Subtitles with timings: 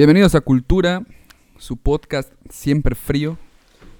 [0.00, 1.02] Bienvenidos a Cultura,
[1.58, 3.36] su podcast siempre frío.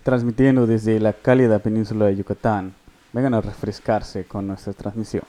[0.02, 2.72] Transmitiendo desde la cálida península de Yucatán.
[3.12, 5.24] Vengan a refrescarse con nuestra transmisión.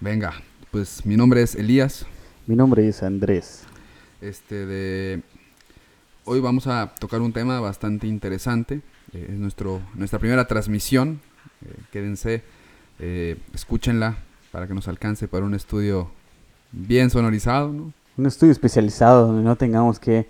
[0.00, 0.32] Venga,
[0.72, 2.06] pues mi nombre es Elías.
[2.48, 3.62] Mi nombre es Andrés.
[4.20, 5.22] Este de
[6.24, 8.80] hoy vamos a tocar un tema bastante interesante.
[9.12, 11.20] Eh, es nuestro nuestra primera transmisión.
[11.64, 12.42] Eh, quédense,
[12.98, 14.16] eh, escúchenla
[14.50, 16.10] para que nos alcance para un estudio
[16.72, 17.92] bien sonorizado, ¿no?
[18.16, 20.28] Un estudio especializado donde no tengamos que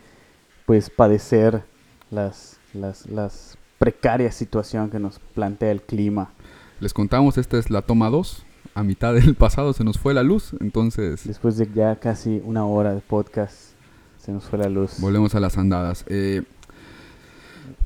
[0.67, 1.65] pues padecer
[2.11, 6.31] las, las, las precarias situación que nos plantea el clima.
[6.79, 8.45] Les contamos, esta es la toma 2.
[8.75, 12.65] A mitad del pasado se nos fue la luz, entonces Después de ya casi una
[12.65, 13.73] hora de podcast,
[14.19, 15.01] se nos fue la luz.
[15.01, 16.05] volvemos a las andadas.
[16.09, 16.43] Eh,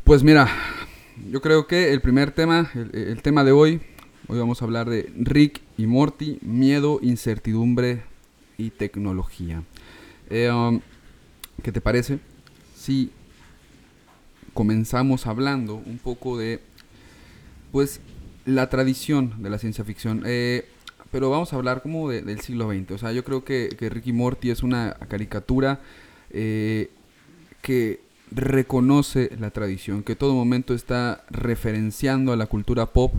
[0.05, 0.49] pues mira,
[1.31, 3.81] yo creo que el primer tema, el, el tema de hoy,
[4.29, 8.03] hoy vamos a hablar de Rick y Morty, miedo, incertidumbre
[8.59, 9.63] y tecnología.
[10.31, 10.81] Eh, um,
[11.63, 12.19] ¿Qué te parece?
[12.75, 13.11] Si
[14.55, 16.61] comenzamos hablando un poco de,
[17.73, 18.01] pues,
[18.45, 20.23] la tradición de la ciencia ficción.
[20.27, 20.67] Eh,
[21.11, 22.91] pero vamos a hablar como de- del siglo XX.
[22.93, 25.81] O sea, yo creo que, que Rick y Morty es una caricatura
[26.31, 26.91] eh,
[27.63, 28.01] que
[28.33, 33.15] reconoce la tradición, que todo momento está referenciando a la cultura pop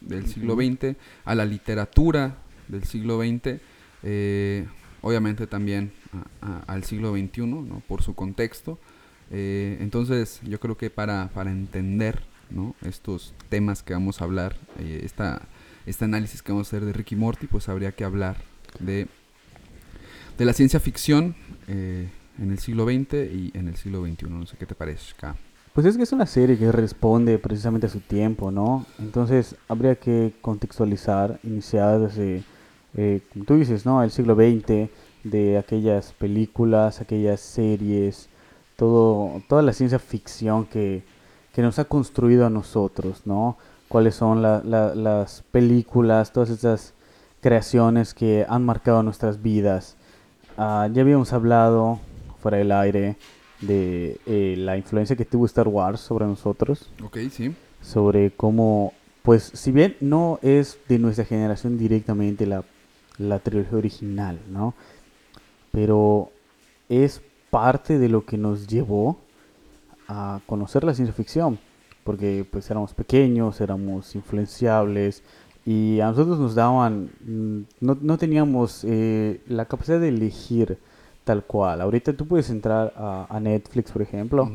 [0.00, 0.54] del siglo.
[0.56, 2.36] XX, a la literatura
[2.68, 3.60] del siglo XX,
[4.02, 4.66] eh,
[5.02, 7.82] obviamente también a- a- al siglo XXI, ¿no?
[7.88, 8.78] por su contexto.
[9.30, 12.20] Eh, entonces, yo creo que para, para entender
[12.50, 12.74] ¿no?
[12.82, 15.42] estos temas que vamos a hablar, eh, esta,
[15.86, 18.36] este análisis que vamos a hacer de Ricky Morty, pues habría que hablar
[18.80, 19.06] de,
[20.38, 21.34] de la ciencia ficción
[21.66, 24.28] eh, en el siglo XX y en el siglo XXI.
[24.30, 25.36] No sé qué te parece, Ka?
[25.74, 28.84] Pues es que es una serie que responde precisamente a su tiempo, ¿no?
[28.98, 32.42] Entonces habría que contextualizar, iniciar desde,
[32.94, 34.02] eh, tú dices, ¿no?
[34.02, 34.88] El siglo XX,
[35.24, 38.28] de aquellas películas, aquellas series,
[38.76, 41.02] todo, toda la ciencia ficción que,
[41.54, 43.56] que nos ha construido a nosotros, ¿no?
[43.88, 46.94] Cuáles son la- la- las películas, todas estas
[47.40, 49.96] creaciones que han marcado nuestras vidas.
[50.56, 52.00] Ah, ya habíamos hablado
[52.42, 53.16] fuera del aire
[53.60, 57.54] de eh, la influencia que tuvo Star Wars sobre nosotros, Ok, sí.
[57.82, 58.92] sobre cómo,
[59.22, 62.64] pues si bien no es de nuestra generación directamente la,
[63.18, 64.74] la trilogía original, ¿no?
[65.78, 66.32] Pero
[66.88, 69.16] es parte de lo que nos llevó
[70.08, 71.56] a conocer la ciencia ficción,
[72.02, 75.22] porque pues éramos pequeños, éramos influenciables
[75.64, 80.78] y a nosotros nos daban, mm, no, no teníamos eh, la capacidad de elegir
[81.22, 81.80] tal cual.
[81.80, 84.50] Ahorita tú puedes entrar a, a Netflix, por ejemplo,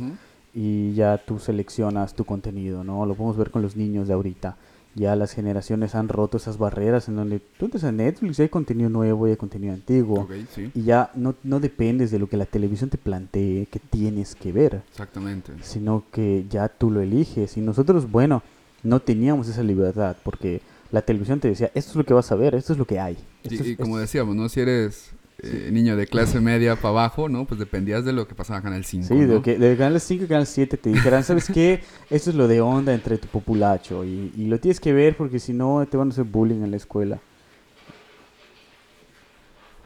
[0.54, 3.06] y ya tú seleccionas tu contenido, ¿no?
[3.06, 4.58] Lo podemos ver con los niños de ahorita.
[4.96, 8.50] Ya las generaciones han roto esas barreras en donde tú entras a Netflix y hay
[8.50, 10.28] contenido nuevo y hay contenido antiguo.
[10.54, 10.70] Sí.
[10.76, 14.52] Y ya no, no dependes de lo que la televisión te plantee que tienes que
[14.52, 15.52] ver, Exactamente.
[15.62, 17.58] sino que ya tú lo eliges.
[17.58, 18.44] Y nosotros, bueno,
[18.84, 20.62] no teníamos esa libertad porque
[20.92, 23.00] la televisión te decía, esto es lo que vas a ver, esto es lo que
[23.00, 23.18] hay.
[23.50, 24.48] Sí, es- y como decíamos, ¿no?
[24.48, 25.10] Si eres
[25.44, 27.46] eh, niño de clase media para abajo, ¿no?
[27.46, 30.24] Pues dependías de lo que pasaba en Canal 5, Sí, de, que, de Canal 5
[30.24, 31.82] y Canal 7 te dijeran, ¿sabes qué?
[32.10, 35.40] Esto es lo de onda entre tu populacho y, y lo tienes que ver porque
[35.40, 37.20] si no te van a hacer bullying en la escuela.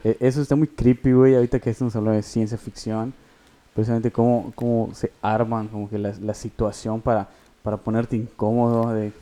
[0.04, 3.12] E- Eso está muy creepy, güey, ahorita que estamos hablando de ciencia ficción.
[3.74, 7.28] Precisamente cómo, cómo se arman como que la, la situación para,
[7.62, 9.12] para ponerte incómodo de,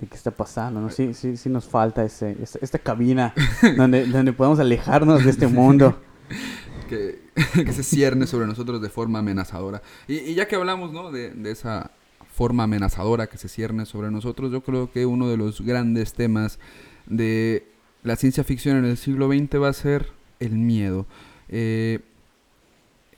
[0.00, 0.90] de qué está pasando, ¿no?
[0.90, 3.34] Sí, sí, sí nos falta ese, esta, esta cabina
[3.76, 5.98] donde, donde podamos alejarnos de este mundo.
[6.88, 7.20] que,
[7.54, 9.82] que se cierne sobre nosotros de forma amenazadora.
[10.06, 11.10] Y, y ya que hablamos, ¿no?
[11.12, 11.90] De, de esa
[12.34, 16.58] forma amenazadora que se cierne sobre nosotros, yo creo que uno de los grandes temas
[17.06, 17.66] de
[18.02, 21.06] la ciencia ficción en el siglo XX va a ser el miedo.
[21.48, 22.00] Eh,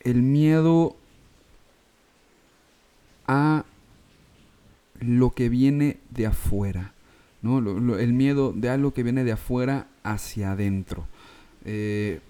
[0.00, 0.96] el miedo
[3.26, 3.64] a
[5.00, 6.92] lo que viene de afuera,
[7.42, 7.60] ¿no?
[7.60, 11.06] Lo- lo- el miedo de algo que viene de afuera hacia adentro.
[11.64, 12.20] Eh,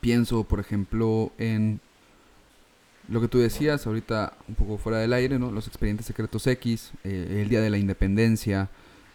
[0.00, 1.80] pienso, por ejemplo, en
[3.08, 5.50] lo que tú decías ahorita un poco fuera del aire, ¿no?
[5.50, 8.68] Los expedientes secretos X, eh, el Día de la Independencia,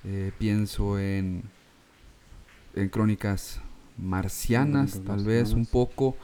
[0.04, 1.44] eh, pienso en,
[2.75, 3.59] en crónicas
[3.98, 6.15] marcianas, Crónicas tal vez un poco,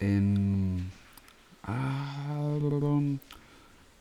[0.00, 0.90] en...
[1.64, 2.36] ah,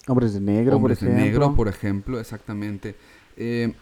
[0.07, 1.39] Hombres de negro, Hombres por de ejemplo.
[1.39, 2.95] negro, por ejemplo, exactamente.
[3.37, 3.73] Eh,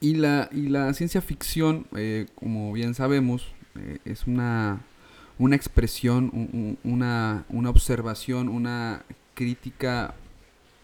[0.00, 4.80] y, la, y la ciencia ficción, eh, como bien sabemos, eh, es una,
[5.38, 9.02] una expresión, un- un- una, una observación, una
[9.34, 10.14] crítica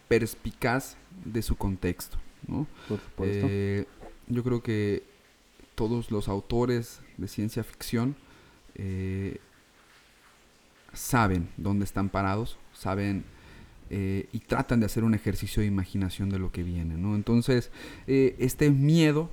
[0.07, 2.17] perspicaz de su contexto.
[2.47, 2.65] ¿no?
[2.87, 3.47] Por supuesto.
[3.49, 3.85] Eh,
[4.27, 5.03] yo creo que
[5.75, 8.15] todos los autores de ciencia ficción
[8.75, 9.37] eh,
[10.97, 13.23] saben dónde están parados, saben
[13.89, 17.15] eh, y tratan de hacer un ejercicio de imaginación de lo que viene, ¿no?
[17.15, 17.71] Entonces,
[18.07, 19.29] eh, este miedo,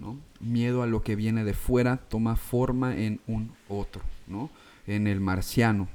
[0.00, 0.18] ¿no?
[0.40, 4.50] Miedo a lo que viene de fuera toma forma en un otro, ¿no?
[4.86, 5.88] En el marciano,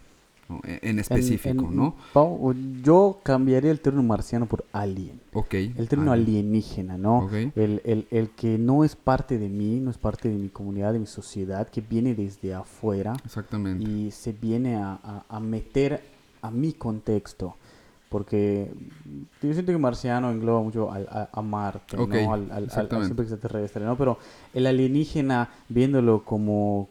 [0.64, 1.96] en específico, ¿no?
[2.84, 5.20] yo cambiaría el término marciano por alien.
[5.34, 5.54] Ok.
[5.54, 7.30] El término alienígena, ¿no?
[7.32, 10.94] El, el, el, que no es parte de mí, no es parte de mi comunidad,
[10.94, 13.14] de mi sociedad, que viene desde afuera.
[13.26, 13.84] Exactamente.
[13.84, 16.02] Y se viene a, a, meter
[16.42, 17.56] a mi contexto.
[18.10, 18.70] Porque
[19.42, 22.34] yo siento que marciano engloba mucho al, a, Marte, ¿no?
[22.34, 23.98] Al, al, al, extraterrestre, ¿no?
[23.98, 24.18] Pero
[24.54, 26.90] el alienígena, viéndolo como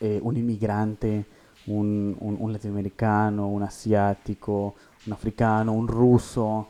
[0.00, 1.26] eh, un inmigrante,
[1.68, 4.74] un, un, latinoamericano, un asiático,
[5.06, 6.68] un africano, un ruso,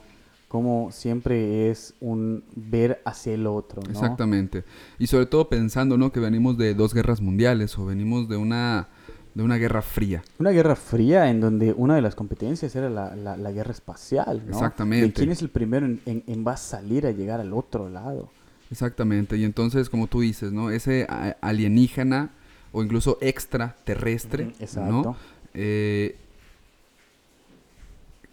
[0.49, 3.83] como siempre es un ver hacia el otro.
[3.83, 3.91] ¿no?
[3.91, 4.65] Exactamente.
[4.99, 6.11] Y sobre todo pensando ¿no?
[6.11, 8.89] que venimos de dos guerras mundiales o venimos de una,
[9.35, 10.23] de una guerra fría.
[10.39, 14.43] Una guerra fría en donde una de las competencias era la, la, guerra espacial.
[14.47, 14.53] ¿no?
[14.53, 15.07] Exactamente.
[15.07, 18.31] De quién es el primero en, en, va a salir a llegar al otro lado.
[18.71, 19.37] Exactamente.
[19.37, 20.71] Y entonces, como tú dices, ¿no?
[20.71, 21.07] Ese
[21.41, 22.33] alienígena
[22.73, 25.17] o incluso extraterrestre, ¿no?
[25.55, 26.17] Eh,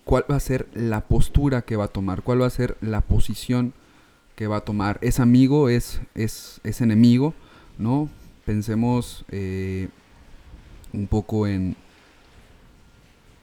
[0.04, 2.22] ¿Cuál va a ser la postura que va a tomar?
[2.22, 3.74] ¿Cuál va a ser la posición
[4.36, 5.00] que va a tomar?
[5.02, 5.68] ¿Es amigo?
[5.68, 7.34] ¿Es, es, es enemigo?
[7.80, 8.10] ¿No?
[8.46, 9.90] Pensemos eh,
[10.94, 11.76] un poco en,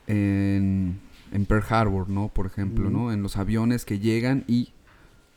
[0.06, 1.00] en,
[1.32, 2.28] en, Pearl Harbor, ¿no?
[2.28, 3.12] Por ejemplo, ¿no?
[3.12, 4.70] En los aviones que llegan y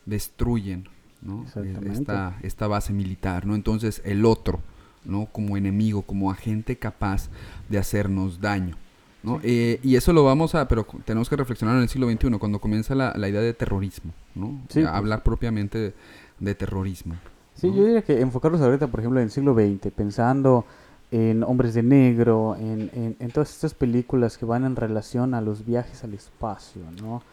[0.05, 0.87] destruyen,
[1.23, 1.45] ¿no?
[1.91, 3.55] Esta, esta base militar, ¿no?
[3.55, 4.61] Entonces el otro,
[5.05, 5.27] ¿no?
[5.31, 7.29] Como enemigo, como agente capaz
[7.69, 8.77] de hacernos daño.
[9.23, 9.39] ¿no?
[9.43, 12.59] Eh, y eso lo vamos a, pero tenemos que reflexionar en el siglo XXI, cuando
[12.59, 14.61] comienza la, idea de terrorismo, ¿no?
[14.71, 14.85] Pues.
[14.85, 15.93] Hablar propiamente
[16.39, 17.15] de, terrorismo.
[17.55, 20.65] Sí, yo diría que enfocarnos ahorita, por ejemplo, en el siglo XX, pensando
[21.11, 25.65] en Hombres de Negro, en, en, todas estas películas que van en relación a los
[25.65, 27.23] viajes al espacio, ¿no?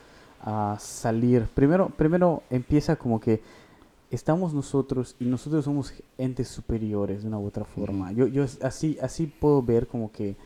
[0.45, 1.47] A salir.
[1.55, 3.43] Primero, primero empieza como que
[4.13, 8.13] estamos nosotros y nosotros somos entes superiores de una u otra forma.
[8.13, 10.37] Yo, yo así, así puedo ver como que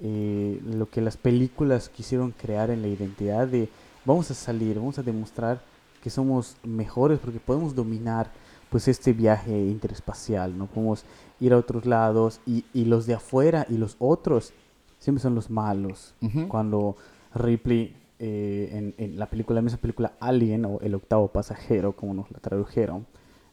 [0.00, 3.68] eh, lo que las películas quisieron crear en la identidad de
[4.06, 5.60] vamos a salir, vamos a demostrar
[6.02, 8.32] que somos mejores porque podemos dominar
[8.70, 10.66] pues este viaje interespacial, ¿no?
[10.66, 11.04] Podemos
[11.38, 14.54] ir a otros lados y, y los de afuera y los otros
[14.98, 16.14] siempre son los malos.
[16.48, 16.96] Cuando
[17.34, 22.30] Ripley eh, en, la película, la misma película Alien o El octavo pasajero, como nos
[22.30, 23.04] la tradujeron,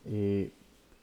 [0.05, 0.51] eh,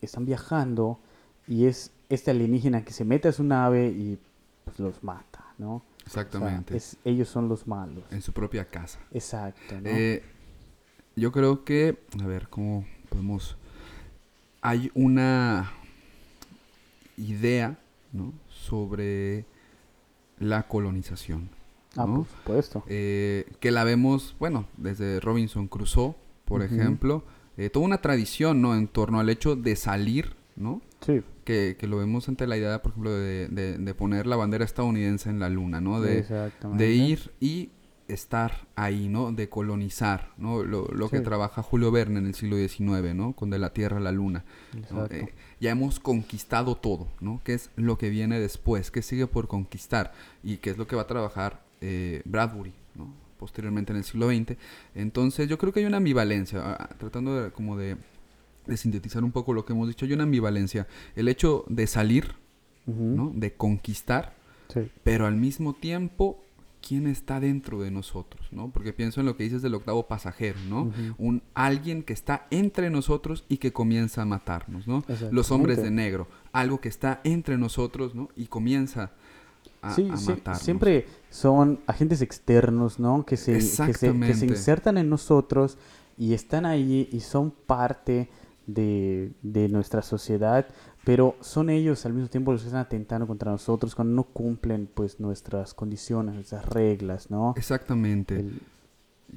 [0.01, 1.01] están viajando
[1.49, 4.21] y es este alienígena que se mete a su nave y
[4.65, 5.83] pues, los mata, ¿no?
[6.05, 6.79] Exactamente.
[7.05, 8.05] ellos son los malos.
[8.13, 9.01] En su propia casa.
[9.11, 9.75] Exacto.
[9.85, 10.23] Eh,
[11.17, 13.57] yo creo que, a ver, ¿cómo podemos...?
[14.61, 15.73] Hay una
[17.17, 17.81] idea,
[18.13, 18.33] ¿no?
[18.49, 19.45] Sobre
[20.39, 21.56] la colonización.
[21.97, 22.85] Ah, por supuesto.
[22.89, 26.15] Eh, que la vemos, bueno, desde Robinson Crusoe,
[26.45, 27.25] por ejemplo,
[27.57, 28.75] eh, toda una tradición, ¿no?
[28.75, 30.83] En torno al hecho de salir, ¿no?
[31.01, 31.23] Sí.
[31.45, 35.31] Que, que lo vemos ante la idea, por ejemplo, de, de, poner la bandera estadounidense
[35.31, 36.01] en la luna, ¿no?
[36.01, 36.25] De,
[36.75, 37.71] de ir y
[38.09, 39.33] estar ahí, ¿no?
[39.33, 40.63] De colonizar, ¿no?
[40.65, 43.33] Lo, lo que trabaja Julio Verne en el siglo XIX, ¿no?
[43.35, 44.45] Con de la Tierra a la Luna.
[45.11, 47.41] Eh, ya hemos conquistado todo, ¿no?
[47.45, 48.91] ¿Qué es lo que viene después?
[48.91, 50.13] ¿Qué sigue por conquistar?
[50.43, 53.27] ¿Y qué es lo que va a trabajar eh, Bradbury, ¿no?
[53.39, 54.57] posteriormente en el siglo XX.
[54.95, 57.97] Entonces yo creo que hay una ambivalencia, ah, tratando de, como de,
[58.75, 60.87] sintetizar un poco lo que hemos dicho, hay una ambivalencia.
[61.15, 62.35] El hecho de salir,
[62.87, 63.33] ¿no?
[63.35, 64.35] de conquistar,
[65.05, 66.43] pero al mismo tiempo
[66.87, 68.71] quién está dentro de nosotros, ¿no?
[68.71, 70.93] Porque pienso en lo que dices del octavo pasajero, ¿no?
[71.19, 75.05] Un alguien que está entre nosotros y que comienza a matarnos, ¿no?
[75.33, 78.29] Los hombres de negro, algo que está entre nosotros, ¿no?
[78.37, 79.13] Y comienza
[79.95, 80.11] sí,
[80.55, 83.25] siempre son agentes externos, ¿no?
[83.25, 85.79] Que se, que se, insertan en nosotros
[86.17, 88.29] y están ahí y son parte
[88.67, 89.33] de,
[89.71, 90.67] nuestra sociedad,
[91.05, 94.89] pero son ellos al mismo tiempo los que están atentando contra nosotros cuando no cumplen
[94.93, 97.55] pues nuestras condiciones, nuestras reglas, ¿no?
[97.57, 98.45] Exactamente.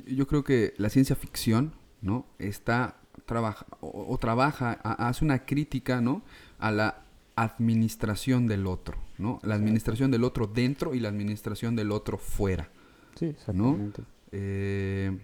[0.06, 2.26] Yo creo que la ciencia ficción, ¿no?
[2.38, 2.96] Está
[3.26, 6.24] trabaja o, o trabaja, hace una crítica, ¿no?
[6.58, 7.04] A la
[7.44, 9.40] administración del otro, ¿no?
[9.44, 12.70] La administración del otro dentro y la administración del otro fuera.
[13.16, 14.04] Sí, exactamente.
[14.32, 15.18] Eh,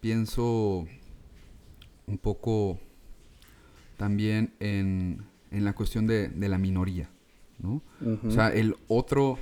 [0.00, 0.86] pienso
[2.06, 2.78] un poco
[3.96, 7.08] también en, la cuestión de, la minoría,
[7.58, 7.82] ¿no?
[8.26, 9.38] O sea, el otro,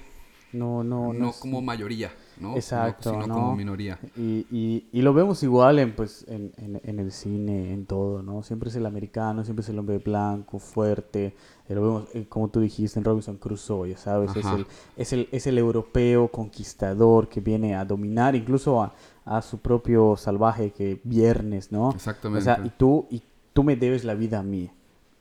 [0.53, 2.57] No, no, no, como mayoría, ¿no?
[2.57, 3.35] Exacto, sino ¿no?
[3.35, 3.99] como minoría.
[4.17, 8.23] Y, y, y lo vemos igual en, pues, en, en, en el cine, en todo,
[8.23, 8.43] ¿no?
[8.43, 11.35] Siempre es el americano, siempre es el hombre blanco, fuerte.
[11.69, 15.13] eh, lo vemos, eh, como tú dijiste, en Robinson Crusoe, ya sabes, es el, es,
[15.13, 20.71] el, es el europeo conquistador que viene a dominar incluso a, a su propio salvaje
[20.73, 21.89] que viernes, ¿no?
[21.89, 22.45] O Exactamente.
[22.45, 23.23] sea, y tú, y
[23.53, 24.71] tú me debes la vida a mí.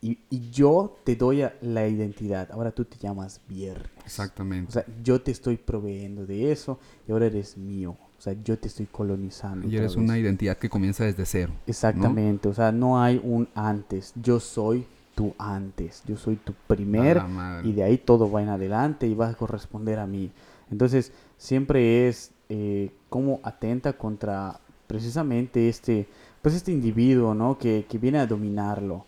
[0.04, 2.50] Y, y yo te doy la identidad.
[2.52, 3.90] Ahora tú te llamas viernes.
[4.04, 4.68] Exactamente.
[4.68, 7.96] O sea, yo te estoy proveyendo de eso y ahora eres mío.
[8.18, 9.66] O sea, yo te estoy colonizando.
[9.66, 11.54] y eres una identidad que comienza desde cero.
[11.66, 12.48] Exactamente.
[12.48, 14.12] O sea, no hay un antes.
[14.22, 16.02] Yo soy tu antes.
[16.06, 17.22] Yo soy tu primer.
[17.64, 20.30] Y de ahí todo va en adelante y va a corresponder a mí.
[20.70, 26.06] Entonces, siempre es eh, como atenta contra precisamente este,
[26.42, 27.56] pues este individuo, ¿no?
[27.56, 29.06] Que, que viene a dominarlo.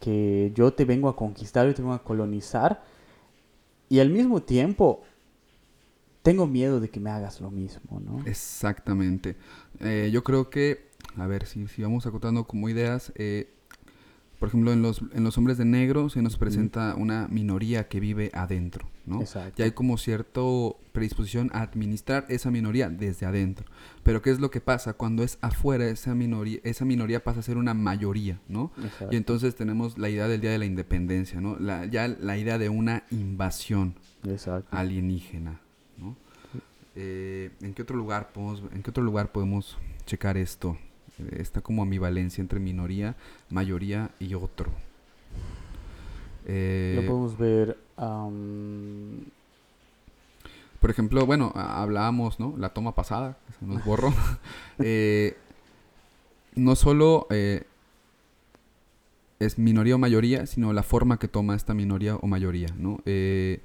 [0.00, 2.82] Que yo te vengo a conquistar, yo te vengo a colonizar.
[3.88, 5.02] Y al mismo tiempo,
[6.22, 8.24] tengo miedo de que me hagas lo mismo, ¿no?
[8.26, 9.36] Exactamente.
[9.80, 13.50] Eh, yo creo que, a ver, si, si vamos acotando como ideas, eh,
[14.38, 17.98] por ejemplo, en los, en los hombres de negro se nos presenta una minoría que
[17.98, 19.20] vive adentro, ¿no?
[19.20, 19.60] Exacto.
[19.60, 20.40] Y hay como cierta
[20.92, 23.66] predisposición a administrar esa minoría desde adentro.
[24.04, 24.92] Pero ¿qué es lo que pasa?
[24.92, 28.70] Cuando es afuera, esa minoría, esa minoría pasa a ser una mayoría, ¿no?
[28.82, 29.08] Exacto.
[29.10, 31.56] Y entonces tenemos la idea del Día de la Independencia, ¿no?
[31.58, 34.68] La, ya la idea de una invasión Exacto.
[34.70, 35.60] alienígena,
[35.96, 36.16] ¿no?
[36.94, 39.76] Eh, ¿En qué otro lugar podemos, en qué otro lugar podemos
[40.06, 40.78] checar esto?
[41.32, 43.16] Esta como ambivalencia entre minoría,
[43.50, 44.70] mayoría y otro.
[46.46, 47.76] Eh, Lo podemos ver.
[50.80, 52.54] Por ejemplo, bueno, hablábamos, ¿no?
[52.56, 54.12] La toma pasada, se nos borró.
[54.80, 55.36] Eh,
[56.54, 57.64] no solo eh,
[59.40, 63.00] es minoría o mayoría, sino la forma que toma esta minoría o mayoría, ¿no?
[63.06, 63.60] Eh,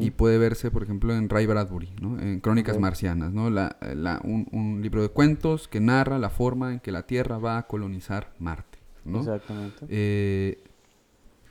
[0.00, 2.20] Y puede verse, por ejemplo, en Ray Bradbury, ¿no?
[2.20, 2.78] En Crónicas.
[2.78, 3.50] Marcianas, ¿no?
[3.50, 7.38] La, la- un, un libro de cuentos que narra la forma en que la Tierra
[7.38, 9.18] va a colonizar Marte, ¿no?
[9.18, 9.84] Exactamente.
[9.88, 10.62] Eh,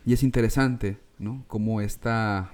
[0.06, 1.44] y es interesante, ¿no?
[1.48, 2.50] Cómo esta...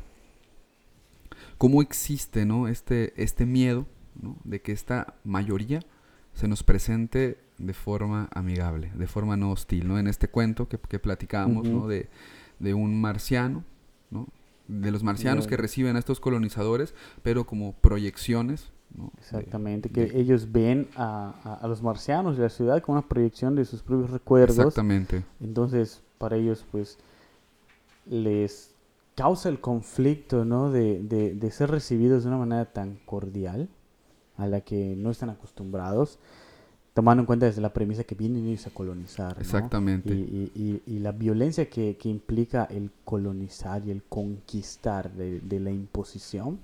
[1.57, 2.69] Cómo existe, ¿no?
[2.69, 3.87] Este, este miedo,
[4.21, 4.37] ¿no?
[4.45, 5.81] De que esta mayoría
[6.35, 9.99] se nos presente de forma amigable, de forma no hostil, ¿no?
[9.99, 11.69] En este cuento que, que platicábamos.
[11.69, 11.87] ¿no?
[11.87, 12.09] De,
[12.59, 13.65] de un marciano,
[14.11, 14.27] ¿no?
[14.71, 19.05] De los marcianos que reciben a estos colonizadores, pero como proyecciones, ¿no?
[19.15, 22.99] De- Exactamente, que de- ellos ven a, a- a los marcianos de la ciudad como
[22.99, 24.59] una proyección de sus propios recuerdos.
[24.59, 25.25] Exactamente.
[25.41, 26.99] Entonces, para ellos, pues,
[28.07, 28.75] les
[29.15, 30.71] causa el conflicto, ¿no?
[30.71, 33.69] De, de ser recibidos de una manera tan cordial,
[34.37, 36.19] a la que no están acostumbrados,
[36.95, 39.41] tomando en cuenta desde la premisa que vienen ellos a colonizar, ¿no?
[39.41, 40.13] Exactamente.
[40.13, 45.41] Y, y- y- y la violencia que, que implica el colonizar y el conquistar de,
[45.41, 46.59] de la imposición,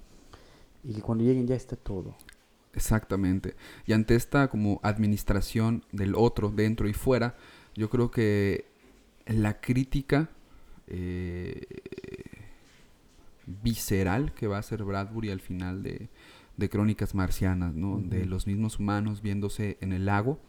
[0.84, 2.14] y que cuando lleguen ya está todo.
[2.74, 3.54] Exactamente.
[3.86, 7.36] Y ante esta como administración del otro, dentro y fuera,
[7.74, 8.66] yo creo que
[9.26, 10.28] la crítica
[10.88, 11.62] eh,
[13.62, 16.08] visceral que va a hacer Bradbury al final de,
[16.56, 17.98] de Crónicas Marcianas, ¿no?
[17.98, 20.40] De los mismos humanos viéndose en el lago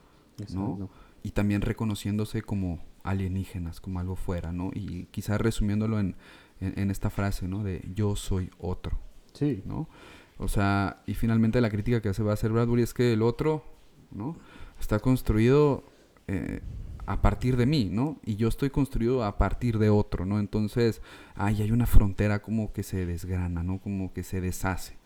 [0.54, 0.90] ¿no?
[1.24, 4.72] Y también reconociéndose como alienígenas, como algo fuera, ¿no?
[4.74, 6.16] Y quizás resumiéndolo en,
[6.60, 7.64] en, en esta frase, ¿no?
[7.64, 8.98] De yo soy otro.
[9.34, 9.90] Sí, ¿no?
[10.38, 13.22] O sea, y finalmente la crítica que se va a hacer Bradbury es que el
[13.22, 13.64] otro,
[14.12, 14.38] ¿no?
[14.80, 15.84] Está construido
[16.28, 16.62] eh,
[17.08, 18.20] a partir de mí, ¿no?
[18.24, 20.40] Y yo estoy construido a partir de otro, ¿no?
[20.40, 21.02] Entonces,
[21.36, 23.80] ay, hay una frontera como que se desgrana, ¿no?
[23.80, 24.97] Como que se deshace,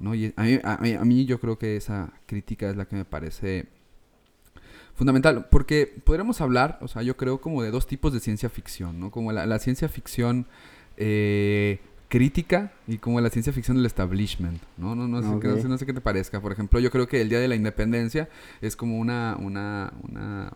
[0.00, 0.14] ¿no?
[0.14, 2.96] Y a mí, a mí- a mí yo creo que esa crítica es la que
[2.96, 3.66] me parece
[4.94, 8.98] fundamental, porque podríamos hablar, o sea, yo creo como de dos tipos de ciencia ficción,
[8.98, 9.10] ¿no?
[9.10, 10.46] Como la, la ciencia ficción
[10.96, 14.94] eh, crítica y como la ciencia ficción del establishment, ¿no?
[14.94, 16.40] No, no, sé, qué- no, sé, no sé qué te parezca.
[16.40, 18.28] Por ejemplo, yo creo que el Día de la Independencia
[18.62, 20.52] es como una, una, una,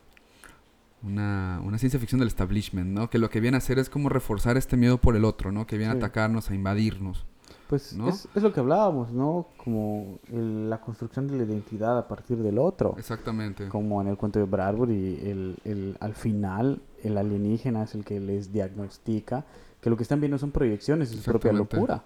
[1.02, 3.10] una, una ciencia ficción del establishment, ¿no?
[3.10, 5.66] Que lo que viene a hacer es como reforzar este miedo por el otro, ¿no?
[5.66, 7.26] Que viene a atacarnos, a invadirnos.
[7.70, 8.08] Pues ¿no?
[8.08, 9.46] es, es lo que hablábamos, ¿no?
[9.56, 12.96] Como el- la construcción de la identidad a partir del otro.
[12.98, 13.68] Exactamente.
[13.68, 18.18] Como en el cuento de Bradbury, el, el, al final el alienígena es el que
[18.18, 19.44] les diagnostica
[19.80, 22.02] que lo que están viendo son proyecciones de su propia locura.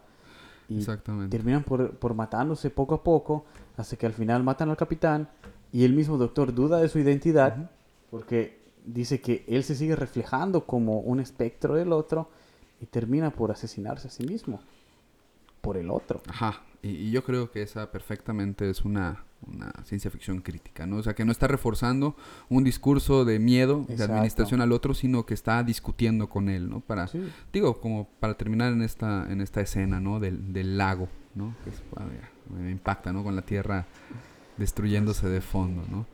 [0.69, 1.35] Y Exactamente.
[1.37, 3.47] terminan por, por matándose poco a poco,
[3.79, 5.29] hasta que al final matan al capitán
[5.73, 7.71] y el mismo doctor duda de su identidad
[8.11, 12.29] porque dice que él se sigue reflejando como un espectro del otro
[12.81, 14.61] y termina por asesinarse a sí mismo
[15.65, 16.21] por el otro.
[16.29, 20.97] Ajá, y, y yo creo que esa perfectamente es una, una ciencia ficción crítica, ¿no?
[20.97, 22.15] O sea, que no está reforzando
[22.49, 26.81] un discurso de miedo, de administración al otro, sino que está discutiendo con él, ¿no?
[26.81, 27.21] Para, Sí.
[27.53, 30.21] digo, como para terminar en esta, en esta escena, ¿no?
[30.21, 31.55] Del, del lago, ¿no?
[31.65, 31.83] Que es,
[32.51, 33.25] me impacta, ¿no?
[33.25, 33.87] Con la Tierra
[34.57, 36.07] destruyéndose de fondo, ¿no?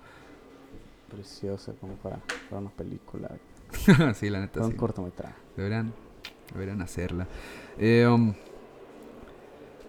[1.11, 3.31] Preciosa como para, para una película.
[4.15, 4.79] sí, la neta Para un sí.
[4.79, 5.35] cortometraje.
[5.57, 5.93] Deberían,
[6.53, 7.27] deberían hacerla.
[7.79, 8.33] Eh, um,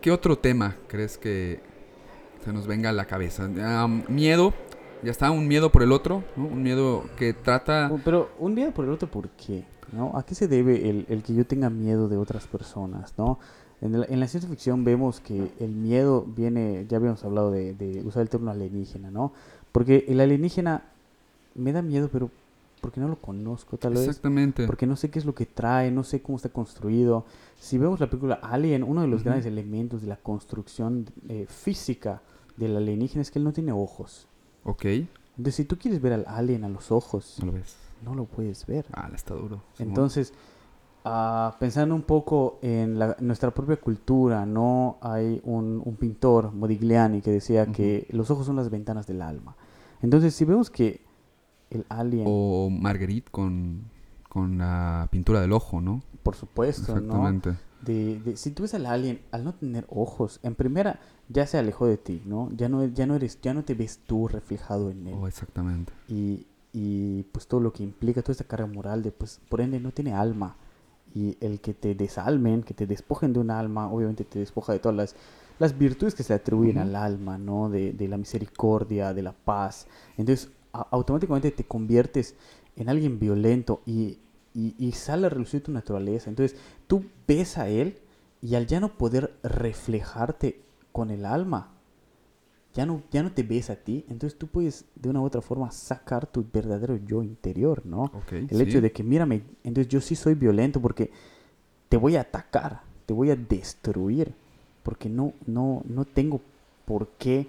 [0.02, 1.60] ¿Qué otro tema crees que
[2.44, 3.48] se nos venga a la cabeza?
[4.08, 4.52] Miedo.
[5.04, 6.48] Ya está, un miedo por el otro, ¿no?
[6.48, 7.92] Un miedo que trata...
[8.04, 9.64] Pero un miedo por el otro, ¿por qué?
[10.14, 13.14] ¿A qué se debe el, que yo tenga miedo de otras personas?
[13.18, 13.38] ¿no?
[13.82, 18.24] En la ciencia ficción vemos que el miedo viene, ya habíamos hablado de, de usar
[18.24, 19.34] el término alienígena, ¿no?
[19.72, 20.84] Porque el alienígena
[21.56, 22.30] me da miedo, pero
[22.82, 24.08] porque no lo conozco, tal vez.
[24.08, 24.66] Exactamente.
[24.66, 27.26] Porque no sé qué es lo que trae, no sé cómo está construido.
[27.60, 32.22] Si vemos la película Alien, uno de los grandes elementos de la construcción eh, física
[32.58, 34.28] del alienígena es que él no tiene ojos.
[34.64, 37.76] Ok, Entonces, si tú quieres ver al alien a los ojos, no lo ves.
[38.04, 38.86] no lo puedes ver.
[38.94, 39.62] Ah, está duro.
[39.80, 40.34] Entonces,
[41.06, 44.98] ah, pensando un poco en la- nuestra propia cultura, ¿no?
[45.02, 49.56] Hay un, un pintor, Modigliani, que decía que los ojos son las ventanas del alma.
[50.02, 51.02] Entonces, si vemos que
[51.72, 53.82] el alien, O Marguerite con,
[54.30, 56.02] con la pintura del ojo, ¿no?
[56.24, 57.00] por supuesto, ¿no?
[57.00, 57.54] Exactamente.
[57.82, 61.00] De, de- si tú ves al alien, al no tener ojos, en primera
[61.30, 62.52] ya se alejó de ti, ¿no?
[62.56, 65.16] Ya no, ya no eres, ya no te ves tú reflejado en él.
[65.20, 65.92] Oh, exactamente.
[66.08, 69.80] y, y pues todo lo que implica toda esta carga moral de pues por ende
[69.80, 70.56] no tiene alma
[71.14, 74.80] y el que te desalmen que te despojen de un alma obviamente te despoja de
[74.80, 75.16] todas las
[75.60, 79.86] las virtudes que se atribuyen al alma no de, de la misericordia de la paz
[80.18, 82.36] entonces automáticamente te conviertes
[82.76, 84.20] en alguien violento y,
[84.54, 87.98] y, y sale a relucir tu naturaleza entonces tú ves a él
[88.42, 90.62] y al ya no poder reflejarte
[90.92, 91.72] con el alma
[92.74, 95.42] ya no, ya no te ves a ti, entonces tú puedes de una u otra
[95.42, 98.04] forma sacar tu verdadero yo interior, ¿no?
[98.04, 98.62] Ok, El sí.
[98.62, 101.12] hecho de que, mírame, entonces yo sí soy violento porque
[101.90, 104.34] te voy a atacar, te voy a destruir,
[104.84, 106.40] porque no, no, no tengo
[106.86, 107.48] por qué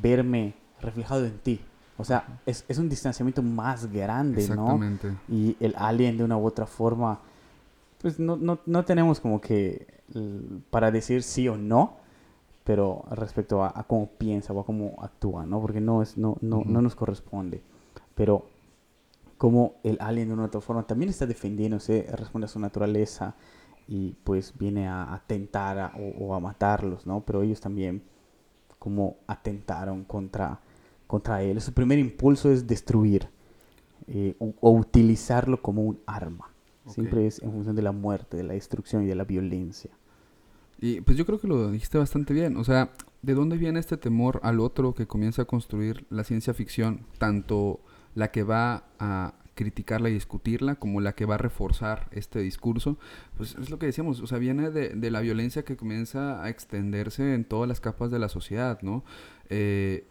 [0.00, 1.60] verme reflejado en ti.
[1.96, 4.62] O sea, es, es un distanciamiento más grande, ¿no?
[4.62, 5.12] Exactamente.
[5.28, 7.20] Y el alien de una u otra forma,
[8.02, 9.86] pues no, no, no tenemos como que
[10.70, 11.96] para decir sí o no,
[12.64, 15.60] pero respecto a, a cómo piensa o a cómo actúa, ¿no?
[15.60, 17.62] Porque no, es, no, no, no nos corresponde.
[18.14, 18.46] Pero
[19.38, 23.34] como el alien de una u otra forma también está defendiéndose, responde a su naturaleza
[23.86, 27.20] y pues viene a atentar a- o, o a matarlos, ¿no?
[27.20, 28.02] Pero ellos también
[28.78, 30.58] como atentaron contra,
[31.06, 31.60] contra él.
[31.60, 33.28] Su primer impulso es destruir
[34.06, 36.50] eh, o, o utilizarlo como un arma.
[36.86, 39.90] Siempre es en función de la muerte, de la destrucción y de la violencia.
[40.78, 42.58] Y pues yo creo que lo dijiste bastante bien.
[42.58, 46.52] O sea, ¿de dónde viene este temor al otro que comienza a construir la ciencia
[46.52, 47.06] ficción?
[47.18, 47.80] Tanto
[48.14, 52.98] la que va a criticarla y discutirla como la que va a reforzar este discurso.
[53.36, 56.50] Pues es lo que decíamos, o sea, viene de, de la violencia que comienza a
[56.50, 59.04] extenderse en todas las capas de la sociedad, ¿no?
[59.48, 60.06] Eh,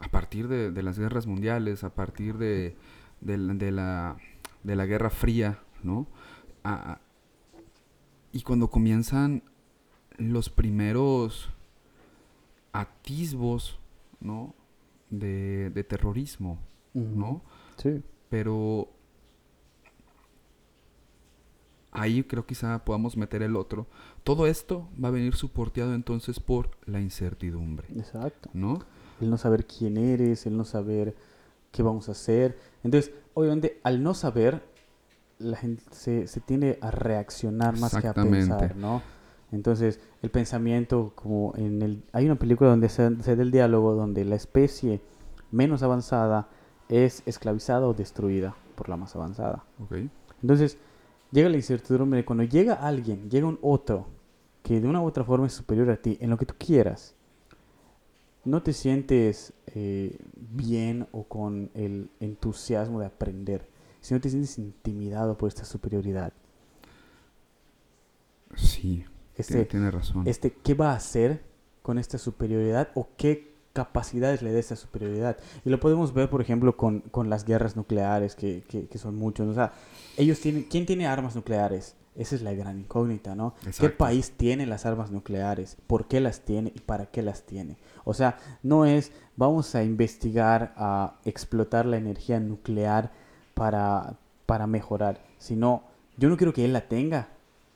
[0.00, 2.76] a partir de, de las guerras mundiales, a partir de,
[3.20, 4.16] de la- de la,
[4.64, 6.06] de la Guerra Fría, ¿no?
[6.64, 7.00] A- a-
[8.32, 9.42] y cuando comienzan
[10.18, 11.50] los primeros
[12.72, 13.78] atisbos,
[14.20, 14.54] ¿no?
[15.10, 16.58] De, de terrorismo,
[16.94, 17.42] ¿no?
[17.78, 18.02] Sí.
[18.28, 18.88] Pero
[21.90, 23.86] ahí creo quizá podamos meter el otro.
[24.22, 28.50] Todo esto va a venir soporteado entonces por la incertidumbre, Exacto.
[28.54, 28.78] ¿no?
[29.20, 31.14] El no saber quién eres, el no saber
[31.70, 32.56] qué vamos a hacer.
[32.82, 34.62] Entonces, obviamente, al no saber,
[35.38, 39.02] la gente se, se tiende a reaccionar más que a pensar, ¿no?
[39.52, 42.04] Entonces, el pensamiento, como en el...
[42.12, 45.00] Hay una película donde se, se da el diálogo donde la especie
[45.50, 46.48] menos avanzada
[46.88, 49.64] es esclavizada o destruida por la más avanzada.
[49.82, 49.96] Ok.
[50.42, 50.78] Entonces,
[51.32, 54.06] llega la incertidumbre de cuando llega alguien, llega un otro
[54.62, 57.14] que de una u otra forma es superior a ti en lo que tú quieras,
[58.44, 63.68] no te sientes eh, bien o con el entusiasmo de aprender,
[64.00, 66.32] sino te sientes intimidado por esta superioridad.
[68.56, 69.04] Sí,
[69.36, 70.26] Este, tiene, razón.
[70.26, 71.42] este, ¿qué va a hacer
[71.82, 75.36] con esta superioridad o qué capacidades le da esta superioridad?
[75.64, 79.16] Y lo podemos ver, por ejemplo, con, con las guerras nucleares, que, que, que son
[79.16, 79.48] muchos.
[79.48, 79.72] O sea,
[80.16, 81.94] ellos tienen, ¿quién tiene armas nucleares?
[82.16, 83.54] Esa es la gran incógnita, ¿no?
[83.78, 85.76] ¿Qué país tiene las armas nucleares?
[85.86, 87.76] ¿Por qué las tiene y para qué las tiene?
[88.04, 93.10] O sea, no es vamos a investigar, a explotar la energía nuclear
[93.54, 95.84] para, para mejorar, sino
[96.18, 97.28] yo no quiero que él la tenga,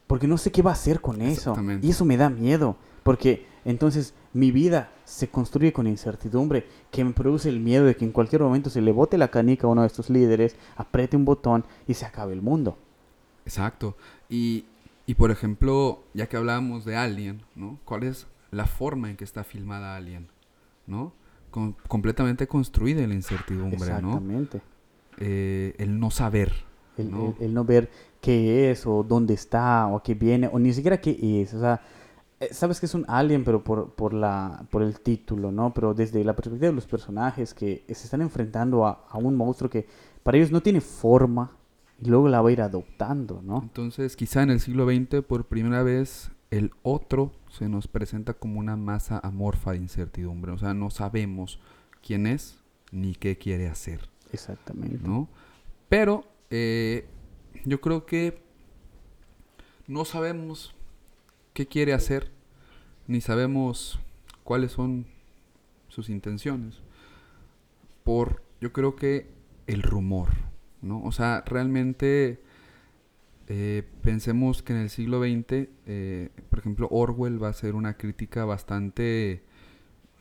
[0.07, 1.57] porque no sé qué va a hacer con eso.
[1.81, 7.13] Y eso me da miedo, porque entonces mi vida se construye con incertidumbre, que me
[7.13, 9.81] produce el miedo de que en cualquier momento se le bote la canica a uno
[9.81, 12.77] de estos líderes, apriete un botón y se acabe el mundo.
[13.47, 13.97] Exacto.
[14.29, 14.67] Y,
[15.07, 17.79] y por ejemplo, ya que hablábamos de Alien, ¿no?
[17.85, 20.29] ¿Cuál es la forma en que está filmada Alien,
[20.87, 21.13] ¿no?
[21.89, 24.59] completamente construida la incertidumbre, Exactamente.
[24.59, 24.65] ¿no?
[25.19, 26.53] Eh, el no saber.
[26.97, 27.35] El ¿no?
[27.41, 31.01] El, no ver qué es o dónde está o a qué viene o ni siquiera
[31.01, 31.55] qué es.
[31.55, 31.81] O sea,
[32.41, 35.73] eh, sabes que es un alien, pero por, por, la, por el título, ¿no?
[35.73, 39.71] Pero desde la perspectiva de los personajes que se están enfrentando a, a un monstruo
[39.71, 39.87] que
[40.23, 41.57] para ellos no tiene forma
[42.01, 43.63] y luego la va a ir adoptando, ¿no?
[43.63, 48.61] Entonces, quizá en el siglo XX, por primera vez, el otro se nos presenta como
[48.61, 50.53] una masa amorfa de incertidumbre.
[50.53, 51.61] O sea, no sabemos
[52.05, 52.59] quién es
[52.93, 54.09] ni qué quiere hacer.
[54.33, 54.99] Exactamente.
[55.07, 55.29] ¿no?
[55.89, 57.07] Pero eh,
[57.65, 58.43] yo creo que
[59.87, 60.75] no sabemos
[61.53, 62.31] qué quiere hacer,
[63.07, 64.01] ni sabemos
[64.43, 65.07] cuáles son
[65.89, 66.83] sus intenciones.
[68.03, 69.29] Por, yo creo que
[69.67, 70.29] el rumor,
[70.85, 71.03] ¿no?
[71.03, 72.41] O sea, realmente
[73.49, 77.97] eh, pensemos que en el siglo XX, eh, por ejemplo, Orwell va a hacer una
[77.97, 79.43] crítica bastante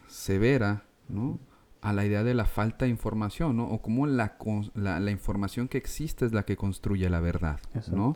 [0.07, 1.39] severa, ¿no?
[1.81, 3.67] A la idea de la falta de información, ¿no?
[3.67, 4.37] O cómo la,
[4.75, 7.59] la, información que existe es la que construye la verdad,
[7.91, 8.13] ¿no?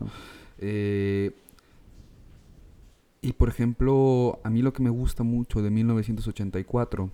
[0.58, 1.36] Eh,
[3.20, 7.10] y por ejemplo, a mí lo que me gusta mucho de 1984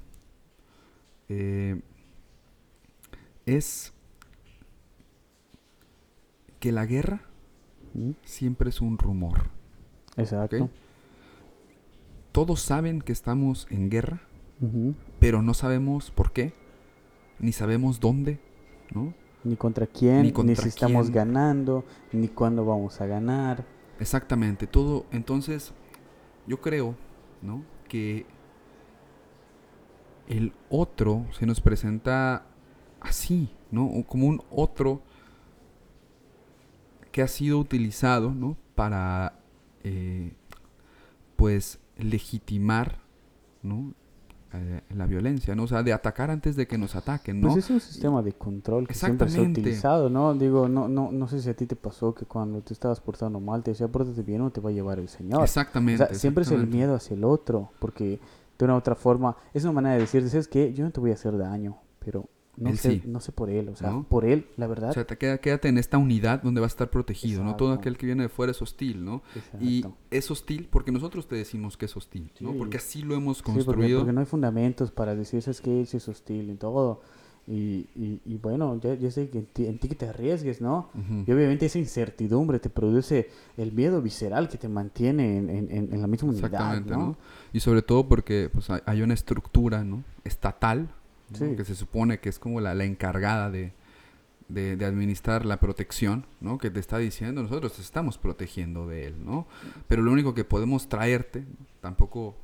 [3.46, 3.93] es
[6.64, 7.20] que la guerra
[8.22, 9.50] siempre es un rumor.
[10.16, 10.70] Exacto.
[12.32, 14.22] Todos saben que estamos en guerra,
[15.20, 16.54] pero no sabemos por qué,
[17.38, 18.40] ni sabemos dónde,
[18.94, 19.12] ¿no?
[19.44, 23.66] Ni contra quién, ni, si estamos ganando, ni cuándo vamos a ganar.
[24.00, 25.04] Exactamente, todo.
[25.12, 25.74] Entonces,
[26.46, 26.94] yo creo,
[27.42, 27.62] ¿no?
[27.90, 28.24] Que
[30.28, 32.46] el otro se nos presenta
[33.02, 34.02] así, ¿no?
[34.08, 35.02] Como un otro
[37.14, 38.56] que ha sido utilizado ¿no?
[38.74, 39.34] para
[39.84, 40.32] eh,
[41.36, 42.98] pues legitimar
[43.62, 43.94] ¿no?
[44.52, 45.62] Eh, la violencia, ¿no?
[45.62, 47.52] O sea, de atacar antes de que nos ataquen, ¿no?
[47.52, 50.34] Pues es un sistema de control que siempre se ha utilizado, ¿no?
[50.34, 53.38] Digo, no, no, no sé si a ti te pasó que cuando te estabas portando
[53.38, 55.40] mal te decía, pórtate bien o te va a llevar el Señor.
[55.44, 56.02] Exactamente.
[56.02, 58.18] O sea, siempre es el miedo hacia el otro, porque
[58.58, 60.72] de una u otra forma es una manera de decir, ¿sabes qué?
[60.72, 63.76] Yo no te voy a hacer daño, pero no sé, no sé por él, o
[63.76, 64.90] sea, por él, la verdad.
[64.90, 67.56] O sea, te queda, quédate en esta unidad donde vas a estar protegido, ¿no?
[67.56, 69.22] Todo aquel que viene de fuera es hostil, ¿no?
[69.60, 72.52] Y es hostil porque nosotros te decimos que es hostil, ¿no?
[72.54, 73.98] Porque así lo hemos construido.
[73.98, 77.00] Sí, porque, no hay fundamentos para decir, es que él es hostil y todo.
[77.46, 77.88] Y,
[78.24, 80.88] y, bueno, ya, sé que en ti, que te arriesgues, ¿no?
[81.26, 86.00] Y obviamente esa incertidumbre te produce el miedo visceral que te mantiene en, en, en
[86.00, 87.16] la misma unidad, Exactamente, ¿no?
[87.52, 90.04] Y sobre todo porque pues, hay una estructura, ¿no?
[90.24, 90.88] Estatal,
[91.38, 93.72] que se supone que es como la, encargada de,
[94.84, 96.58] administrar la protección, ¿no?
[96.58, 99.46] Que te está diciendo, nosotros te estamos protegiendo de él, ¿no?
[99.88, 101.44] Pero lo único que podemos traerte,
[101.80, 102.36] tampoco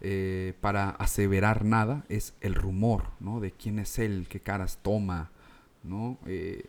[0.00, 3.40] eh, para aseverar nada, es el rumor, ¿no?
[3.40, 5.30] De quién es él, qué caras toma,
[5.82, 6.18] ¿no?
[6.26, 6.64] Eh,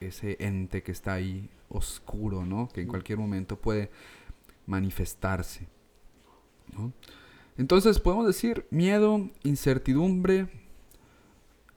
[0.00, 2.68] ese ente que está ahí oscuro, ¿no?
[2.68, 3.90] Que en cualquier momento puede
[4.66, 5.66] manifestarse,
[7.56, 10.48] Entonces podemos decir miedo, incertidumbre,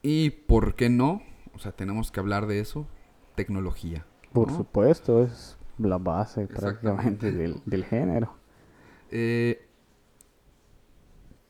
[0.02, 1.22] y por qué no,
[1.54, 2.86] o sea, tenemos que hablar de eso,
[3.34, 4.06] tecnología.
[4.32, 8.34] Por supuesto, es la base prácticamente del, género.
[9.10, 9.66] Eh,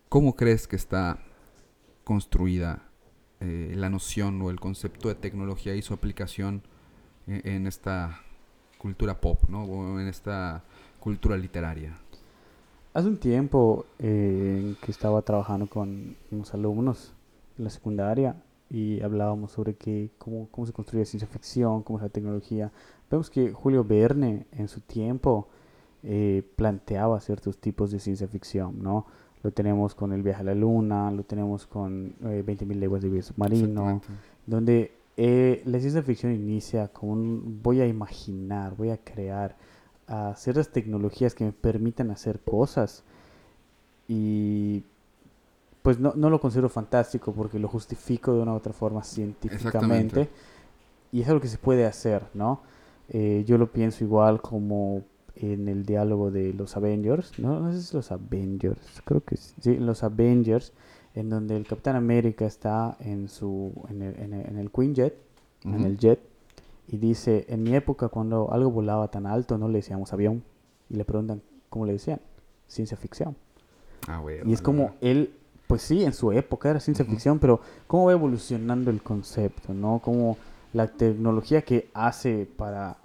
[0.09, 1.19] ¿Cómo crees que está
[2.05, 2.83] construida
[3.41, 6.63] eh, la noción o el concepto de tecnología y su aplicación
[7.27, 8.21] en, esta
[8.79, 9.63] cultura pop, ¿no?
[9.65, 10.65] O en esta
[10.99, 11.97] cultura literaria?
[12.93, 17.13] Hace un tiempo eh, que estaba trabajando con unos alumnos
[17.61, 18.37] en la secundaria
[18.69, 22.73] y hablábamos sobre que, cómo, cómo se construye ciencia ficción, cómo es la tecnología.
[23.11, 25.49] Vemos que Julio Verne en su tiempo
[26.03, 29.07] eh, planteaba ciertos tipos de ciencia ficción, ¿no?
[29.43, 33.09] Lo tenemos con El viaje a la luna, lo tenemos con eh, 20.000 leguas de
[33.09, 34.01] vida submarino,
[34.47, 39.57] donde eh, la ciencia ficción inicia con un voy a imaginar, voy a crear
[40.35, 43.05] ciertas tecnologías que me permitan hacer cosas
[44.09, 44.83] y
[45.83, 50.29] pues no, no, lo considero fantástico porque lo justifico de una u otra forma científicamente.
[51.13, 52.61] Y es algo que se puede hacer, ¿no?
[53.09, 55.03] Eh, yo lo pienso igual como
[55.35, 57.59] en el diálogo de los Avengers, ¿no?
[57.61, 60.73] No sé si los Avengers, creo que sí, los Avengers,
[61.15, 65.17] en donde el Capitán América está en su en el, en el, Queen Jet,
[65.65, 66.21] en el jet,
[66.87, 70.45] y dice, en mi época cuando algo volaba tan alto no le decíamos avión,
[70.89, 72.21] y le preguntan, ¿cómo le decían?
[72.69, 73.35] Ciencia ficción.
[74.07, 75.35] Ah, y es como él
[75.71, 80.01] pues sí, en su época era ciencia ficción, pero cómo va evolucionando el concepto, ¿no?
[80.01, 80.37] Como
[80.73, 82.97] la tecnología que hace para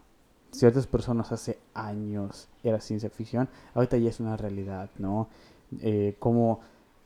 [0.52, 5.28] ciertas personas hace años era ciencia ficción, ahorita ya es una realidad, ¿no?
[5.82, 6.62] Eh, como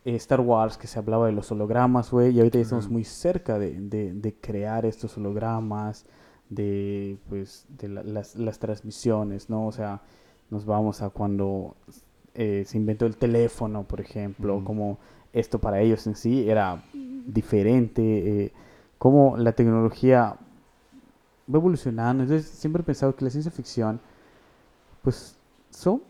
[0.06, 3.60] Star Wars, que se hablaba de los hologramas, güey, y ahorita ya estamos muy cerca
[3.60, 6.06] de, de, de crear estos hologramas,
[6.50, 9.68] de, pues, de la- las, las transmisiones, ¿no?
[9.68, 10.02] O sea,
[10.52, 11.76] nos vamos a cuando
[12.34, 14.64] eh, se inventó el teléfono, por ejemplo, Ujú.
[14.66, 14.98] como
[15.34, 18.02] esto para ellos en sí era diferente,
[18.46, 18.54] eh,
[18.98, 20.38] cómo la tecnología
[21.54, 22.24] va evolucionando.
[22.24, 24.00] Entonces, siempre he pensado que la ciencia ficción,
[25.02, 25.38] pues,
[25.70, 26.02] son,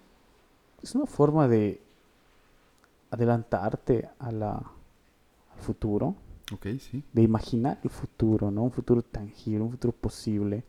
[0.82, 1.82] es una forma de
[3.12, 6.15] adelantarte a la, al futuro,
[6.53, 7.03] Ok, sí.
[7.13, 8.63] de imaginar el futuro, ¿no?
[8.63, 10.63] Un futuro tangible, un futuro posible,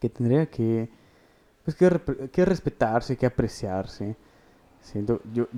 [0.00, 0.90] que tendría que,
[1.64, 4.16] pues, que respetarse, que apreciarse.
[4.80, 5.48] Siento, yo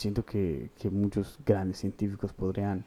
[0.00, 2.84] siento que, que muchos grandes científicos podrían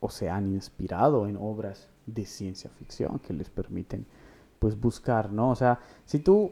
[0.00, 4.04] o se han inspirado en obras de ciencia ficción que les permiten,
[4.58, 5.50] pues, buscar, ¿no?
[5.50, 6.50] O sea, si tú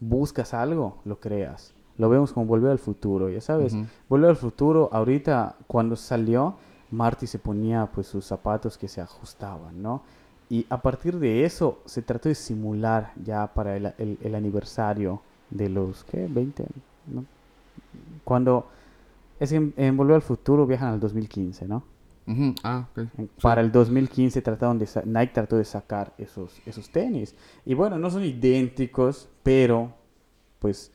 [0.00, 1.72] buscas algo, lo creas.
[1.96, 3.74] Lo vemos como Volver al Futuro, ya sabes.
[3.74, 3.86] Ujú.
[4.08, 6.54] Volver al futuro, ahorita cuando salió,
[6.90, 10.02] Marty se ponía pues sus zapatos que se ajustaban, ¿no?
[10.48, 15.20] Y a partir de eso se trató de simular ya para el, el- el aniversario
[15.50, 16.26] de los, ¿qué?
[16.28, 16.64] 20,
[17.08, 17.24] ¿no?
[18.28, 18.68] Cuando
[19.40, 21.82] es en, en Volver al futuro viajan al 2015, ¿no?
[22.26, 22.54] Ujú.
[22.62, 22.98] Ah, ok.
[22.98, 23.30] En- Sí.
[23.40, 27.34] Para el 2015 trataron de Nike trató de sacar esos, esos tenis.
[27.64, 29.94] Y bueno, no son idénticos, pero
[30.58, 30.92] pues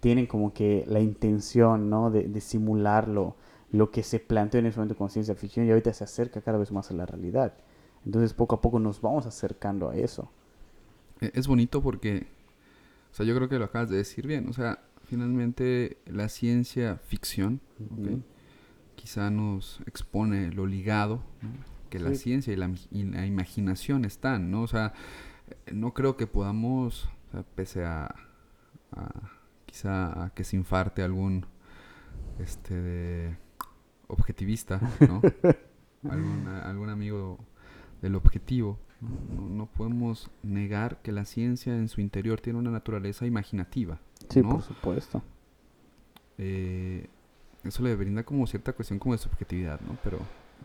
[0.00, 2.10] tienen como que la intención, ¿no?
[2.10, 3.34] De, de simular lo,
[3.72, 6.58] lo que se planteó en ese momento con ciencia ficción y ahorita se acerca cada
[6.58, 7.54] vez más a la realidad.
[8.04, 10.28] Entonces poco a poco nos vamos acercando a eso.
[11.22, 12.26] E- Es bonito porque,
[13.10, 14.46] o sea, yo creo que lo acabas de decir bien.
[14.50, 17.60] O sea, finalmente la ciencia ficción,
[18.96, 21.50] quizá nos expone lo ligado ¿no?
[21.90, 24.62] que la ciencia y la, mi- y la imaginación están, ¿no?
[24.62, 24.92] O sea,
[25.72, 28.14] no creo que podamos, o sea, pese a,
[28.92, 29.30] a-
[29.66, 31.46] quizá a que se infarte algún,
[32.38, 33.36] este, de
[34.08, 35.20] objetivista, ¿no?
[36.10, 37.38] algún, algún amigo
[38.02, 38.78] del objetivo.
[39.36, 44.00] No, no podemos negar que la ciencia en su interior tiene una naturaleza imaginativa,
[44.34, 44.50] Sí, ¿no?
[44.50, 45.22] por supuesto.
[46.38, 47.08] eh,
[47.64, 49.96] eso le brinda como cierta cuestión como de subjetividad, ¿no?
[50.02, 50.18] Pero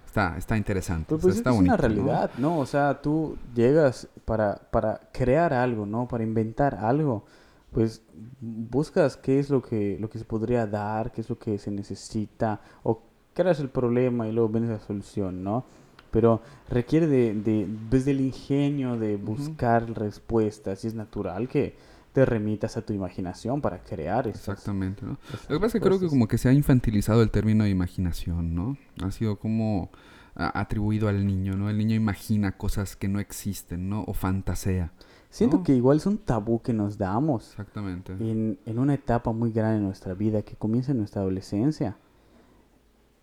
[0.05, 1.05] está, está interesante.
[1.08, 2.60] Pero o sea, pues está es bonito, una realidad, ¿no?
[2.60, 6.08] O sea, tú llegas para, para crear algo, ¿no?
[6.08, 7.25] Para inventar algo,
[7.71, 8.01] pues
[8.41, 11.71] buscas qué es lo que, lo que se podría dar, qué es lo que se
[11.71, 13.01] necesita, o
[13.34, 15.65] creas el problema y luego ves la solución, ¿no?
[16.12, 21.75] Pero requiere de, de desde el ingenio de buscar respuestas y es natural que
[22.13, 25.17] te remitas a tu imaginación para crear esas, Exactamente, ¿no?
[25.47, 27.69] Lo que pasa es que creo que como que se ha infantilizado el término de
[27.69, 28.77] imaginación, ¿no?
[29.03, 29.89] Ha sido como
[30.35, 31.69] a- atribuido al niño, ¿no?
[31.69, 34.03] El niño imagina cosas que no existen, ¿no?
[34.05, 34.91] O fantasea.
[35.29, 35.63] Siento ¿no?
[35.63, 37.51] que igual es un tabú que nos damos.
[37.51, 38.13] Exactamente.
[38.13, 41.97] en, en una etapa muy grande de nuestra vida que comienza en nuestra adolescencia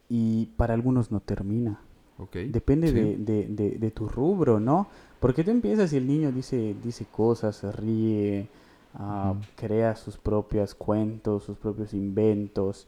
[0.09, 1.81] y para algunos no termina.
[2.18, 2.37] Ok.
[2.49, 2.94] Depende sí.
[2.94, 4.87] de, de- de- de tu rubro, ¿no?
[5.20, 7.72] Porque tú empiezas y el niño dice, dice cosas, se
[8.99, 9.41] Ujú.
[9.57, 12.87] crea sus propios cuentos, sus propios inventos.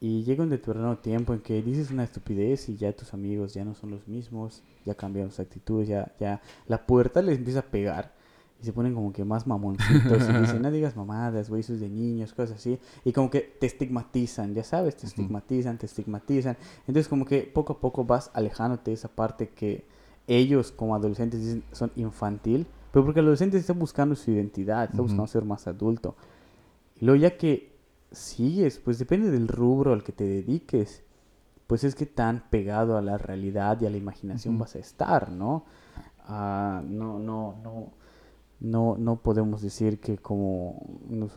[0.00, 3.64] Y llega un determinado tiempo en que dices una estupidez y ya tus amigos ya
[3.64, 7.62] no son los mismos, ya cambian sus actitudes, ya, ya la puerta les empieza a
[7.62, 8.12] pegar
[8.60, 11.80] y se ponen como que más mamoncitos y dicen, no digas mamadas, güey, eso es
[11.80, 12.78] de niños, cosas así.
[13.04, 16.56] Y como que te estigmatizan, ya sabes, te estigmatizan, te estigmatizan.
[16.86, 19.84] Entonces como que poco a poco vas alejándote de esa parte que
[20.26, 25.02] ellos como adolescentes dicen son infantil, pero porque el adolescente está buscando su identidad, está
[25.02, 26.16] buscando ser más adulto.
[27.00, 27.76] Y luego ya que
[28.10, 31.02] sigues, pues depende del rubro al que te dediques,
[31.66, 35.30] pues es que tan pegado a la realidad y a la imaginación vas a estar,
[35.30, 35.64] ¿no?
[36.20, 37.92] Ah, no, no, no,
[38.60, 40.82] no, no podemos decir que como,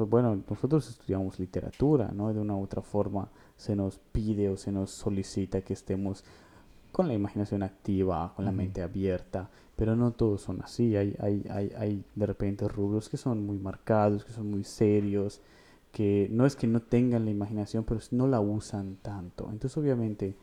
[0.09, 2.33] bueno, nosotros estudiamos literatura, ¿no?
[2.33, 6.23] De una u otra forma se nos pide o se nos solicita que estemos
[6.91, 9.49] con la imaginación activa, con la mente abierta,
[9.82, 13.58] pero no todos son así, hay, hay, hay, hay de repente rubros que son muy
[13.58, 15.41] marcados, que son muy serios,
[15.91, 19.46] que no es que no tengan la imaginación, pero no la usan tanto.
[19.52, 20.36] Entonces, obviamente,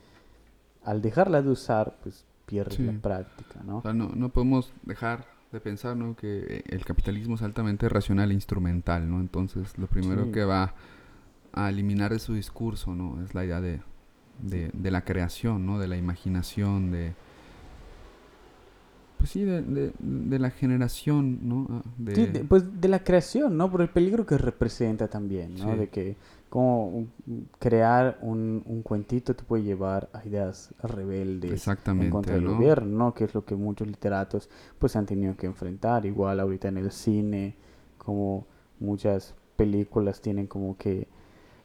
[0.83, 3.79] al dejarla de usar, pues pierdes la práctica, ¿no?
[3.79, 6.17] O sea, no, no podemos dejar de pensar, ¿no?
[6.17, 9.21] Que eh, el capitalismo es altamente racional e instrumental, ¿no?
[9.21, 10.33] Entonces, lo primero Sí.
[10.33, 10.75] que va
[11.53, 13.23] a eliminar de su discurso, ¿no?
[13.23, 13.83] Es la idea de,
[14.43, 15.79] de, de la creación, ¿no?
[15.79, 17.15] De la imaginación, de...
[19.19, 21.67] Pues sí, de, de, de la generación, ¿no?
[21.71, 23.71] Ah, De, Sí, de- pues de la creación, ¿no?
[23.71, 25.73] Por el peligro que representa también, ¿no?
[25.73, 25.79] Sí.
[25.79, 26.17] De que
[26.49, 27.07] como
[27.59, 32.55] crear un, un cuentito te puede llevar a ideas rebeldes en Exactamente, contra del ¿no?
[32.55, 33.15] gobierno, ¿no?
[33.15, 36.07] Que es lo que muchos literatos pues han tenido que enfrentar.
[36.07, 37.57] Igual ahorita en el cine,
[37.99, 38.47] como
[38.81, 41.09] muchas películas tienen como que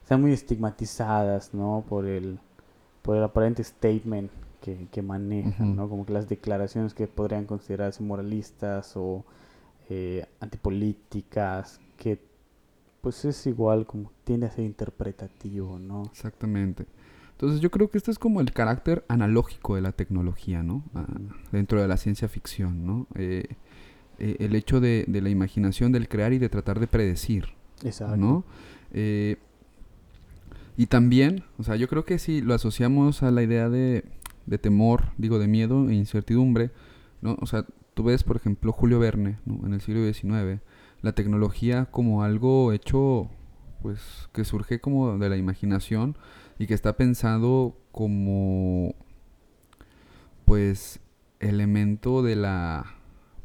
[0.02, 1.84] están muy estigmatizadas, ¿no?
[1.88, 2.38] Por el,
[3.02, 4.30] por el aparente statement
[4.64, 5.90] que, que manejan, ¿no?
[5.90, 9.26] Como que las declaraciones que podrían considerarse moralistas o
[9.90, 12.18] eh, antipolíticas, que
[13.02, 16.04] pues es igual como tiende a ser interpretativo, ¿no?
[16.04, 16.86] Exactamente.
[17.32, 20.82] Entonces yo creo que este es como el carácter analógico de la tecnología, ¿no?
[20.94, 21.04] Ah,
[21.52, 23.06] dentro de la ciencia ficción, ¿no?
[23.16, 23.44] Eh,
[24.18, 27.48] eh, el hecho de, de, la imaginación, del crear y de tratar de predecir,
[27.82, 28.16] Exacto.
[28.16, 28.44] ¿no?
[28.94, 29.36] Eh,
[30.78, 34.04] y también, o sea, yo creo que si lo asociamos a la idea de,
[34.46, 36.70] de temor, digo, de miedo e incertidumbre,
[37.20, 37.36] ¿no?
[37.40, 39.66] O sea, tú ves, por ejemplo, Julio Verne, ¿no?
[39.66, 40.60] En el siglo XIX,
[41.02, 43.30] la tecnología como algo hecho,
[43.82, 46.16] pues, que surge como de la imaginación
[46.58, 48.94] y que está pensado como,
[50.44, 51.00] pues,
[51.40, 52.86] elemento de la,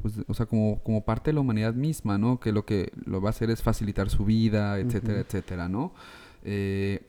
[0.01, 2.39] pues, o sea, como, como parte de la humanidad misma, ¿no?
[2.39, 5.93] Que lo que lo va a hacer es facilitar su vida, etcétera, etcétera, ¿no?
[6.43, 7.05] Eh,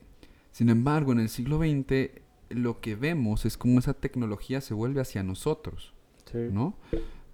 [0.52, 2.10] sin embargo, en el siglo XX
[2.50, 5.94] lo que vemos es cómo esa tecnología se vuelve hacia nosotros,
[6.34, 6.76] ¿no?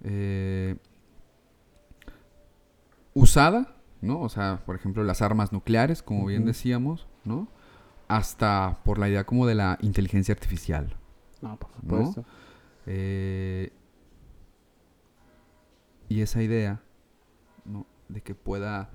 [0.03, 0.77] Eh,
[3.13, 4.21] usada, ¿no?
[4.21, 7.47] O sea, por ejemplo, las armas nucleares, como bien decíamos, ¿no?
[8.07, 10.95] Hasta por la idea como de la inteligencia artificial.
[11.41, 12.25] No, por supuesto.
[12.85, 13.71] Eh,
[16.09, 16.81] y esa idea,
[17.65, 17.85] ¿no?
[18.07, 18.91] De que pueda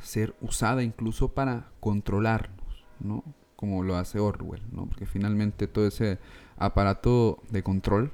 [0.00, 3.24] ser usada incluso para controlarnos, ¿no?
[3.58, 4.86] Como lo hace Orwell, ¿no?
[4.86, 6.18] Porque finalmente todo ese
[6.56, 8.12] aparato de control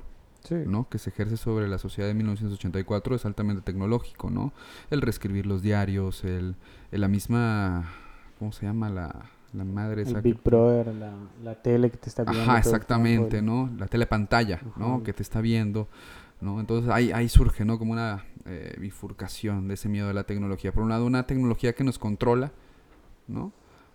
[0.66, 0.88] ¿no?
[0.88, 4.52] que se ejerce sobre la sociedad de 1984 es altamente tecnológico, ¿no?
[4.90, 6.56] El reescribir los diarios, el,
[6.90, 7.90] la misma,
[8.38, 8.90] ¿cómo se llama?
[8.90, 10.92] La, la madre el Big Brother,
[11.42, 12.42] la, tele que te está viendo.
[12.42, 13.70] Ajá, exactamente, ¿no?
[13.78, 15.02] La telepantalla, ¿no?
[15.02, 15.88] Que te está viendo,
[16.40, 16.60] ¿no?
[16.60, 17.78] Entonces ahí, ahí surge, ¿no?
[17.78, 20.72] Como una eh, bifurcación de ese miedo de la tecnología.
[20.72, 22.52] Por un lado, una tecnología que nos controla,
[23.28, 23.52] ¿no?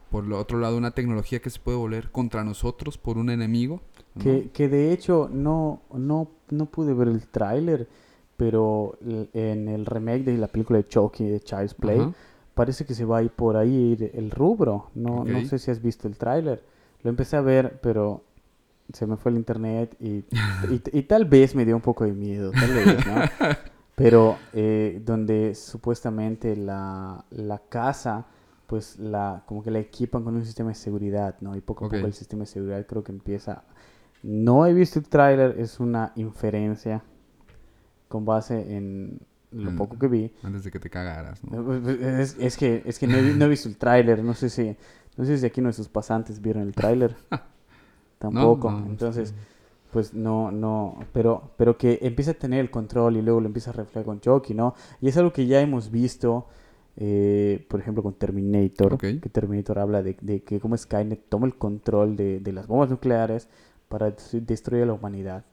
[0.10, 3.82] Por el otro lado, una tecnología que se puede volver contra nosotros por un enemigo.
[4.22, 7.88] Que, que de hecho no, no no pude ver el tráiler,
[8.38, 8.98] pero
[9.34, 12.02] en el remake de la película de Chucky de Child's Play
[12.54, 14.89] parece que se va a ir por ahí el rubro.
[14.95, 16.63] No, no sé si has visto el tráiler.
[17.04, 18.24] Lo empecé a ver, pero
[18.91, 20.26] se me fue el internet y,
[20.69, 23.22] y, tal vez me dio un poco de miedo, tal vez, ¿no?
[23.95, 28.26] Pero eh, donde supuestamente la, la casa,
[28.70, 31.56] pues la como que la equipan con un sistema de seguridad, ¿no?
[31.56, 33.64] Y poco a poco el sistema de seguridad creo que empieza
[34.24, 37.02] no he visto el tráiler, es una inferencia
[38.08, 39.20] con base en
[39.52, 40.32] lo poco que vi.
[40.44, 41.42] Antes de que te cagaras,
[42.40, 44.76] Es, que, es que no, he, visto el tráiler, no sé si
[45.18, 47.16] no sé si aquí nuestros pasantes vieron el tráiler.
[48.20, 48.70] Tampoco.
[48.70, 49.34] Entonces,
[49.92, 53.72] pues no, no, pero, pero que empieza a tener el control y luego lo empieza
[53.72, 54.76] a reflejar con Chucky, ¿no?
[55.02, 56.48] Y es algo que ya hemos visto,
[57.02, 61.56] eh, por ejemplo, con Terminator, que Terminator habla de, de, que como Skynet toma el
[61.56, 63.48] control de, de las bombas nucleares,
[63.88, 65.44] para destruir a la humanidad.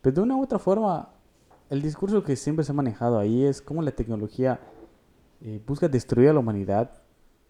[0.00, 1.10] Pero de una u otra forma,
[1.70, 4.60] el discurso que siempre se ha manejado ahí es cómo la tecnología
[5.42, 6.90] eh, busca destruir a la humanidad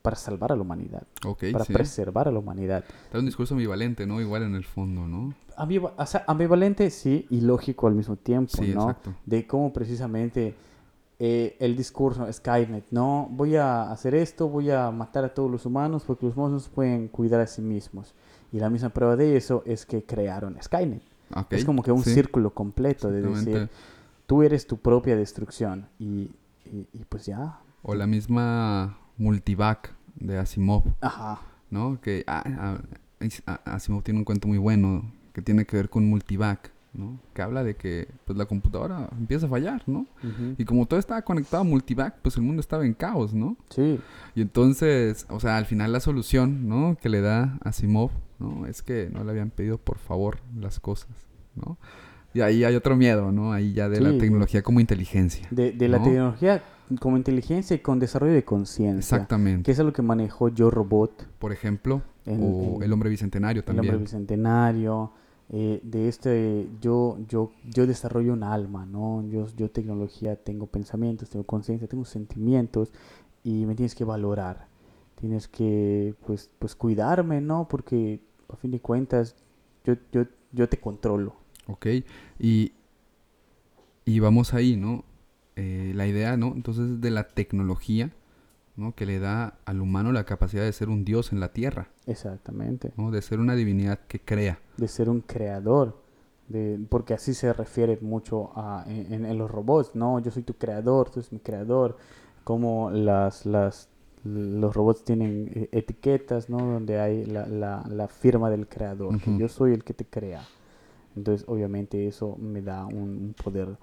[0.02, 1.06] para salvar a la humanidad,
[1.52, 2.84] para preservar a la humanidad.
[3.12, 4.20] Es un discurso ambivalente, ¿no?
[4.20, 5.32] Igual en el fondo, ¿no?
[6.26, 8.90] ambivalente, sí, y lógico al mismo tiempo, ¿no?
[8.90, 9.14] Exacto.
[9.24, 10.56] De cómo precisamente
[11.24, 13.28] eh, el discurso Skynet, ¿no?
[13.30, 17.06] Voy a hacer esto, voy a matar a todos los humanos porque los humanos pueden
[17.06, 18.12] cuidar a sí mismos.
[18.50, 21.00] Y la misma prueba de eso es que crearon Skynet.
[21.50, 23.70] Es como que un círculo completo de decir,
[24.26, 26.28] tú eres tu propia destrucción y,
[26.64, 27.60] y, pues ya.
[27.82, 30.82] O la misma multivac de Asimov.
[31.00, 31.40] Ajá.
[31.70, 32.00] ¿No?
[32.00, 32.80] Que ah,
[33.46, 36.72] ah, Asimov tiene un cuento muy bueno que tiene que ver con multivac.
[36.94, 37.18] ¿No?
[37.32, 40.06] Que habla de que pues la computadora empieza a fallar, ¿no?
[40.58, 43.56] Y como todo estaba conectado a multivac, pues el mundo estaba en caos, ¿no?
[43.70, 43.98] Sí.
[44.34, 46.96] Y entonces, o sea, al final la solución, ¿no?
[47.00, 48.66] Que le da Asimov ¿no?
[48.66, 51.10] Es que no le habían pedido por favor las cosas,
[51.54, 51.78] ¿no?
[52.34, 53.52] Y ahí hay otro miedo, ¿no?
[53.52, 55.46] Ahí ya de la tecnología como inteligencia.
[55.50, 56.62] De, la tecnología
[56.98, 59.16] como inteligencia y con desarrollo de conciencia.
[59.16, 59.64] Exactamente.
[59.64, 61.28] Que es lo que manejó Yo Robot.
[61.38, 63.84] Por ejemplo, o El Hombre Bicentenario también.
[63.84, 65.12] El Hombre Bicentenario.
[65.54, 69.22] Eh, de este, yo, yo, yo desarrollo un alma, ¿no?
[69.28, 72.90] Yo, yo tecnología tengo pensamientos, tengo conciencia, tengo sentimientos
[73.44, 74.66] y me tienes que valorar.
[75.14, 77.68] Tienes que, pues, pues cuidarme, ¿no?
[77.68, 79.36] Porque a fin de cuentas,
[79.84, 81.36] yo, yo, yo te controlo.
[81.66, 81.86] Ok,
[82.38, 82.72] y,
[84.06, 85.04] y vamos ahí, ¿no?
[85.56, 86.54] Eh, la idea, ¿no?
[86.54, 88.10] Entonces de la tecnología,
[88.76, 88.94] ¿no?
[88.94, 91.88] Que le da al humano la capacidad de ser un dios en la tierra.
[92.06, 92.92] Exactamente.
[92.96, 93.10] ¿no?
[93.10, 94.58] De ser una divinidad que crea.
[94.76, 96.00] De ser un creador.
[96.48, 100.18] De, porque así se refiere mucho a, en, en, los robots, ¿no?
[100.18, 101.96] Yo soy tu creador, tú eres mi creador.
[102.44, 103.88] Como las, las
[104.24, 106.58] los robots tienen eh, etiquetas, ¿no?
[106.58, 110.42] Donde hay la, la, la firma del creador, que yo soy el que te crea.
[111.16, 113.76] Entonces, obviamente, eso me da un, poder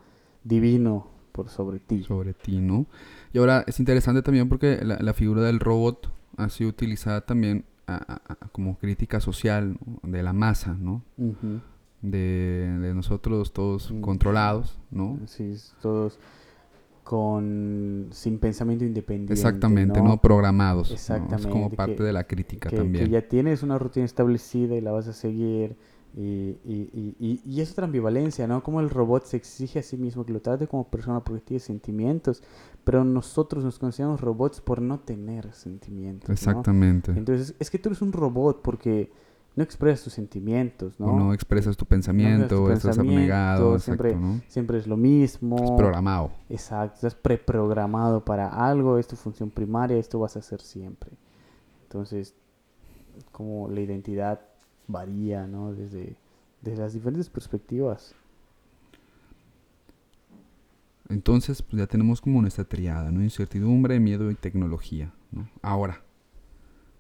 [0.44, 2.04] divino por sobre ti.
[2.04, 2.86] Sobre ti, ¿no?
[3.34, 7.66] Y ahora es interesante también porque la, la figura del robot ha sido utilizada también
[8.52, 11.04] como crítica social de la masa, ¿no?
[12.02, 14.02] de, de, nosotros todos mm.
[14.02, 15.20] controlados, ¿no?
[15.26, 16.18] Sí, todos
[17.04, 19.34] con sin pensamiento independiente.
[19.34, 20.92] Exactamente, no, programados.
[20.92, 21.48] Exactamente.
[21.48, 23.06] Es como parte de la crítica también.
[23.06, 25.76] Que ya tienes una rutina establecida y la vas a seguir.
[26.16, 28.64] Y, y, y, y, es otra ambivalencia, ¿no?
[28.64, 31.60] Como el robot se exige a sí mismo que lo trate como persona porque tiene
[31.60, 32.42] sentimientos,
[32.84, 36.30] pero nosotros nos consideramos robots por no tener sentimientos.
[36.30, 37.12] Exactamente.
[37.12, 39.12] Entonces, es que tú eres un robot porque
[39.56, 41.16] no expresas tus sentimientos, ¿no?
[41.18, 45.58] no expresas tu pensamiento, no estás abnegado, siempre, siempre es lo mismo.
[45.64, 46.32] Es programado.
[46.50, 51.12] Exacto, estás preprogramado para algo, es tu función primaria, esto vas a hacer siempre.
[51.84, 52.36] Entonces,
[53.32, 54.49] como la identidad
[54.90, 55.74] varía, ¿no?
[55.74, 56.18] Desde,
[56.64, 58.14] las diferentes perspectivas.
[61.08, 63.24] Entonces, pues ya tenemos como nuestra triada, ¿no?
[63.24, 65.50] Incertidumbre, miedo y tecnología, ¿no?
[65.62, 66.04] Ahora,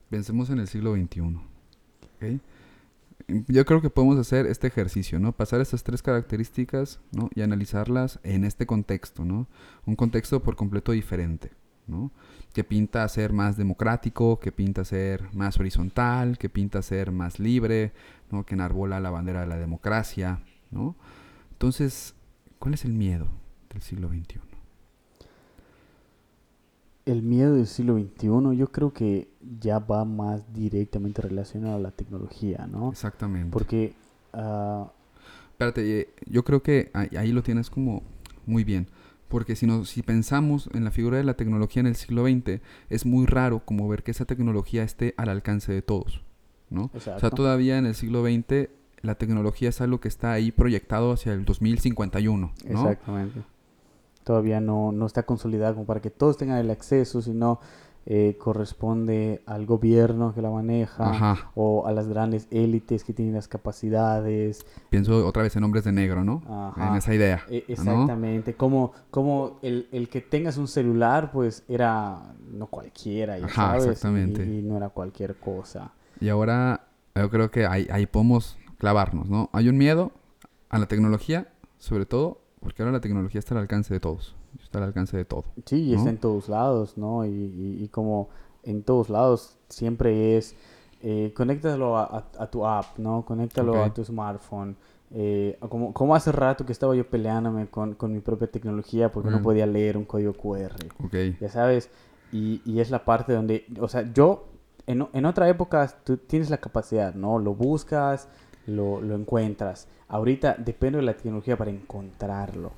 [0.09, 2.39] pensemos en el siglo XXI.
[3.47, 5.33] Yo creo que podemos hacer este ejercicio, ¿no?
[5.33, 7.29] Pasar estas tres características, ¿no?
[7.35, 9.47] Y analizarlas en este contexto, ¿no?
[9.85, 11.51] Un contexto por completo diferente,
[11.89, 12.11] ¿no?
[12.53, 17.91] Que pinta ser más democrático, que pinta ser más horizontal, que pinta ser más libre,
[18.31, 18.45] ¿no?
[18.45, 20.95] Que enarbola la bandera de la democracia, ¿no?
[21.51, 22.15] Entonces,
[22.59, 23.27] ¿cuál es el miedo
[23.69, 24.49] del siglo XXI?
[27.11, 29.29] el miedo del siglo XXI yo creo que
[29.59, 32.89] ya va más directamente relacionado a la tecnología, ¿no?
[32.91, 33.51] Exactamente.
[33.51, 33.93] Porque...
[34.33, 34.85] Uh,
[35.51, 38.03] Espérate, eh, yo creo que ahí, lo tienes como
[38.45, 38.87] muy bien.
[39.29, 42.61] Porque si, no, si pensamos en la figura de la tecnología en el siglo XX,
[42.89, 46.23] es muy raro como ver que esa tecnología esté al alcance de todos,
[46.69, 46.91] ¿no?
[46.93, 48.69] O sea, todavía en el siglo XX
[49.01, 52.53] la tecnología es algo que está ahí proyectado hacia el 2051, ¿no?
[52.69, 53.41] Exactamente
[54.29, 57.59] todavía no, no está consolidada como para que todos tengan el acceso, sino
[58.05, 63.47] eh, corresponde al gobierno que la maneja o a las grandes élites que tienen las
[63.47, 64.65] capacidades.
[64.89, 66.41] Pienso otra vez en hombres de negro, ¿no?
[66.77, 67.43] En esa idea.
[67.49, 68.55] E, exactamente.
[68.55, 74.43] Como, como el, el, que tengas un celular, pues era no cualquiera, sabes, exactamente.
[74.43, 75.91] Y, no era cualquier cosa.
[76.19, 79.49] Y ahora yo creo que ahí, ahí podemos clavarnos, ¿no?
[79.53, 80.11] Hay un miedo
[80.69, 84.35] a la tecnología, sobre todo porque ahora la tecnología está al alcance de todos,
[84.69, 85.45] está al alcance de todo.
[85.65, 87.25] Sí, está en todos lados, ¿no?
[87.25, 88.29] Y, como
[88.63, 90.55] en todos lados siempre es,
[91.01, 93.25] eh, conéctalo a, tu app, ¿no?
[93.25, 94.75] Conéctalo a tu smartphone.
[95.11, 99.31] Eh, como, como hace rato que estaba yo peleándome con, con mi propia tecnología porque
[99.31, 100.75] no podía leer un código QR.
[101.05, 101.35] Okay.
[101.41, 101.89] Ya sabes,
[102.31, 104.49] y, y, es la parte donde, o sea, yo,
[104.85, 107.39] en, en otra época tú tienes la capacidad, ¿no?
[107.39, 108.27] Lo buscas,
[108.67, 112.71] lo, lo encuentras ahorita depende de la tecnología para encontrarlo.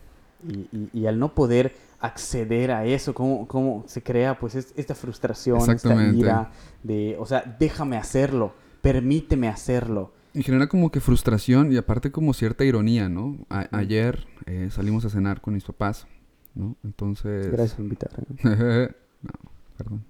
[0.47, 5.69] Y, y, al no poder acceder a eso, ¿cómo, cómo se crea pues esta frustración,
[5.69, 6.51] esta ira
[6.83, 10.11] de, o sea, déjame hacerlo, permíteme hacerlo.
[10.33, 13.37] Y genera como que frustración y aparte como cierta ironía, ¿no?
[13.49, 16.07] ayer eh, salimos a cenar con mis papás,
[16.55, 16.75] ¿no?
[16.83, 17.51] Entonces...
[17.51, 18.11] Gracias por invitar.
[18.43, 20.03] no, perdón.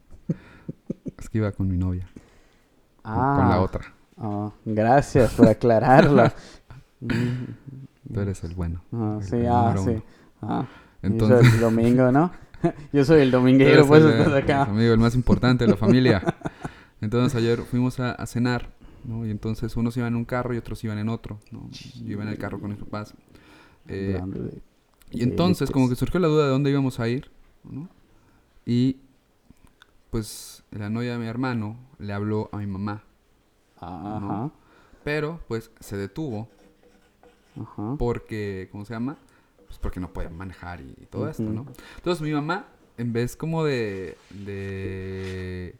[1.17, 2.07] es que iba con mi novia.
[3.03, 3.93] Ah, con la otra.
[4.17, 6.31] Ah, gracias por aclararlo.
[7.01, 8.81] Tú eres el bueno.
[8.91, 10.01] Ah, sí, ah, sí.
[10.41, 10.65] Ah,
[11.01, 11.37] Entonces...
[11.37, 12.31] Yo soy el domingo, ¿no?
[12.93, 14.63] yo soy el dominguero, pues el, acá.
[14.63, 16.21] amigo, el más importante de la familia.
[17.01, 18.69] Entonces ayer fuimos a, cenar,
[19.03, 19.25] ¿no?
[19.25, 21.67] Y entonces unos iban en un carro y otros iban en otro, ¿no?
[21.71, 23.15] Yo iba en el carro con mis papás.
[23.87, 24.21] Eh,
[25.09, 27.31] y entonces como que surgió la duda de dónde íbamos a ir,
[27.63, 27.89] ¿no?
[28.67, 28.97] Y
[30.11, 33.03] pues la novia de mi hermano le habló a mi mamá.
[33.79, 34.51] Ajá.
[35.03, 36.49] Pero pues se detuvo
[37.97, 39.17] porque, ¿cómo se llama?
[39.71, 41.65] Pues porque no puede manejar y, todo esto, ¿no?
[41.95, 42.65] Entonces mi mamá,
[42.97, 45.75] en vez como de, de,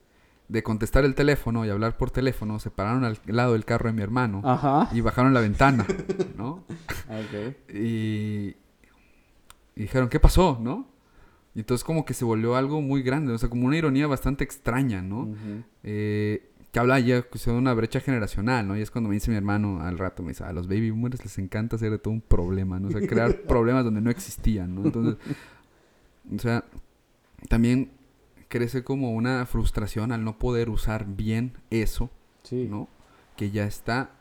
[0.47, 3.93] de, contestar el teléfono y hablar por teléfono, se pararon al lado del carro de
[3.93, 4.41] mi hermano
[4.93, 5.85] y bajaron la ventana,
[6.37, 6.63] ¿no?
[7.67, 8.55] y,
[9.75, 10.87] dijeron, ¿qué pasó, no?
[11.53, 14.45] Y entonces como que se volvió algo muy grande, o sea, como una ironía bastante
[14.45, 15.35] extraña, ¿no?
[15.83, 18.77] eh, que habla ya de una brecha generacional, ¿no?
[18.77, 21.23] Y es cuando me dice mi hermano al rato, me dice, a los baby boomers
[21.23, 22.87] les encanta hacer de todo un problema, ¿no?
[22.87, 24.85] O sea, crear problemas donde no existían, ¿no?
[24.85, 25.17] Entonces,
[26.33, 26.63] o sea,
[27.49, 27.91] también
[28.47, 32.09] crece como una frustración al no poder usar bien eso,
[32.51, 32.87] ¿no?
[33.35, 34.11] Que ya está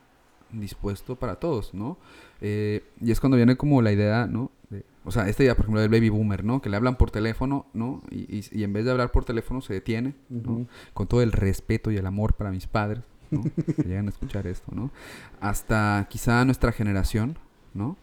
[0.51, 1.97] dispuesto para todos, ¿no?
[2.41, 4.51] Eh, y es cuando viene como la idea, ¿no?
[5.03, 6.61] O sea, este ya, por ejemplo, del baby boomer, ¿no?
[6.61, 8.03] Que le hablan por teléfono, ¿no?
[8.11, 10.67] Y, y, en vez de hablar por teléfono se detiene, ¿no?
[10.93, 13.41] Con todo el respeto y el amor para mis padres, ¿no?
[13.41, 14.91] que llegan a escuchar esto, ¿no?
[15.39, 17.39] Hasta quizá nuestra generación,
[17.73, 17.97] ¿no?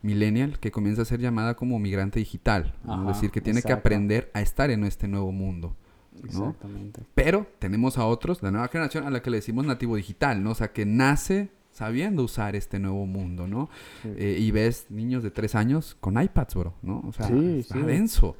[0.00, 4.30] Millennial, que comienza a ser llamada como migrante digital, es decir, que tiene que aprender
[4.32, 5.74] a estar en este nuevo mundo.
[6.12, 6.24] ¿no?
[6.24, 7.02] Exactamente.
[7.14, 10.52] Pero tenemos a otros, la nueva generación, a la que le decimos nativo digital, ¿no?
[10.52, 13.70] O sea, que nace sabiendo usar este nuevo mundo, ¿no?
[14.04, 17.04] Eh, y ves niños de tres años con iPads, bro, ¿no?
[17.06, 18.34] O sea, está denso,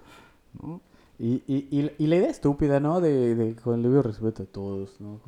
[0.60, 0.80] ¿no?
[1.20, 3.00] Y, y, y, la idea estúpida, ¿no?
[3.00, 5.20] De, de con el debido respeto a todos, ¿no?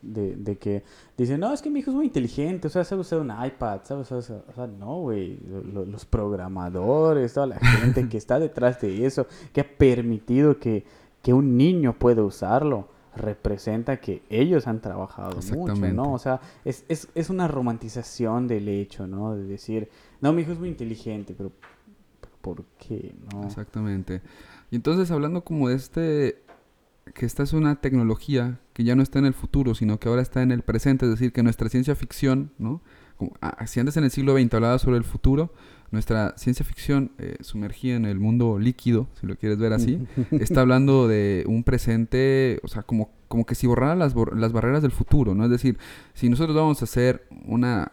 [0.00, 0.82] De, de, que
[1.16, 3.80] dicen, no, es que mi hijo es muy inteligente, o sea, sabe usar un iPad,
[3.84, 5.38] sabe usar, o sea, no, güey,
[5.74, 10.86] los programadores, toda la gente que está detrás de eso, que ha permitido que,
[11.22, 16.12] que un niño pueda usarlo, representa que ellos han trabajado mucho, ¿no?
[16.12, 19.34] O sea, es, es, es, una romantización del hecho, ¿no?
[19.34, 19.90] De decir,
[20.20, 21.52] no, mi hijo es muy inteligente, pero
[22.40, 23.14] ¿por qué?
[23.32, 23.44] No?
[23.44, 24.22] Exactamente.
[24.70, 26.42] Y entonces hablando como de este,
[27.14, 30.22] que esta es una tecnología que ya no está en el futuro, sino que ahora
[30.22, 32.80] está en el presente, es decir, que nuestra ciencia ficción, ¿no?
[33.40, 35.52] Ah, si antes en el siglo XX hablaba sobre el futuro,
[35.92, 40.62] nuestra ciencia ficción eh, sumergida en el mundo líquido, si lo quieres ver así, está
[40.62, 44.90] hablando de un presente, o sea, como, como que si borrara las, las barreras del
[44.90, 45.44] futuro, ¿no?
[45.44, 45.78] Es decir,
[46.14, 47.92] si nosotros vamos a hacer una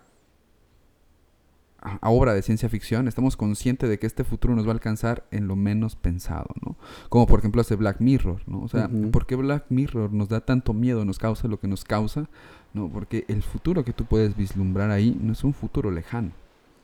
[2.02, 5.48] obra de ciencia ficción, estamos conscientes de que este futuro nos va a alcanzar en
[5.48, 6.78] lo menos pensado, ¿no?
[7.10, 8.62] Como por ejemplo hace Black Mirror, ¿no?
[8.62, 11.84] O sea, ¿por qué Black Mirror nos da tanto miedo, nos causa lo que nos
[11.84, 12.30] causa?
[12.74, 16.32] No, porque el futuro que tú puedes vislumbrar ahí no es un futuro lejano,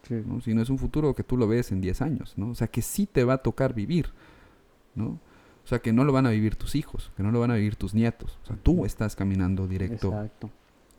[0.09, 0.41] ¿no?
[0.41, 2.49] sino es un futuro que tú lo ves en 10 años, ¿no?
[2.49, 4.07] O sea, que sí te va a tocar vivir,
[4.95, 5.19] ¿no?
[5.63, 7.55] O sea, que no lo van a vivir tus hijos, que no lo van a
[7.55, 8.37] vivir tus nietos.
[8.43, 10.13] O sea, tú estás caminando directo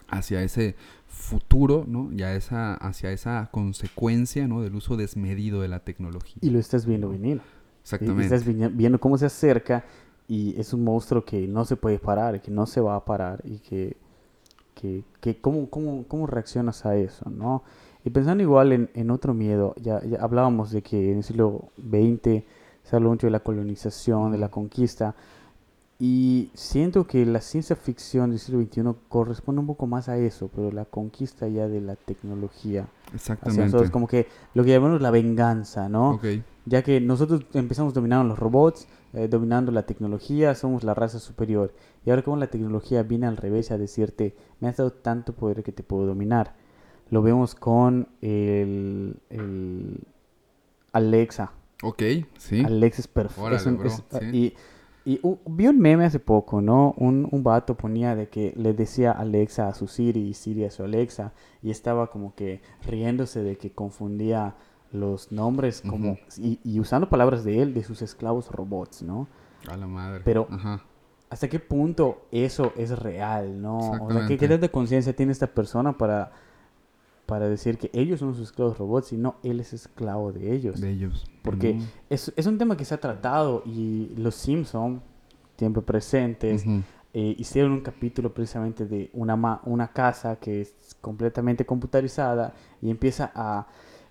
[0.08, 0.74] hacia ese
[1.06, 2.10] futuro, ¿no?
[2.12, 4.62] Y esa, hacia esa consecuencia, ¿no?
[4.62, 6.38] Del uso desmedido de la tecnología.
[6.40, 7.40] Y lo estás viendo venir.
[7.82, 8.22] Exactamente.
[8.22, 9.84] Y estás viendo cómo se acerca
[10.26, 13.40] y es un monstruo que no se puede parar, que no se va a parar
[13.44, 13.96] y que
[14.76, 17.64] que, que cómo, cómo, cómo, reaccionas a eso, ¿no?
[18.06, 21.70] Y pensando igual en, en otro miedo, ya, ya, hablábamos de que en el siglo
[21.76, 22.44] XX
[22.84, 25.16] se habló mucho de la colonización, de la conquista,
[25.98, 30.48] y siento que la ciencia ficción del siglo XXI corresponde un poco más a eso,
[30.54, 32.86] pero la conquista ya de la tecnología.
[33.12, 33.90] Exactamente.
[33.90, 36.20] como que lo que llamamos la venganza, ¿no?
[36.64, 41.74] Ya que nosotros empezamos dominando los robots, eh, dominando la tecnología, somos la raza superior.
[42.04, 45.64] Y ahora como la tecnología viene al revés a decirte, me has dado tanto poder
[45.64, 46.54] que te puedo dominar.
[47.10, 49.16] Lo vemos con el,
[50.92, 51.52] Alexa.
[51.82, 52.02] Ok,
[52.38, 52.62] sí.
[52.64, 54.24] Alexa es perfecto.
[54.32, 54.54] Y,
[55.04, 56.94] y vi un meme hace poco, ¿no?
[56.98, 60.70] Un, un vato ponía de que le decía Alexa a su Siri y Siri a
[60.70, 61.32] su Alexa.
[61.62, 64.56] Y estaba como que riéndose de que confundía
[64.92, 69.28] los nombres como y, usando palabras de él, de sus esclavos robots, ¿no?
[69.68, 70.22] A la madre.
[70.24, 70.48] Pero
[71.30, 73.78] ¿hasta qué punto eso es real, no?
[73.78, 76.32] O sea, ¿qué, qué de conciencia tiene esta persona para,
[77.26, 80.80] para decir que ellos son sus esclavos robots y no él es esclavo de ellos?
[80.80, 81.26] De ellos.
[81.42, 85.02] Porque es, es, un tema que se ha tratado y los Simpson,
[85.56, 86.64] siempre presentes,
[87.12, 93.30] eh, hicieron un capítulo precisamente de una, una casa que es completamente computarizada y empieza
[93.34, 93.66] a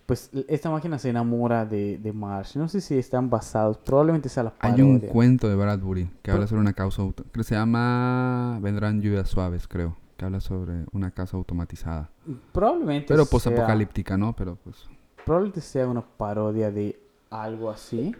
[0.05, 2.57] pues esta máquina se enamora de, de Marsh.
[2.57, 4.83] No sé si están basados, probablemente sea la parodia.
[4.83, 9.29] Hay un cuento de Bradbury que habla sobre una causa, que se llama Vendrán lluvias
[9.29, 12.09] suaves, creo, que habla sobre una casa automatizada.
[12.51, 14.35] Probablemente Pero posapocalíptica, ¿no?
[14.35, 14.87] Pero pues...
[15.25, 16.99] Probablemente sea una parodia de
[17.29, 18.15] algo así,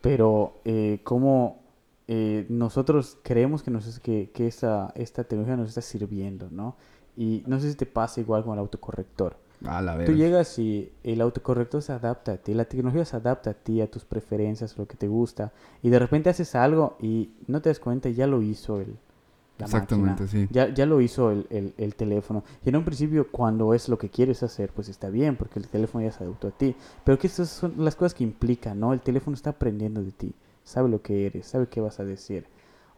[0.00, 1.62] pero eh, como
[2.08, 6.76] eh, nosotros creemos que, nos, que, que esta, esta tecnología nos está sirviendo, ¿no?
[7.16, 9.36] Y no sé si te pasa igual con el autocorrector
[10.06, 13.80] Tú llegas y el autocorrector se adapta a ti, la tecnología se adapta a ti,
[13.80, 15.52] a tus preferencias, lo que te gusta.
[15.82, 18.96] Y de repente haces algo y no te das cuenta, ya lo hizo el,
[19.62, 20.48] la Exactamente, sí.
[20.50, 22.44] Ya, ya lo hizo el, el, teléfono.
[22.64, 25.68] Y en un principio, cuando es lo que quieres hacer, pues está bien, porque el
[25.68, 26.74] teléfono ya se adaptó a ti.
[27.04, 28.92] Pero que estas son las cosas que implican, ¿no?
[28.92, 30.34] El teléfono está aprendiendo de ti,
[30.64, 32.46] sabe lo que eres, sabe qué vas a decir.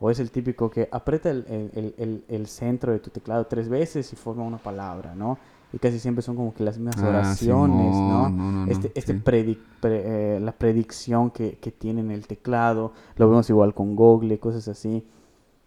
[0.00, 4.12] O es el típico que aprieta el, el, el centro de tu teclado tres veces
[4.12, 5.38] y forma una palabra, ¿no?
[5.74, 8.66] y casi siempre son como que las mismas ah, oraciones, ¿no?
[8.68, 9.20] este, este
[9.82, 14.68] eh, la predicción que, que tiene en el teclado, lo vemos igual con Google, cosas
[14.68, 15.04] así,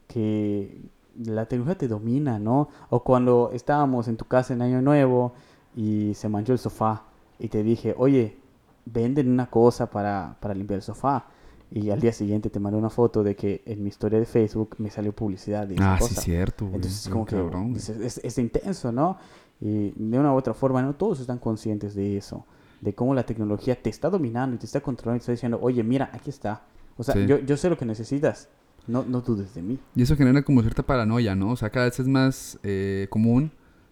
[0.08, 0.82] que
[1.24, 2.70] la tecnología te domina, ¿no?
[2.90, 5.34] O cuando estábamos en tu casa en Año Nuevo
[5.76, 7.04] y se manchó el sofá
[7.40, 8.38] y te dije, oye,
[8.86, 11.26] venden una cosa para, para limpiar el sofá.
[11.70, 14.76] Y al día siguiente te mandé una foto de que en mi historia de Facebook
[14.78, 16.66] me salió publicidad de esa ah, sí, cierto.
[16.66, 17.36] Entonces, como que
[17.76, 19.18] es, es, intenso, ¿no?
[19.60, 22.46] Y de una u otra forma, no todos están conscientes de eso,
[22.80, 25.60] de cómo la tecnología te está dominando y te está controlando y te está diciendo,
[25.62, 26.62] oye, mira, aquí está.
[26.96, 27.26] O sea, Sí.
[27.26, 28.48] yo, yo sé lo que necesitas,
[28.88, 29.80] no, no dudes de mí.
[29.96, 31.52] Y eso genera como cierta paranoia, ¿no?
[31.52, 33.52] O sea, cada vez es más eh, común,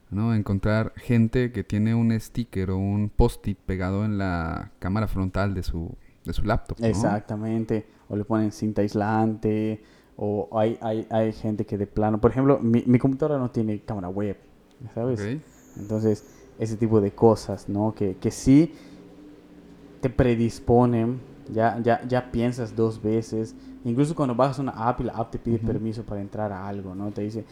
[0.10, 0.34] ¿no?
[0.34, 5.64] Encontrar gente que tiene un sticker o un post-it pegado en la cámara frontal de
[5.64, 6.88] su, de su laptop, ¿no?
[6.88, 7.86] Exactamente.
[8.08, 9.84] O le ponen cinta aislante.
[10.18, 12.22] O hay, hay, hay gente que de plano.
[12.22, 14.38] Por ejemplo, mi, mi computadora no tiene cámara web.
[14.93, 15.39] ¿Sabes?
[15.78, 16.26] Entonces,
[16.60, 17.93] ese tipo de cosas, ¿no?
[17.93, 18.74] Que, que sí
[20.02, 21.20] te predisponen.
[21.52, 23.56] Ya, ya, ya piensas dos veces.
[23.86, 26.93] Incluso cuando bajas una app y la app te pide permiso para entrar a algo,
[26.93, 27.09] ¿no?
[27.11, 27.45] Te dice.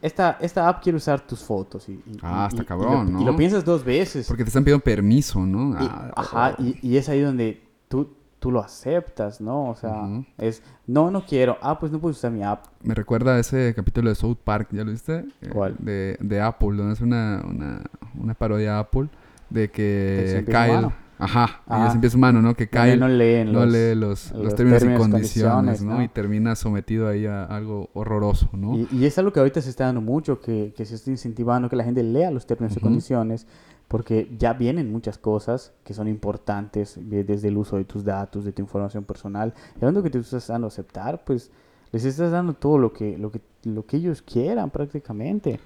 [0.00, 1.88] Esta, esta app quiere usar tus fotos.
[1.88, 3.30] Y, y- Ah, y- está y- cabrón, y lo, y ¿no?
[3.30, 4.26] lo piensas dos veces.
[4.26, 5.74] Porque te están pidiendo permiso, ¿no?
[5.78, 9.70] Ah, ajá, y, y es ahí donde tú, tú lo aceptas, ¿no?
[9.70, 10.08] O sea,
[10.38, 11.56] es, no, no quiero.
[11.62, 12.64] Ah, pues no puedes usar mi app.
[12.82, 15.24] Me recuerda a ese capítulo de South Park, ¿ya lo viste?
[15.40, 15.76] Eh, ¿Cuál?
[15.78, 17.82] De, de Apple, donde es una, una,
[18.18, 19.08] una parodia de Apple
[19.50, 20.70] de Que Kyle...
[20.70, 20.92] humano.
[21.22, 21.88] Ajá, y Ajá.
[21.90, 22.54] siempre es humano, ¿no?
[22.54, 25.54] Que Kyle no leen no los- lee los, los los términos, y términos y condiciones,
[25.54, 25.94] condiciones, ¿no?
[25.98, 26.02] ¿no?
[26.02, 28.76] Y termina sometido ahí a algo horroroso, ¿no?
[28.76, 31.68] Y, y es algo que ahorita se está dando mucho, que, que se está incentivando
[31.68, 32.86] que la gente lea los términos y Ujú.
[32.86, 33.46] condiciones,
[33.88, 38.44] porque ya vienen muchas cosas que son importantes, de- desde el uso de tus datos,
[38.44, 39.52] de tu información personal.
[39.74, 41.50] Y hablando que te estás dando a aceptar, pues
[41.92, 45.60] les estás dando todo lo que, lo que, lo que ellos quieran prácticamente.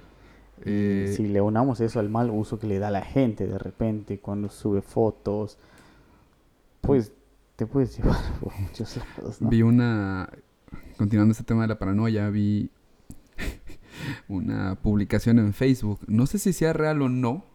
[0.65, 4.19] Eh, si le unamos eso al mal uso que le da la gente de repente
[4.19, 5.57] cuando sube fotos,
[6.81, 7.11] pues
[7.55, 9.49] te puedes llevar por muchos lados, ¿no?
[9.49, 10.29] Vi una...
[10.97, 12.71] Continuando este tema de la paranoia, vi
[14.27, 15.99] una publicación en Facebook.
[16.07, 17.45] No sé si sea real o no,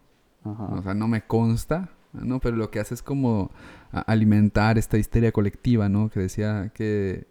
[0.43, 0.65] Ajá.
[0.75, 2.39] O sea, no me consta, ¿no?
[2.39, 3.51] Pero lo que hace es como
[3.91, 6.09] alimentar esta histeria colectiva, ¿no?
[6.09, 7.27] Que decía que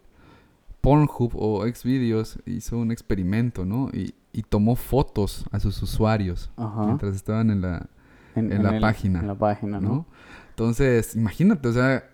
[0.81, 3.89] Pornhub o Xvideos hizo un experimento, ¿no?
[3.93, 6.85] Y, y tomó fotos a sus usuarios Ajá.
[6.85, 7.87] mientras estaban en la,
[8.35, 9.89] en la página, En la página, ¿no?
[9.89, 10.05] ¿no?
[10.49, 12.09] Entonces, imagínate, o sea,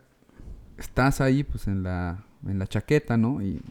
[0.78, 3.42] estás ahí pues en la, en la chaqueta, ¿no?
[3.42, 3.62] Y,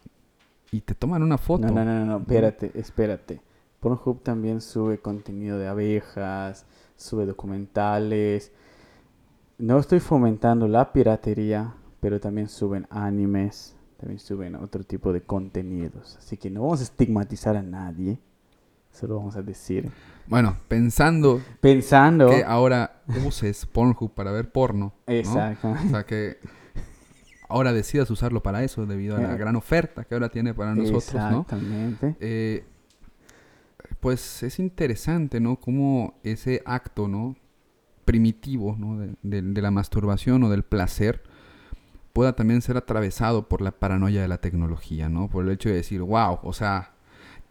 [0.72, 1.66] y te toman una foto.
[1.66, 3.40] No, no, no, no, no, espérate, espérate.
[3.80, 8.52] Pornhub también sube contenido de abejas, sube documentales.
[9.58, 16.16] No estoy fomentando la piratería, pero también suben animes, también suben otro tipo de contenidos.
[16.18, 18.18] Así que no vamos a estigmatizar a nadie,
[18.92, 19.90] solo vamos a decir.
[20.26, 22.28] Bueno, pensando Pensando...
[22.28, 24.92] que ahora uses Pornhub para ver porno.
[25.06, 25.12] ¿no?
[25.14, 25.70] Exacto.
[25.70, 26.38] O sea que
[27.48, 30.74] ahora decidas usarlo para eso debido a la Eh, gran oferta que ahora tiene para
[30.74, 31.40] nosotros, ¿no?
[31.42, 32.16] Exactamente.
[32.20, 32.64] Eh,
[34.00, 35.56] pues es interesante, ¿no?
[35.56, 37.36] Cómo ese acto, ¿no?
[38.04, 38.98] Primitivo, ¿no?
[38.98, 41.22] De, de- de la masturbación o del placer
[42.12, 45.28] pueda también ser atravesado por la paranoia de la tecnología, ¿no?
[45.28, 46.92] Por el hecho de decir, wow, o sea...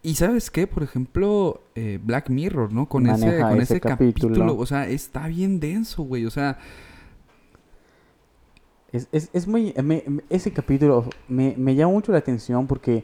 [0.07, 2.87] Y sabes qué, por ejemplo, eh, Black Mirror, ¿no?
[2.87, 4.33] Con ese, con ese ese capítulo.
[4.35, 4.57] capítulo.
[4.57, 6.57] o sea, está bien denso, güey, o sea,
[8.91, 9.73] Es, es, es muy...
[9.83, 13.03] me- ese capítulo me, me llama mucho la atención porque,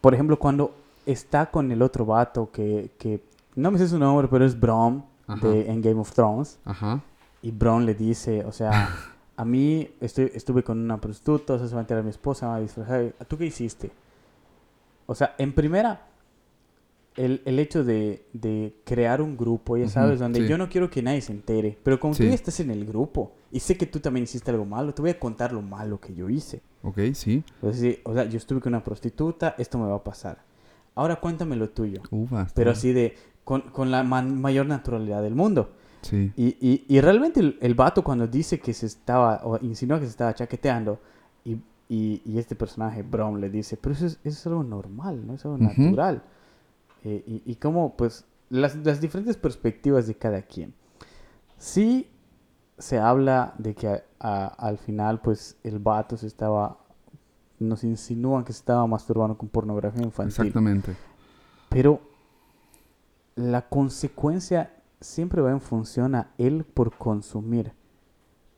[0.00, 0.74] por ejemplo, cuando
[1.06, 2.90] está con el otro vato que...
[2.98, 3.20] que
[3.56, 5.46] no me sé su nombre, pero es Brom Ajá.
[5.46, 6.58] de, en Game of Thrones.
[6.64, 7.02] ajá,
[7.42, 8.88] Y Bron le dice, o sea,
[9.36, 12.46] a mí estoy, estuve con una prostituta, o sea, se va a enterar mi esposa,
[12.46, 13.12] me va a disfrazar.
[13.28, 13.90] ¿Tú qué hiciste?
[15.06, 16.06] O sea, en primera,
[17.16, 20.48] el, el hecho de, de crear un grupo, ya sabes, donde sí.
[20.48, 22.28] yo no quiero que nadie se entere, pero como tú Sí.
[22.28, 25.12] ya estás en el grupo y sé que tú también hiciste algo malo, te voy
[25.12, 26.60] a contar lo malo que yo hice.
[26.82, 27.44] ok, sí.
[27.56, 30.42] Entonces, sí, o sea, yo estuve con una prostituta, esto me va a pasar.
[30.96, 32.02] Ahora cuéntame lo tuyo.
[32.10, 35.70] Uva, Pero está- así de, con, con la man- mayor naturalidad del mundo.
[36.02, 36.32] Sí.
[36.36, 40.04] Y, y, y realmente el, el vato cuando dice que se estaba, o insinúa que
[40.06, 41.00] se estaba chaqueteando,
[41.88, 45.34] y, y, este personaje, Brown, le dice, pero eso es, eso es algo normal, ¿no?
[45.34, 45.64] Es algo Ujú.
[45.82, 46.22] natural.
[47.04, 50.74] Eh, y, y como, pues, las, las diferentes perspectivas de cada quien.
[51.58, 52.08] Sí
[52.78, 56.78] se habla de que a- a- al final, pues, el vato se estaba,
[57.58, 60.32] nos insinúan que se estaba masturbando con pornografía infantil.
[60.46, 60.96] Exactamente.
[61.68, 62.00] Pero
[63.36, 67.72] la consecuencia siempre va en función a él por consumir.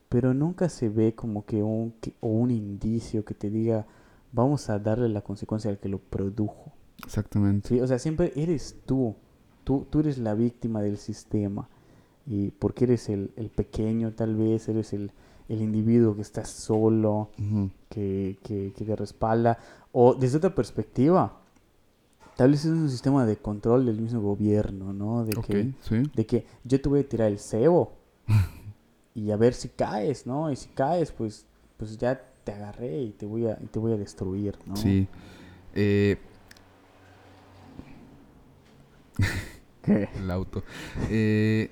[0.08, 3.86] Pero nunca se ve como que un, que- o un indicio que te diga,
[4.32, 6.72] vamos a darle la consecuencia al que lo produjo.
[7.04, 7.68] Exactamente.
[7.68, 7.80] ¿sí?
[7.80, 9.14] O sea, siempre eres tú.
[9.64, 9.86] tú.
[9.90, 11.68] Tú eres la víctima del sistema.
[12.26, 15.10] Y porque eres el, el pequeño, tal vez, eres el,
[15.48, 17.70] el individuo que está solo, Ujú.
[17.88, 19.58] que, que, que te respalda.
[19.92, 21.38] O desde otra perspectiva,
[22.36, 25.24] tal vez es un sistema de control del mismo gobierno, ¿no?
[25.24, 26.02] De, Ok, que, sí.
[26.14, 27.92] de que yo te voy a tirar el cebo
[29.16, 30.52] y a ver si caes, ¿no?
[30.52, 31.46] Y si caes, pues,
[31.78, 34.76] pues ya te agarré y te voy a, y te voy a destruir, ¿no?
[34.76, 35.08] Sí.
[35.74, 36.18] Eh,
[39.86, 40.62] el auto.
[41.08, 41.70] Eh,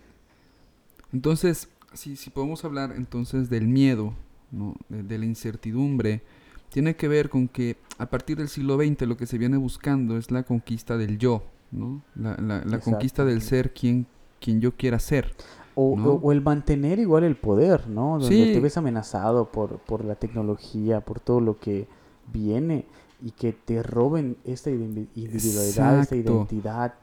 [1.13, 4.15] entonces, si, si podemos hablar entonces del miedo,
[4.51, 4.75] ¿no?
[4.89, 6.23] de, la incertidumbre,
[6.71, 10.17] tiene que ver con que a partir del siglo XX lo que se viene buscando
[10.17, 12.03] es la conquista del yo, ¿no?
[12.15, 14.07] La, la, conquista del ser quien,
[14.41, 15.35] quien yo quiera ser.
[15.77, 18.19] O, o, el mantener igual el poder, ¿no?
[18.19, 21.89] Donde te ves amenazado por, por la tecnología, por todo lo que
[22.33, 22.87] viene
[23.23, 26.95] y que te roben esta individualidad, esta identidad.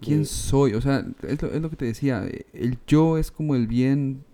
[0.00, 0.74] ¿Quién soy?
[0.74, 4.24] O sea, es lo, es lo que te decía, el yo es como el bien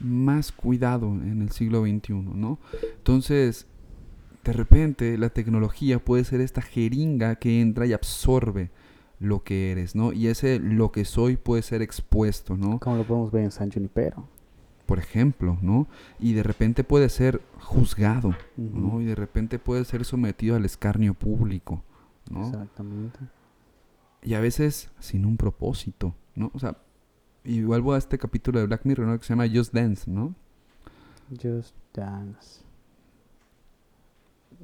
[0.00, 2.58] más cuidado en el siglo XXI, ¿no?
[2.98, 3.66] Entonces,
[4.44, 8.70] de repente la tecnología puede ser esta jeringa que entra y absorbe
[9.18, 10.12] lo que eres, ¿no?
[10.12, 12.78] Y ese lo que soy puede ser expuesto, ¿no?
[12.80, 14.28] Como lo podemos ver en San Junipero.
[14.84, 15.88] Por ejemplo, ¿no?
[16.20, 19.00] Y de repente puede ser juzgado, ¿no?
[19.00, 21.82] Y de repente puede ser sometido al escarnio público,
[22.30, 22.46] ¿no?
[22.46, 23.18] Exactamente.
[24.22, 26.50] Y a veces sin un propósito, ¿no?
[26.54, 26.76] O sea,
[27.42, 29.18] y vuelvo a este capítulo de Black Mirror, ¿no?
[29.18, 30.34] Que se llama Just Dance, ¿no?
[31.30, 32.60] Just Dance.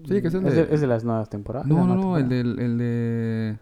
[0.05, 0.69] Sí, que es el de...
[0.71, 1.67] ¿Es de, las nuevas temporadas?
[1.67, 3.59] No, no, no, el, del, el de...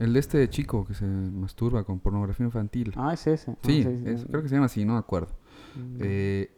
[0.00, 2.92] El de este chico que se masturba con pornografía infantil.
[2.96, 3.54] Ah, es ese.
[3.62, 5.28] Sí, creo que se llama así, no me acuerdo.
[5.76, 5.98] Mm.
[6.00, 6.50] Eh,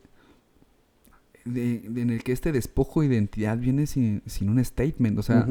[1.44, 5.18] en el que este despojo de identidad viene sin, sin un statement.
[5.18, 5.48] O sea,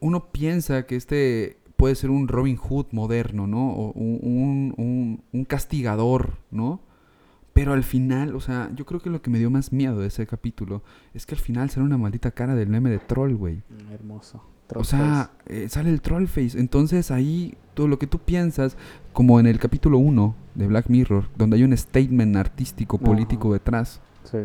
[0.00, 3.70] uno piensa que este puede ser un Robin Hood moderno, ¿no?
[3.70, 6.80] O un, un, un, castigador, ¿no?
[7.52, 10.08] Pero al final, o sea, yo creo que lo que me dio más miedo de
[10.08, 10.82] ese capítulo
[11.14, 13.62] es que al final sale una maldita cara del meme de troll, güey.
[13.92, 14.42] Hermoso.
[14.72, 16.58] O sea, eh, sale el troll face.
[16.58, 18.76] Entonces ahí todo lo que tú piensas,
[19.12, 24.00] como en el capítulo 1 de Black Mirror, donde hay un statement artístico, político detrás,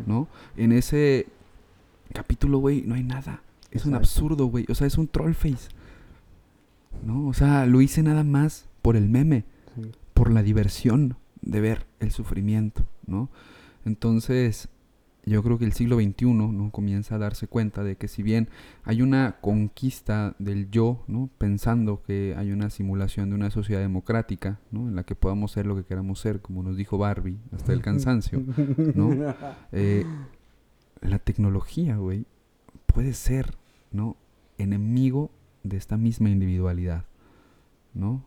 [0.06, 0.28] ¿no?
[0.58, 1.28] En ese
[2.14, 3.44] capítulo, güey, no hay nada.
[3.72, 4.66] Es un absurdo, güey.
[4.70, 5.70] O sea, es un troll face.
[7.06, 7.28] ¿No?
[7.28, 9.46] O sea, lo hice nada más por el meme,
[10.14, 13.30] por la diversión de ver el sufrimiento, ¿no?
[13.86, 14.68] Entonces,
[15.30, 16.72] yo creo que el siglo XXI ¿no?
[16.72, 18.50] comienza a darse cuenta de que si bien
[18.84, 21.30] hay una conquista del yo, ¿no?
[21.38, 24.88] pensando que hay una simulación de una sociedad democrática ¿no?
[24.88, 27.82] en la que podamos ser lo que queramos ser, como nos dijo Barbie, hasta el
[27.82, 28.44] cansancio,
[28.96, 29.10] ¿no?
[29.72, 30.06] Eh,
[31.02, 32.26] la tecnología, güey,
[32.86, 33.56] puede ser
[33.92, 34.18] ¿no?
[34.58, 35.32] enemigo
[35.64, 37.06] de esta misma individualidad,
[37.94, 38.24] ¿no?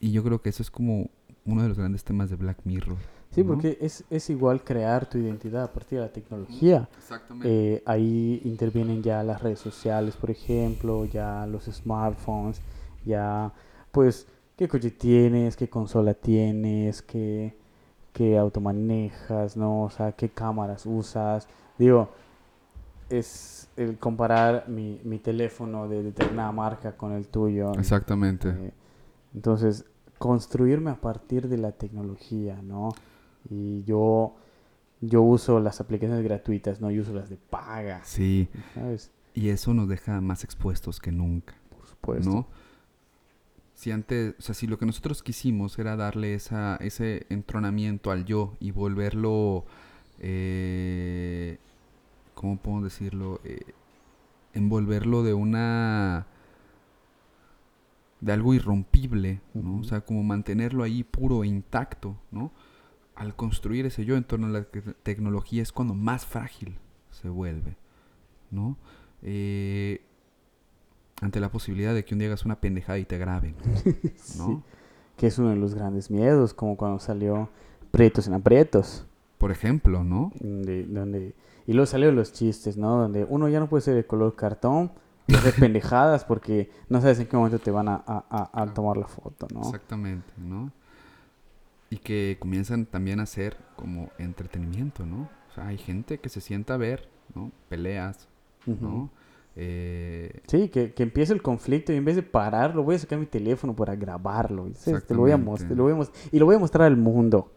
[0.00, 1.10] Y yo creo que eso es como
[1.44, 2.98] uno de los grandes temas de Black Mirror.
[3.34, 6.88] Sí, porque es, es, igual crear tu identidad a partir de la tecnología.
[6.96, 7.74] Exactamente.
[7.74, 12.60] Eh, ahí intervienen ya las redes sociales, por ejemplo, ya los smartphones,
[13.04, 13.52] ya
[13.90, 17.56] pues qué coche tienes, qué consola tienes, qué,
[18.12, 19.82] qué auto manejas, ¿no?
[19.82, 21.48] O sea, qué cámaras usas.
[21.76, 22.10] Digo,
[23.10, 27.72] es el comparar mi, mi teléfono de determinada marca con el tuyo.
[27.74, 28.50] Exactamente.
[28.50, 28.72] Eh,
[29.34, 29.84] entonces,
[30.18, 32.90] construirme a partir de la tecnología, ¿no?
[33.50, 34.34] Y yo,
[35.00, 38.02] yo uso las aplicaciones gratuitas, no yo uso las de paga.
[38.04, 38.48] Sí.
[38.74, 39.10] ¿sabes?
[39.34, 41.54] Y eso nos deja más expuestos que nunca.
[41.70, 42.30] Por supuesto.
[42.30, 42.46] ¿No?
[43.74, 48.24] Si antes, o sea, si lo que nosotros quisimos era darle esa, ese entronamiento al
[48.24, 49.64] yo y volverlo,
[50.20, 51.58] eh,
[52.34, 53.40] ¿cómo puedo decirlo?
[53.44, 53.60] Eh,
[54.54, 56.26] envolverlo de una
[58.20, 59.80] de algo irrompible, ¿no?
[59.80, 62.52] O sea, como mantenerlo ahí puro e intacto, ¿no?
[63.14, 64.66] Al construir ese yo en torno a la
[65.02, 66.76] tecnología es cuando más frágil
[67.10, 67.76] se vuelve,
[68.50, 68.76] ¿no?
[69.22, 70.02] Eh,
[71.20, 73.54] ante la posibilidad de que un día hagas una pendejada y te graben,
[74.36, 74.62] ¿no?
[75.16, 77.48] Que es uno de los grandes miedos, como cuando salió
[77.90, 79.06] Pretos en Aprietos.
[79.38, 80.32] Por ejemplo, ¿no?
[80.40, 81.34] donde,
[81.66, 82.96] y luego salieron los chistes, ¿no?
[82.96, 84.90] Donde uno ya no puede ser de color cartón,
[85.26, 89.60] de pendejadas porque no sabes en qué momento te van a, tomar la foto, ¿no?
[89.60, 90.70] Exactamente, ¿no?
[91.94, 95.28] Y que comienzan también a ser como entretenimiento, ¿no?
[95.48, 97.52] O sea, hay gente que se sienta a ver, ¿no?
[97.68, 98.26] Peleas,
[98.66, 99.10] ¿no?
[99.54, 100.40] Eh...
[100.48, 103.26] Sí, que, que empiece el conflicto y en vez de pararlo, voy a sacar mi
[103.26, 104.68] teléfono para grabarlo.
[104.84, 107.52] Te lo voy a mostrar, y lo voy a mostrar al mundo.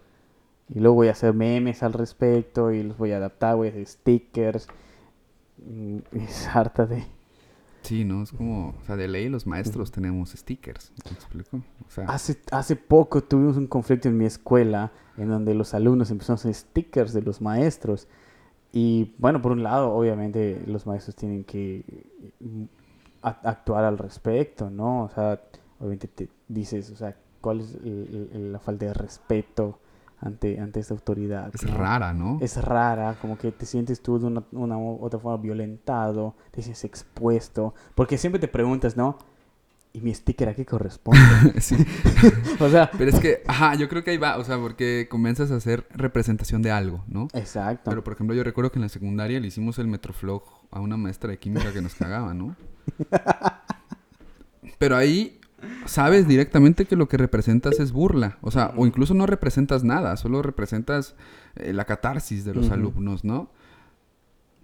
[0.69, 3.71] Y luego voy a hacer memes al respecto y los voy a adaptar, voy a
[3.71, 4.67] hacer stickers.
[6.11, 7.07] Es harta de
[7.88, 8.21] Sí, ¿no?
[8.21, 11.61] Es como, o sea, de ley los maestros tenemos stickers, ¿me explico?
[11.88, 12.03] O sea...
[12.05, 16.41] hace, hace poco tuvimos un conflicto en mi escuela en donde los alumnos empezaron a
[16.41, 18.09] hacer stickers de los maestros.
[18.73, 21.85] Y bueno, por un lado, obviamente los maestros tienen que
[22.41, 22.63] mm,
[23.21, 25.05] actuar al respecto, ¿no?
[25.05, 25.39] O sea,
[25.79, 29.79] obviamente te dices, o sea, cuál es la falta de respeto
[30.20, 31.51] ante, ante esta autoridad.
[31.53, 32.39] Es rara, ¿no?
[32.41, 36.84] Es rara, como que te sientes tú de una, una otra forma violentado, te sientes
[36.84, 39.18] expuesto, porque siempre te preguntas, ¿no?
[39.97, 41.20] ¿y mi sticker a qué corresponde?
[41.59, 41.76] Sí.
[42.59, 45.51] o sea, Pero es que, ajá, yo creo que ahí va, o sea, porque comienzas
[45.51, 47.28] a hacer representación de algo, ¿no?
[47.34, 47.89] exacto.
[47.89, 50.97] Pero por ejemplo, yo recuerdo que en la secundaria le hicimos el Metroflog a una
[50.97, 52.55] maestra de química que nos cagaba, ¿no?
[54.78, 55.39] Pero ahí
[55.86, 60.15] sabes directamente que lo que representas es burla, o sea, o incluso no representas nada,
[60.18, 61.15] solo representas
[61.55, 63.49] eh, la catarsis de los alumnos, ¿no?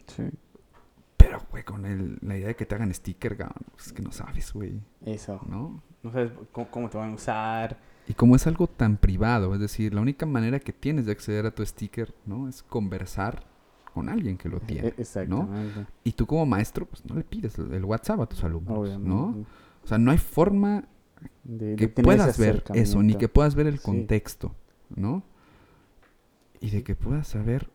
[0.07, 0.23] Sí,
[1.17, 4.01] Pero, güey, con el- la idea de que te hagan sticker, cabrón, pues, es que
[4.01, 4.73] no sabes, güey,
[5.05, 5.39] eso.
[5.47, 5.81] ¿no?
[6.03, 7.77] No sabes cómo, cómo te van a usar.
[8.09, 11.45] Y como es algo tan privado, es decir, la única manera que tienes de acceder
[11.45, 12.49] a tu sticker, ¿no?
[12.49, 13.45] Es conversar
[13.93, 14.89] con alguien que lo tiene.
[14.89, 15.85] E- Exactamente.
[16.03, 19.07] Y tú como maestro, pues no le pides el el WhatsApp a tus alumnos, Obviamente.
[19.09, 19.45] ¿no?
[19.83, 20.83] O sea, no hay forma
[21.43, 23.83] De, que de tener puedas ver eso, ni que puedas ver el Sí.
[23.85, 24.53] contexto,
[24.95, 25.23] ¿no?
[26.59, 27.69] Y de que puedas saber,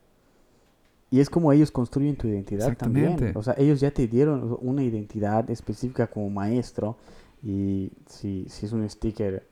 [1.11, 3.31] Y es como ellos construyen tu identidad también.
[3.35, 6.97] O sea, ellos ya te dieron una identidad específica como maestro.
[7.41, 9.47] Y si, si es un sticker,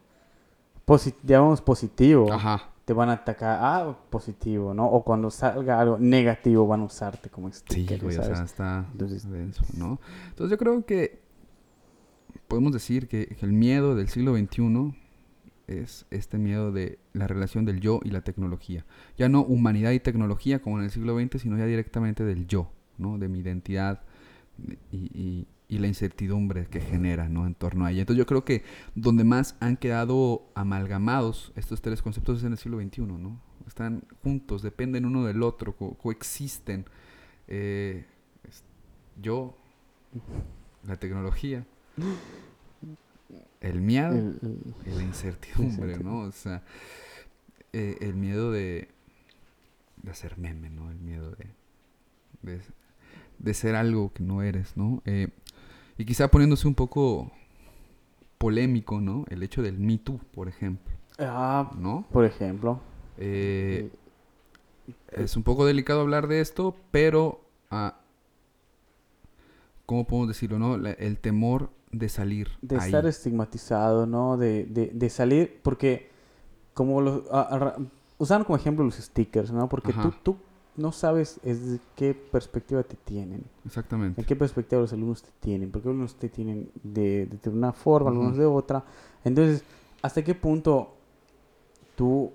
[0.85, 4.85] posi- digamos positivo, ajá, te van a atacar, ah, positivo, ¿no?
[4.87, 8.37] O cuando salga algo negativo, van a usarte como sí, sticker, güey, o ¿sabes?
[8.37, 9.99] sea, está Entonces- denso, ¿no?
[10.29, 11.19] Entonces yo creo que
[12.47, 14.93] podemos decir que, el miedo del siglo XXI
[15.67, 18.85] es este miedo de la relación del yo y la tecnología.
[19.17, 22.71] Ya no humanidad y tecnología como en el siglo XX, sino ya directamente del yo,
[22.97, 23.17] ¿no?
[23.17, 24.01] De mi identidad
[24.91, 27.45] y, la incertidumbre que genera, ¿no?
[27.45, 28.01] En torno a ella.
[28.01, 28.63] Entonces yo creo que
[28.95, 33.41] donde más han quedado amalgamados estos tres conceptos es en el siglo XXI, ¿no?
[33.67, 36.85] Están juntos, dependen uno del otro, co- coexisten.
[37.49, 38.05] Eh,
[39.21, 39.57] yo,
[40.83, 41.65] la tecnología,
[43.61, 45.97] el miedo El- el- y la incertidumbre.
[45.99, 46.19] ¿no?
[46.21, 46.63] O sea,
[47.73, 48.87] eh, el miedo de,
[50.03, 50.89] de hacer meme, ¿no?
[50.91, 51.47] El miedo de,
[52.43, 52.61] de,
[53.39, 55.01] de ser algo que no eres, ¿no?
[55.05, 55.29] Eh,
[55.97, 57.31] y quizá poniéndose un poco
[58.37, 59.25] polémico, ¿no?
[59.29, 62.05] El hecho del Me Too, por ejemplo, Ah, ¿no?
[62.11, 62.79] por ejemplo.
[63.17, 63.89] Eh,
[65.11, 67.41] es un poco delicado hablar de esto, pero
[67.71, 67.99] ah,
[69.87, 70.77] ¿cómo podemos decirlo, no?
[70.77, 72.85] La- el temor de salir de ahí.
[72.85, 74.37] estar estigmatizado, ¿no?
[74.37, 76.09] De, de, de salir, porque
[76.73, 77.23] como los,
[78.17, 79.67] usaron como ejemplo los stickers, ¿no?
[79.69, 80.17] Porque tú, Ajá.
[80.23, 80.37] tú
[80.75, 84.21] no sabes es qué perspectiva te tienen, Exactamente.
[84.21, 88.11] en qué perspectiva los alumnos te tienen, porque algunos te tienen de, de una forma,
[88.11, 88.83] algunos de otra.
[89.23, 89.63] Entonces,
[90.03, 90.93] ¿hasta qué punto
[91.95, 92.31] tú,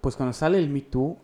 [0.00, 1.16] pues cuando sale el Me Too,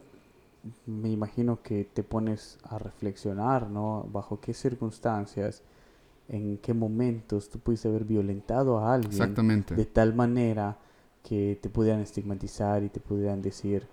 [0.86, 4.08] me imagino que te pones a reflexionar, ¿no?
[4.10, 5.62] Bajo qué circunstancias,
[6.28, 9.74] en qué momentos tú pudiste haber violentado a alguien Exactamente.
[9.74, 10.76] de tal manera
[11.22, 13.86] que te pudieran estigmatizar y te pudieran decir,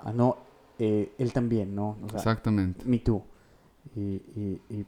[0.00, 0.36] ah, no,
[0.78, 1.96] eh, él también, ¿no?
[2.04, 2.84] O sea, Exactamente.
[2.84, 3.22] me too.
[3.94, 4.86] Y, y, y,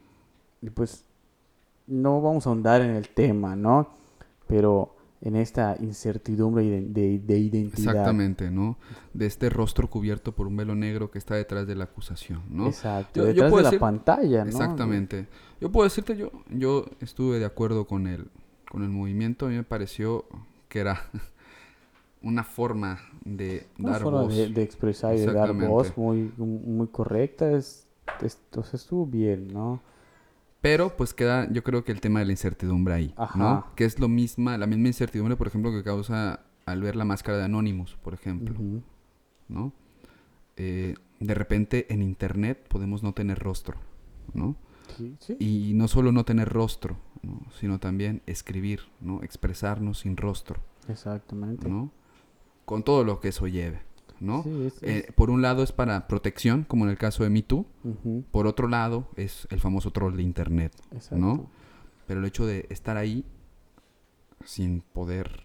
[0.62, 1.04] y pues
[1.86, 3.88] no vamos a ahondar en el tema, ¿no?
[4.46, 7.94] Pero en esta incertidumbre de, de- de identidad.
[7.94, 8.76] Exactamente, ¿no?
[9.14, 12.66] De este rostro cubierto por un velo negro que está detrás de la acusación, ¿no?
[12.66, 13.20] Exacto.
[13.20, 14.50] Yo- detrás de la pantalla, ¿no?
[14.50, 15.26] Exactamente.
[15.60, 18.26] Yo puedo decirte, yo, yo estuve de acuerdo con el,
[18.70, 19.46] con el movimiento.
[19.46, 20.26] A mí me pareció
[20.68, 21.00] que era
[22.22, 24.36] una forma de Una dar forma voz.
[24.36, 27.50] de, de expresar y de dar voz muy, muy correcta.
[27.52, 27.86] Es,
[28.22, 29.80] es- sea, estuvo bien, ¿no?
[30.64, 33.38] Pero pues queda, yo creo que el tema de la incertidumbre ahí, Ajá.
[33.38, 33.66] ¿no?
[33.76, 37.36] Que es lo misma, la misma incertidumbre, por ejemplo, que causa al ver la máscara
[37.36, 38.54] de Anonymous, por ejemplo.
[39.48, 39.74] ¿no?
[40.56, 43.76] Eh, de repente en internet podemos no tener rostro,
[44.32, 44.56] ¿no?
[44.96, 45.36] Sí, sí.
[45.38, 47.42] Y no solo no tener rostro, ¿no?
[47.60, 49.22] sino también escribir, ¿no?
[49.22, 51.68] Expresarnos sin rostro, Exactamente.
[51.68, 51.90] ¿no?
[52.64, 53.82] Con todo lo que eso lleve,
[54.20, 54.42] ¿no?
[54.42, 57.30] Sí, es- Eh, es- por un lado es para protección, como en el caso de
[57.30, 57.66] Me Too.
[58.30, 60.72] Por otro lado es el famoso troll de internet.
[60.92, 61.16] exacto.
[61.16, 61.46] ¿no?
[62.06, 63.24] Pero el hecho de estar ahí
[64.44, 65.42] sin poder,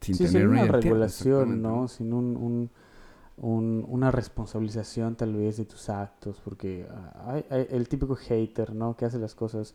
[0.00, 1.88] sin Sí, tener sin una regulación, ¿no?
[1.88, 2.70] Sin un, un-
[3.38, 8.74] un- una responsabilización tal vez de tus actos, porque ah, hay, hay el típico hater,
[8.74, 8.96] ¿no?
[8.96, 9.74] Que hace las cosas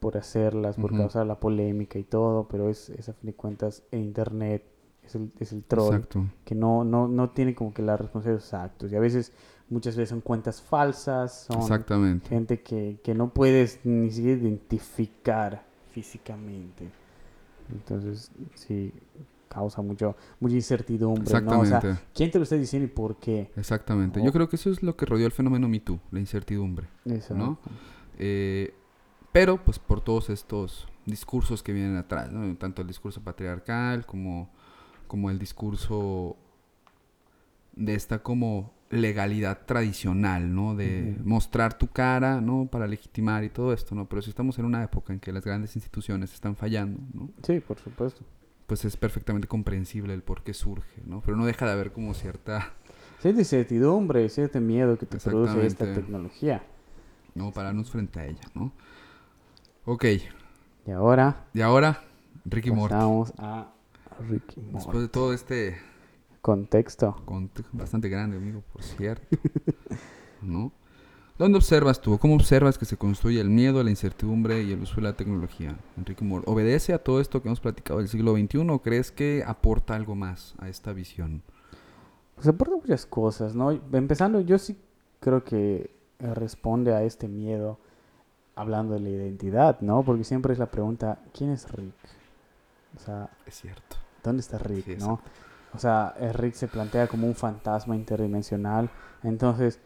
[0.00, 1.02] por hacerlas, por Ujú.
[1.02, 4.64] causar la polémica y todo, pero es, es a fin de cuentas en internet,
[5.10, 6.26] es el, es el troll, Exacto.
[6.44, 8.92] que no, no, no tiene como que la responsabilidad de sus actos.
[8.92, 9.32] Y a veces,
[9.68, 12.28] muchas veces son cuentas falsas, son Exactamente.
[12.28, 16.88] gente que, que no puedes ni siquiera identificar físicamente.
[17.72, 18.92] Entonces, sí,
[19.48, 21.60] causa mucho, mucha incertidumbre, ¿no?
[21.60, 22.02] O sea, Exactamente.
[22.14, 23.50] ¿quién te lo está diciendo y por qué?
[23.56, 24.20] Exactamente.
[24.20, 24.24] Oh.
[24.24, 26.88] Yo creo que eso es lo que rodeó el fenómeno Me Too, la incertidumbre.
[27.04, 27.58] Exacto.
[28.18, 28.74] Eh,
[29.32, 32.56] pero, pues, por todos estos discursos que vienen atrás, ¿no?
[32.56, 34.50] Tanto el discurso patriarcal como,
[35.10, 36.36] como el discurso
[37.74, 40.76] de esta como legalidad tradicional, ¿no?
[40.76, 42.68] De mostrar tu cara, ¿no?
[42.70, 44.08] Para legitimar y todo esto, ¿no?
[44.08, 47.28] Pero si estamos en una época en que las grandes instituciones están fallando, ¿no?
[47.42, 48.22] Sí, por supuesto.
[48.68, 51.22] Pues es perfectamente comprensible el por qué surge, ¿no?
[51.22, 52.72] Pero no deja de haber como cierta,
[53.18, 56.62] Cierta incertidumbre, cierto miedo que te produce esta tecnología.
[57.34, 57.50] ¿no?
[57.50, 58.70] Pararnos frente a ella, ¿no?
[59.86, 60.04] Ok,
[60.86, 62.00] Y ahora y ahora,
[62.44, 62.94] Ricky Morty.
[62.94, 63.72] pasamos a
[64.28, 64.98] Ricky Después Morty.
[65.00, 65.78] de todo este
[66.42, 67.16] Contexto.
[67.24, 69.26] contexto bastante grande, amigo, por cierto,
[70.42, 70.72] ¿no?
[71.38, 72.18] ¿Dónde observas tú?
[72.18, 75.74] ¿Cómo observas que se construye el miedo, la incertidumbre y el uso de la tecnología?
[75.96, 79.42] Enrique Mor, ¿obedece a todo esto que hemos platicado del siglo XXI o crees que
[79.46, 81.42] aporta algo más a esta visión?
[82.34, 83.70] Pues aporta muchas cosas, ¿no?
[83.70, 84.78] Empezando, yo sí
[85.20, 87.78] creo que eh, responde a este miedo
[88.54, 90.02] hablando de la identidad, ¿no?
[90.02, 91.94] Porque siempre es la pregunta, ¿quién es Rick?
[92.96, 93.96] O sea, Es cierto.
[94.22, 95.20] ¿Dónde está Rick, Sí, no?
[95.74, 98.90] O sea, eh, Rick se plantea como un fantasma interdimensional.
[99.22, 99.78] Entonces,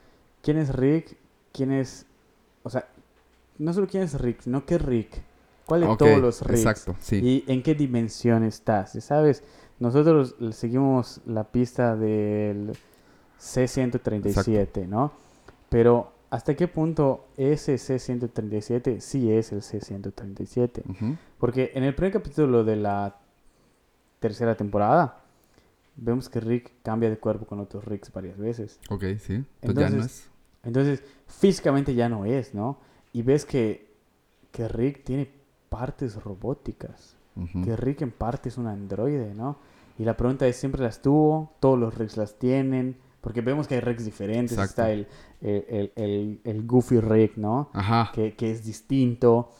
[0.42, 1.16] ¿quién es Rick?
[1.52, 2.06] ¿Quién es...?
[2.62, 2.86] O sea,
[3.58, 5.22] no solo quién es Rick, sino qué Rick.
[5.66, 6.60] ¿Cuál de todos los Ricks?
[6.60, 7.16] Exacto, sí.
[7.16, 8.92] ¿Y en qué dimensión estás?
[9.02, 9.42] ¿Sabes?
[9.78, 12.76] Nosotros seguimos la pista del
[13.38, 15.12] C-137, ¿no?
[15.68, 20.82] Pero ¿hasta qué punto ese C-137 sí es el C-137?
[20.88, 21.16] Ujú.
[21.38, 23.16] Porque en el primer capítulo de la
[24.28, 25.20] tercera temporada,
[25.96, 28.80] vemos que Rick cambia de cuerpo con otros Ricks varias veces.
[28.88, 29.44] Ok, sí.
[29.60, 30.30] Pues ya no Entonces, es...
[30.62, 32.78] Entonces, físicamente ya no es, ¿no?
[33.12, 33.92] Y ves que,
[34.50, 35.30] que Rick tiene
[35.68, 37.16] partes robóticas.
[37.36, 37.62] Ujú.
[37.64, 39.58] Que Rick en parte es un androide, ¿no?
[39.98, 41.52] Y la pregunta es, ¿siempre las tuvo?
[41.60, 42.96] ¿Todos los Ricks las tienen?
[43.20, 44.52] Porque vemos que hay Ricks diferentes.
[44.52, 44.70] Exacto.
[44.82, 45.06] Está el,
[45.42, 47.68] el, el, el- el Goofy Rick, ¿no?
[47.74, 48.10] Ajá.
[48.14, 49.50] Que, que es distinto.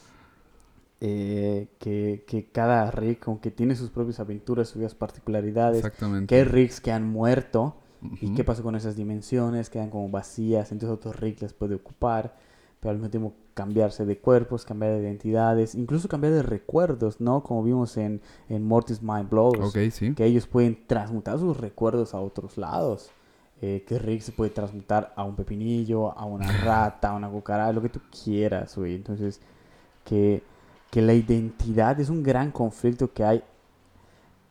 [1.00, 5.78] Eh, que, que cada Rick, aunque tiene sus propias aventuras, sus particularidades.
[5.78, 6.26] Exactamente.
[6.26, 7.76] Que hay Ricks que han muerto.
[8.20, 9.70] ¿Y qué pasa con esas dimensiones?
[9.70, 12.36] Quedan como vacías, entonces otro Rick las puede ocupar,
[12.78, 17.42] pero al mismo tiempo cambiarse de cuerpos, cambiar de identidades, incluso cambiar de recuerdos, ¿no?
[17.42, 18.20] Como vimos en,
[18.50, 20.14] en Mortis Mind Blows, sí.
[20.14, 23.10] que ellos pueden transmutar sus recuerdos a otros lados.
[23.62, 27.72] Eh, que Rick se puede transmutar a un pepinillo, a una rata, a una cucaracha,
[27.72, 28.94] lo que tú quieras, güey.
[28.94, 29.40] Entonces,
[30.04, 30.42] que,
[30.94, 33.42] que la identidad es un gran conflicto que hay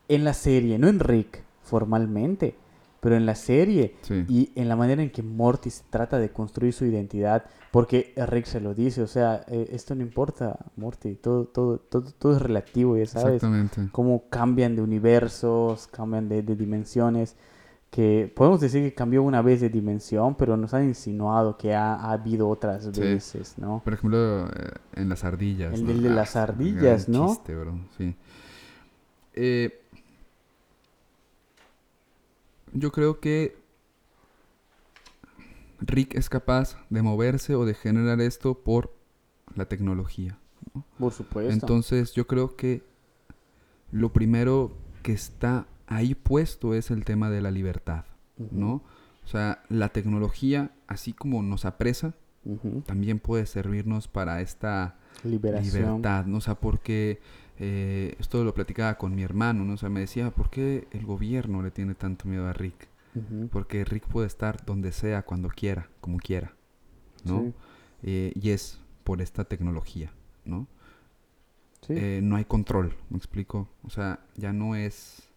[0.10, 2.56] en la serie, no en Rick formalmente,
[3.00, 4.26] pero en la serie Sí.
[4.28, 8.60] y en la manera en que Mortis trata de construir su identidad, porque Rick se
[8.60, 12.98] lo dice, o sea, eh, esto no importa, Morty, todo, todo, todo, todo es relativo,
[12.98, 13.88] ya sabes, Exactamente.
[13.94, 17.38] cómo cambian de universos, cambian de, de dimensiones,
[17.94, 21.94] que podemos decir que cambió una vez de dimensión, pero nos han insinuado que ha,
[21.94, 23.00] ha habido otras Sí.
[23.00, 23.84] veces, ¿no?
[23.84, 25.76] Por ejemplo, eh, en las ardillas.
[25.76, 25.88] El ¿no?
[25.90, 27.28] del de Ah, las ardillas, ¿no?
[27.28, 28.16] chiste, bro, Sí.
[29.36, 29.80] Eh,
[32.74, 33.56] yo creo que
[35.80, 38.92] Rick es capaz de moverse o de generar esto por
[39.56, 40.40] la tecnología.
[40.98, 41.54] Por supuesto.
[41.54, 42.82] Entonces yo creo que
[43.92, 44.72] lo primero
[45.04, 48.06] que está ahí puesto es el tema de la libertad,
[48.52, 48.84] ¿no?
[49.24, 52.14] O sea, la tecnología, así como nos apresa,
[52.86, 55.86] también puede servirnos para esta Liberación.
[55.86, 56.38] libertad, ¿no?
[56.38, 57.22] O sea, porque
[57.58, 59.74] eh, esto lo platicaba con mi hermano, ¿no?
[59.74, 62.90] O sea, me decía, ¿por qué el gobierno le tiene tanto miedo a Rick?
[63.52, 66.54] Porque Rick puede estar donde sea, cuando quiera, como quiera,
[67.24, 67.42] ¿no?
[67.44, 67.54] Sí,
[68.06, 70.12] Eh, y es por esta tecnología,
[70.46, 70.68] ¿no?
[71.88, 71.94] sí.
[71.96, 73.70] Eh, no hay control, ¿me explico?
[73.84, 75.30] O sea, ya no es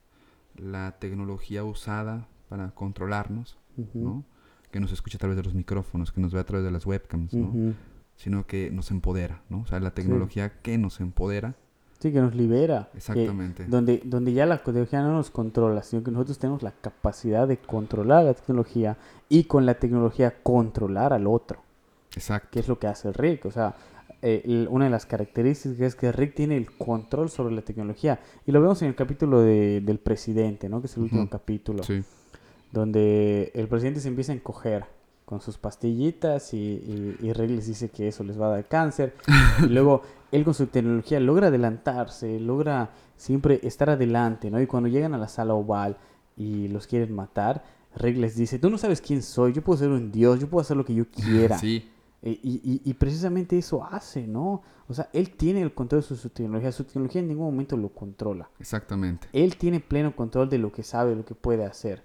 [0.59, 3.59] la tecnología usada para controlarnos,
[3.95, 4.25] ¿no?
[4.71, 6.87] Que nos escuche a través de los micrófonos, que nos ve a través de las
[6.87, 7.75] webcams, ¿no?
[8.17, 9.61] Sino que nos empodera, ¿no?
[9.61, 11.55] O sea, la tecnología que nos empodera,
[11.99, 12.89] Sí, que nos libera.
[12.93, 13.65] que- exactamente.
[13.67, 17.57] donde, donde ya la tecnología no nos controla, sino que nosotros tenemos la capacidad de
[17.59, 18.97] controlar la tecnología
[19.29, 21.63] y con la tecnología controlar al otro,
[22.15, 22.49] Exacto.
[22.53, 23.47] que es lo que hace Rick.
[23.47, 23.75] O sea,
[24.23, 28.19] eh, una de las características es que Rick tiene el control sobre la tecnología.
[28.47, 30.81] Y lo vemos en el capítulo de- del presidente, ¿no?
[30.81, 31.83] Que es el último capítulo.
[31.83, 32.03] Sí,
[32.73, 34.85] donde el presidente se empieza a encoger
[35.25, 38.69] con sus pastillitas y, y, y Rick les dice que eso les va a dar
[38.69, 39.14] cáncer.
[39.64, 40.03] y luego
[40.33, 44.61] él con su tecnología logra adelantarse, logra siempre estar adelante, ¿no?
[44.61, 45.97] Y cuando llegan a la sala oval
[46.37, 47.64] y los quieren matar,
[47.97, 50.61] Rick les dice, tú no sabes quién soy, yo puedo ser un dios, yo puedo
[50.61, 51.59] hacer lo que yo quiera.
[51.59, 51.89] sí,
[52.27, 54.62] E- Y, y- y precisamente eso hace, ¿no?
[54.89, 57.77] O sea, él tiene el control de su, su tecnología, su tecnología en ningún momento
[57.77, 59.29] lo controla exactamente.
[59.33, 62.03] él tiene pleno control de lo que sabe, lo que puede hacer.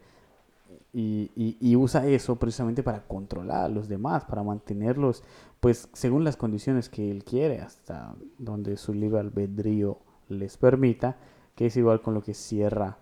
[0.93, 5.23] Y, y- usa eso precisamente para controlar a los demás, para mantenerlos,
[5.61, 11.15] pues, según las condiciones que él quiere, hasta donde su libre albedrío les permita,
[11.55, 12.97] que es igual con lo que cierra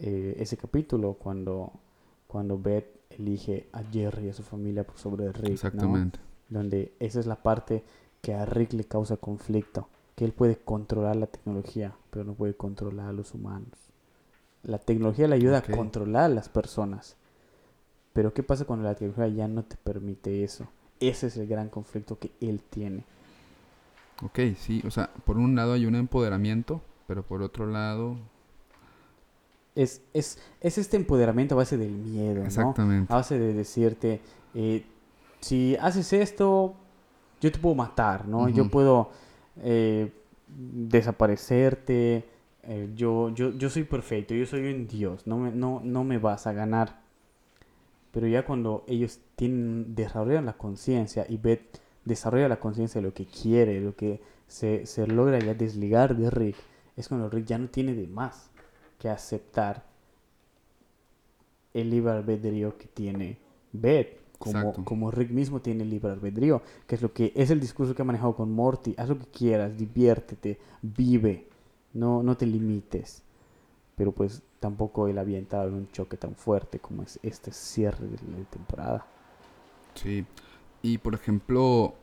[0.00, 1.72] eh, ese capítulo, cuando,
[2.26, 5.58] cuando Beth elige a Jerry y a su familia por sobre Rick.
[5.74, 5.80] ¿no?
[6.48, 7.84] Donde esa es la parte
[8.22, 9.88] que a Rick le causa conflicto.
[10.14, 13.70] Que él puede controlar la tecnología, pero no puede controlar a los humanos.
[14.64, 17.16] La tecnología le ayuda a controlar a las personas.
[18.12, 20.66] Pero ¿qué pasa cuando la tecnología ya no te permite eso?
[20.98, 23.04] Ese es el gran conflicto que él tiene.
[24.24, 28.16] Ok, sí, o sea, por un lado hay un empoderamiento, pero por otro lado...
[29.76, 32.46] Es, es, es este empoderamiento a base del miedo, ¿no?
[32.46, 33.12] Exactamente.
[33.12, 34.20] A base de decirte,
[34.54, 34.84] eh,
[35.40, 36.74] si haces esto,
[37.40, 38.48] yo te puedo matar, ¿no?
[38.48, 39.10] Yo puedo
[39.62, 40.12] eh,
[40.48, 42.24] desaparecerte,
[42.64, 46.18] eh, yo, yo, yo soy perfecto, yo soy un dios, no me, no, no me
[46.18, 47.00] vas a ganar.
[48.10, 53.14] Pero ya cuando ellos tienen, desarrollan la conciencia y Beth desarrolla la conciencia de lo
[53.14, 56.56] que quiere, lo que se, se logra ya desligar de Rick,
[56.96, 58.50] es cuando Rick ya no tiene de más
[58.98, 59.84] que aceptar
[61.74, 63.38] el libre albedrío que tiene
[63.72, 64.17] Beth.
[64.38, 64.84] Como, Exacto.
[64.84, 68.04] como Rick mismo tiene libre albedrío, que es lo que es el discurso que ha
[68.04, 68.94] manejado con Morty.
[68.96, 71.48] Haz lo que quieras, diviértete, vive,
[71.92, 73.22] no, no te limites.
[73.96, 78.06] Pero pues tampoco él había entrado en un choque tan fuerte como es este cierre
[78.06, 79.04] de la temporada.
[79.94, 80.24] Sí.
[80.82, 81.94] Y por ejemplo,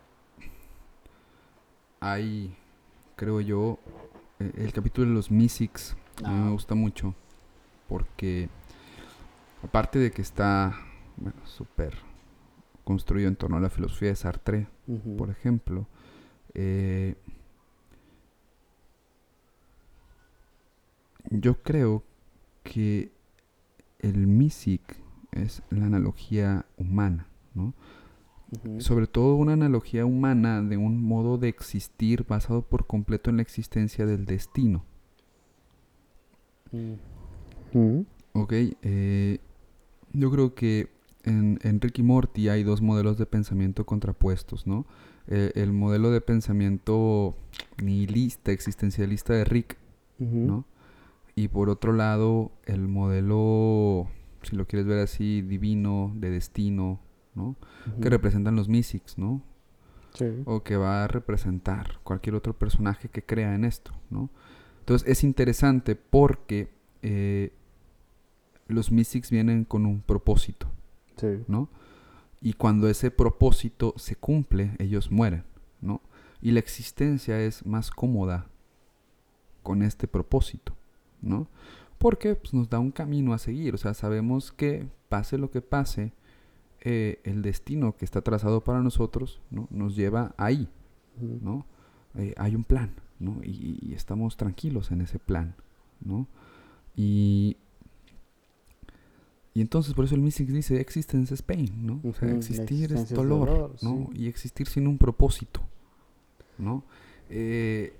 [2.01, 2.53] hay,
[3.15, 3.79] creo yo,
[4.39, 5.95] eh, el capítulo de los Mystics.
[6.23, 6.45] A mí Ah.
[6.45, 7.13] me gusta mucho.
[7.87, 8.49] Porque,
[9.63, 10.75] aparte de que está,
[11.17, 11.95] bueno, súper
[12.85, 14.67] construido en torno a la filosofía de Sartre,
[15.17, 15.87] por ejemplo,
[16.53, 17.15] eh,
[21.29, 22.03] yo creo
[22.63, 23.11] que
[23.99, 24.97] el Mystic
[25.31, 27.73] es la analogía humana, ¿no?
[28.77, 33.41] Sobre todo una analogía humana de un modo de existir basado por completo en la
[33.41, 34.85] existencia del destino.
[36.71, 38.01] Mm.
[38.31, 39.39] Ok, eh,
[40.13, 40.94] yo creo que
[41.25, 44.85] en, en Rick y Morty hay dos modelos de pensamiento contrapuestos, ¿no?
[45.27, 47.35] Eh, el modelo de pensamiento
[47.81, 49.77] nihilista, existencialista de Rick.
[50.17, 50.65] ¿no?
[51.35, 54.07] Y por otro lado, el modelo,
[54.43, 57.01] si lo quieres ver así, divino, de destino,
[57.33, 57.57] ¿no?
[58.01, 59.41] Que representan los Mystics, ¿no?
[60.13, 60.43] Sí.
[60.45, 64.29] o que va a representar cualquier otro personaje que crea en esto, ¿no?
[64.79, 66.69] Entonces es interesante porque
[67.01, 67.51] eh,
[68.67, 70.71] los Mystics vienen con un propósito,
[71.17, 71.43] Sí.
[71.47, 71.69] ¿no?
[72.41, 75.43] Y cuando ese propósito se cumple, ellos mueren,
[75.81, 76.01] ¿no?
[76.41, 78.47] Y la existencia es más cómoda
[79.63, 80.75] con este propósito,
[81.21, 81.47] ¿no?
[81.97, 85.61] Porque pues, nos da un camino a seguir, o sea, sabemos que pase lo que
[85.61, 86.11] pase,
[86.81, 89.67] eh, el destino que está trazado para nosotros, ¿no?
[89.71, 90.69] Nos lleva ahí.
[91.19, 91.65] ¿no?
[92.15, 93.39] Eh, hay un plan, ¿no?
[93.43, 95.55] Y, y estamos tranquilos en ese plan,
[96.01, 96.27] ¿no?
[96.95, 97.57] Y,
[99.55, 102.01] y entonces por eso el Mystics dice existence is pain, ¿no?
[102.03, 104.09] O sea, existir es dolor, ¿no?
[104.11, 104.23] sí.
[104.23, 105.61] Y existir sin un propósito,
[106.57, 106.83] ¿no?
[107.29, 107.93] Eh,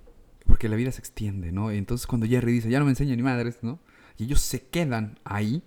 [0.45, 1.72] porque la vida se extiende, ¿no?
[1.72, 3.80] Y entonces cuando Jerry dice, ya no me enseña ni madres, ¿no?
[4.18, 5.64] Y ellos se quedan ahí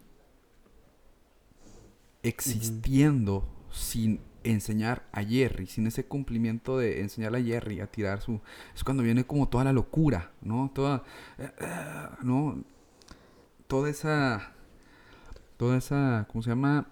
[2.23, 8.43] existiendo sin enseñar a Jerry, sin ese cumplimiento de enseñarle a Jerry a tirar su...
[8.75, 10.71] Es cuando viene como toda la locura, ¿no?
[10.75, 11.03] Toda...
[11.39, 12.63] eh, eh, ¿No?
[13.67, 14.53] Toda esa...
[15.59, 16.27] Toda esa...
[16.33, 16.87] ¿Cómo se llama?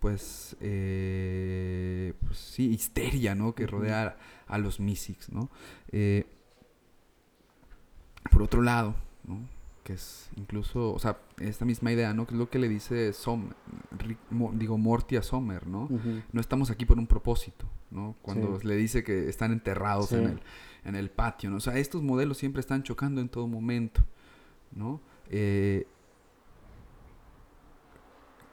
[0.00, 0.56] Pues...
[0.60, 3.54] eh, pues sí, histeria, ¿no?
[3.54, 4.16] Que rodea
[4.48, 5.48] a, a los Mystics, ¿no?
[5.92, 6.26] Eh,
[8.30, 8.94] por otro lado,
[9.24, 9.38] ¿no?
[9.84, 12.26] Que es incluso, o sea, esta misma idea, ¿no?
[12.26, 13.50] Que es lo que le dice Som,
[13.96, 15.88] Rick- Mo- digo, Morty a Sommer, ¿no?
[16.32, 18.16] No estamos aquí por un propósito, ¿no?
[18.22, 18.66] Cuando Sí.
[18.66, 20.16] le dice que están enterrados Sí.
[20.16, 20.40] en, el,
[20.84, 21.56] en el patio, ¿no?
[21.58, 24.02] O sea, estos modelos siempre están chocando en todo momento,
[24.72, 25.00] ¿no?
[25.30, 25.86] Eh,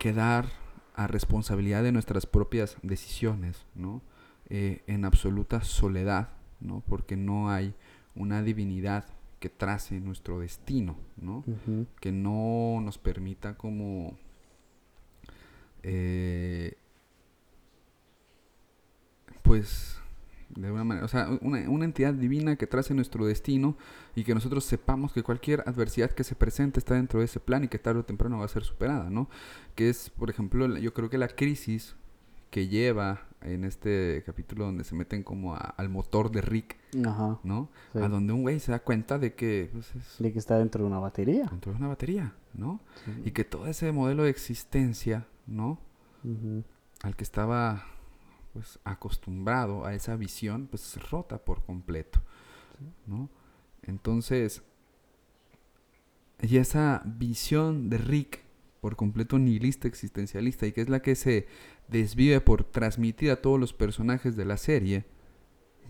[0.04, 0.50] quedar
[0.96, 4.02] a responsabilidad de nuestras propias decisiones, ¿no?
[4.50, 6.28] Eh, en absoluta soledad,
[6.60, 6.84] ¿no?
[6.86, 7.74] Porque no hay
[8.14, 9.06] una divinidad
[9.40, 11.46] que trace nuestro destino, ¿no?
[12.02, 14.18] Que no nos permita como
[15.84, 16.76] eh,
[19.42, 20.02] pues
[20.56, 23.76] de alguna manera, o sea, una, una entidad divina que trace nuestro destino
[24.16, 27.64] y que nosotros sepamos que cualquier adversidad que se presente está dentro de ese plan
[27.64, 29.30] y que tarde o temprano va a ser superada, ¿no?
[29.76, 31.96] Que es, por ejemplo, yo creo que la crisis
[32.52, 37.40] que lleva en este capítulo donde se meten como a- al motor de Rick, Ajá.
[37.44, 37.70] ¿no?
[37.92, 37.98] Sí.
[38.00, 40.84] A donde un güey se da cuenta de que pues, es De que está dentro
[40.84, 41.48] de una batería.
[41.50, 42.80] dentro de una batería, ¿no?
[43.04, 43.12] Sí.
[43.26, 45.80] Y que todo ese modelo de existencia, ¿no?
[47.02, 47.86] Al que estaba
[48.54, 52.22] pues acostumbrado a esa visión, pues se rota por completo,
[53.08, 53.30] ¿no?
[53.82, 54.64] Entonces,
[56.42, 58.44] y esa visión de Rick
[58.80, 61.48] por completo nihilista existencialista y que es la que se
[61.88, 65.06] desvive por transmitir a todos los personajes de la serie,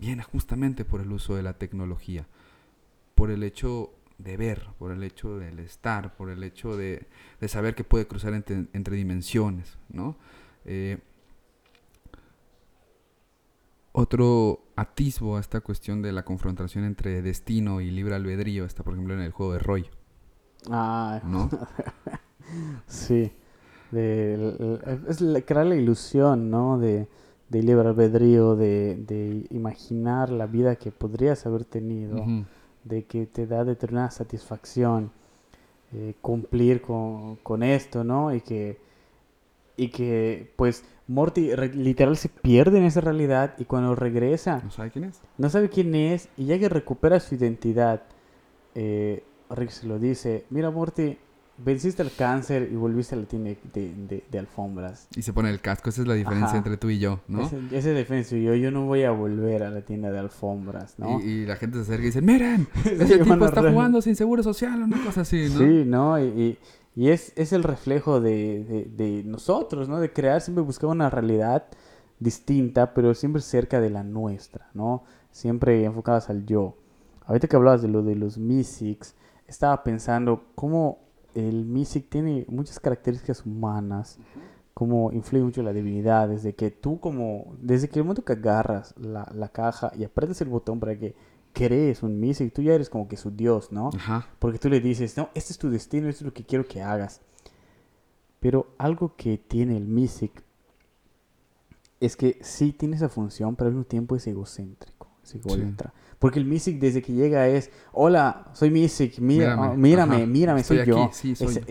[0.00, 2.26] viene justamente por el uso de la tecnología,
[3.14, 7.06] por el hecho de ver, por el hecho del estar, por el hecho de,
[7.48, 10.16] saber que puede cruzar entre, dimensiones, ¿no?
[10.64, 10.98] Eh,
[13.96, 18.94] otro atisbo a esta cuestión de la confrontación entre destino y libre albedrío está, por
[18.94, 19.86] ejemplo, en el juego de Roy.
[20.68, 21.48] Ah, ¿no?
[22.88, 23.30] sí.
[23.92, 26.76] es crear la ilusión, ¿no?
[26.78, 27.06] De,
[27.48, 32.16] de libre albedrío, de, imaginar la vida que podrías haber tenido,
[32.82, 35.12] de que te da determinada satisfacción
[35.92, 38.34] eh, cumplir con, con, esto, ¿no?
[38.34, 38.80] Y que,
[39.76, 44.62] y que, pues, Morty literal se pierde en esa realidad y cuando regresa...
[44.64, 45.20] No sabe quién es.
[45.36, 48.02] No sabe quién es y ya que recupera su identidad,
[48.74, 51.18] eh, Rick se lo dice, mira Morty,
[51.58, 53.54] venciste el cáncer y volviste a la tienda
[54.30, 55.08] de, alfombras.
[55.14, 57.46] Y se pone el casco, esa es la diferencia entre tú y yo, ¿no?
[57.46, 60.98] Esa es la diferencia, yo, yo no voy a volver a la tienda de alfombras,
[60.98, 61.20] ¿no?
[61.20, 64.82] Y, la gente se acerca y dice, miren, ese tipo está jugando sin seguro social
[64.82, 65.58] o una cosa así, ¿no?
[65.58, 66.18] Sí, ¿no?
[66.18, 66.58] Y, y,
[66.96, 69.98] es, es el reflejo de, de, nosotros, ¿no?
[69.98, 71.64] De crear, siempre buscar una realidad
[72.20, 75.02] distinta, pero siempre cerca de la nuestra, ¿no?
[75.30, 76.76] Siempre enfocadas al yo.
[77.26, 79.14] Ahorita que hablabas de lo de los Mystics,
[79.48, 80.98] estaba pensando cómo
[81.34, 84.18] el Mystic tiene muchas características humanas,
[84.72, 88.94] como influye mucho la divinidad, desde que tú como, desde que el momento que agarras
[88.98, 91.14] la, la caja y apretas el botón para que
[91.54, 93.88] crees un Mystic, tú ya eres como que su dios, ¿no?
[94.38, 96.82] Porque tú le dices, no, este es tu destino, esto es lo que quiero que
[96.82, 97.22] hagas.
[98.40, 100.42] Pero algo que tiene el Mystic
[102.00, 105.94] es que sí tiene esa función, pero al mismo tiempo es egocéntrico, es ególatra.
[106.18, 111.10] Porque el Mystic desde que llega es, hola, soy Mystic, mírame, mírame, mírame, soy yo.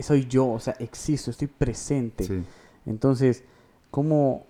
[0.01, 0.25] soy.
[0.27, 2.43] yo, o sea, existo, estoy presente.
[2.85, 3.43] Entonces,
[3.91, 4.47] como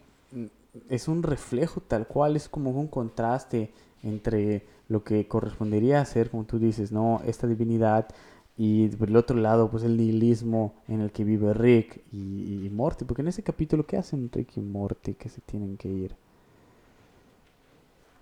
[0.90, 3.72] es un reflejo tal cual, es como un contraste
[4.04, 7.22] entre lo que correspondería a ser, como tú dices, ¿no?
[7.26, 8.08] Esta divinidad
[8.56, 12.70] y por el otro lado, pues el nihilismo en el que vive Rick y, y
[12.70, 13.04] Morty.
[13.04, 16.16] Porque en ese capítulo, ¿qué hacen Rick y Morty que se tienen que ir?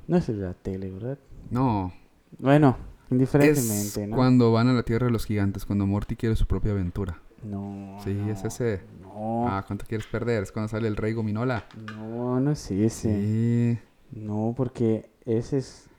[0.07, 1.19] No es de la tele, ¿verdad?
[1.49, 1.91] No.
[2.39, 2.77] Bueno,
[3.11, 6.71] indiferentemente, es Cuando van a la Tierra de los Gigantes, cuando Morty quiere su propia
[6.71, 7.19] aventura.
[7.43, 7.97] No.
[8.03, 8.81] Sí, es ese.
[9.01, 9.47] No.
[9.49, 10.43] Ah, ¿cuánto quieres perder?
[10.43, 11.65] Es cuando sale el Rey Gominola.
[11.97, 13.21] No, no es ese.
[13.21, 13.79] Sí.
[14.11, 15.90] No, porque ese es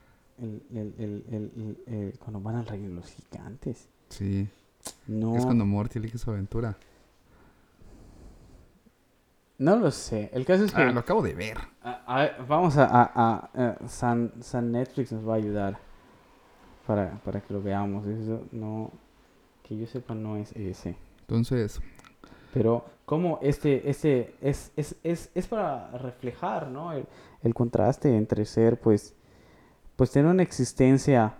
[0.43, 3.89] el, el, el, el, cuando van al Rey de los Gigantes.
[4.09, 4.49] Sí.
[5.07, 5.37] No.
[5.37, 6.77] Es cuando Morty elige su aventura.
[9.59, 10.29] No lo sé.
[10.33, 10.83] El caso es que.
[10.83, 11.59] Ah, lo acabo de ver.
[12.49, 12.89] vamos a.
[12.91, 15.79] a, San, San, Netflix nos va a ayudar
[16.87, 18.07] para, para que lo veamos.
[18.07, 18.91] Eso no.
[19.63, 20.97] Que yo sepa, no es ese.
[21.21, 21.81] Entonces.
[22.53, 23.89] Pero, como este.
[23.89, 26.93] este es, es, es, es para reflejar, ¿no?
[26.93, 27.07] El,
[27.43, 29.15] el, contraste entre ser, pues.
[30.03, 31.35] Pues tener una existencia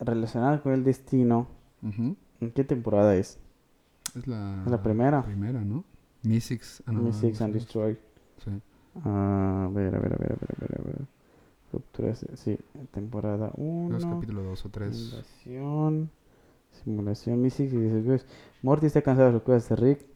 [0.00, 1.48] relacionada con el destino.
[1.82, 3.38] ¿En qué temporada es?
[4.16, 5.22] Es la, la primera.
[5.22, 5.84] primera, ¿no?
[6.22, 7.98] Mystics, ah, Mystics and Destroy.
[8.42, 8.50] Sí.
[9.04, 10.80] a ver, a ver, a ver, a ver, a ver.
[10.80, 10.98] A ver.
[11.74, 12.58] Ruptura, sí,
[12.90, 13.98] temporada 1.
[13.98, 14.96] capítulo 2 o 3.
[14.96, 16.10] Simulación.
[16.70, 18.26] Simulación, Mystics y después.
[18.62, 20.06] Morty está cansado de las cosas de Rick.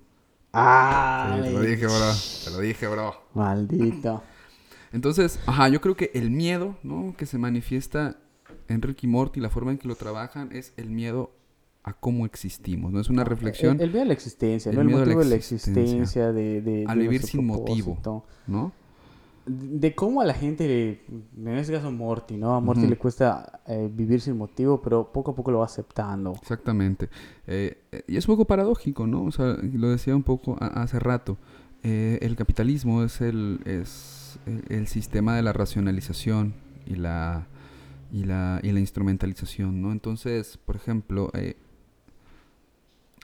[0.54, 1.38] ¡Ah!
[1.42, 2.12] te lo dije, bro.
[2.44, 3.14] Te lo dije, bro.
[3.34, 4.22] Maldito.
[4.92, 7.14] Entonces, ajá, yo creo que el miedo, ¿no?
[7.16, 8.18] Que se manifiesta
[8.68, 11.32] en Rick y Morty, la forma en que lo trabajan, es el miedo
[11.82, 13.00] a cómo existimos, ¿no?
[13.00, 13.80] Es una reflexión.
[13.80, 17.46] El, miedo a la existencia, el, motivo de la existencia, de, de, Al vivir sin
[17.46, 17.98] motivo,
[18.46, 18.72] ¿no?
[19.46, 21.00] De cómo a la gente,
[21.38, 22.54] en este caso Morty, ¿no?
[22.54, 26.32] A Morty le cuesta eh, vivir sin motivo, pero poco a poco lo va aceptando.
[26.32, 27.08] Exactamente.
[27.46, 29.24] Eh, y es un poco paradójico, ¿no?
[29.24, 31.38] O sea, lo decía un poco hace rato.
[31.82, 34.38] Eh, el capitalismo es el, es
[34.68, 36.54] el, sistema de la racionalización
[36.86, 37.46] y la,
[38.12, 39.92] y la, y la instrumentalización, ¿no?
[39.92, 41.30] Entonces, por ejemplo,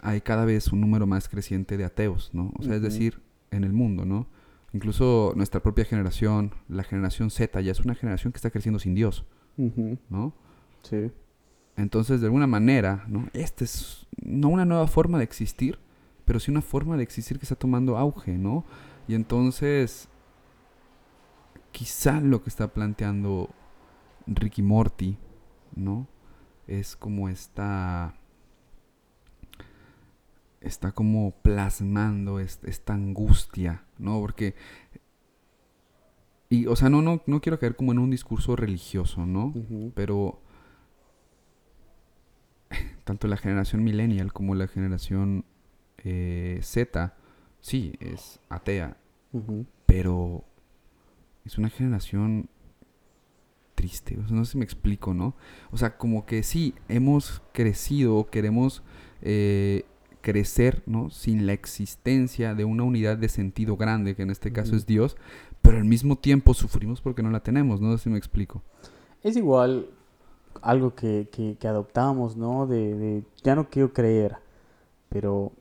[0.02, 2.52] hay cada vez un número más creciente de ateos, ¿no?
[2.58, 3.20] O sea, es decir,
[3.50, 4.26] en el mundo, ¿no?
[4.72, 8.94] Incluso nuestra propia generación, la generación Z, ya es una generación que está creciendo sin
[8.94, 9.24] Dios,
[9.56, 10.34] ¿no?
[10.82, 11.10] Sí.
[11.76, 13.28] Entonces, de alguna manera, ¿no?
[13.32, 15.78] Esta es no una nueva forma de existir,
[16.24, 18.64] pero sí una forma de existir que está tomando auge, ¿no?
[19.06, 20.08] Y entonces,
[21.72, 23.50] quizá lo que está planteando
[24.26, 25.18] Ricky Morty,
[25.74, 26.06] ¿no?
[26.66, 28.14] Es como esta
[30.60, 34.20] está como plasmando esta angustia, ¿no?
[34.20, 34.54] Porque...
[36.48, 39.52] Y, o sea, no, no, no quiero caer como en un discurso religioso, ¿no?
[39.94, 40.40] Pero
[43.04, 45.44] tanto la generación millennial como la generación
[46.04, 47.14] eh, Z,
[47.60, 48.96] sí, es atea,
[49.86, 50.44] pero
[51.44, 52.48] es una generación
[53.74, 55.34] triste, o sea, no sé si me explico, ¿no?
[55.70, 58.82] O sea, como que sí, hemos crecido, queremos
[59.20, 59.84] eh,
[60.20, 61.10] crecer, ¿no?
[61.10, 65.16] Sin la existencia de una unidad de sentido grande, que en este caso es Dios,
[65.60, 68.62] pero al mismo tiempo sufrimos porque no la tenemos, no sé si me explico.
[69.22, 69.88] Es igual
[70.62, 72.66] algo que, que, que adoptamos, ¿no?
[72.66, 74.36] De, de ya no quiero creer,
[75.08, 75.52] pero,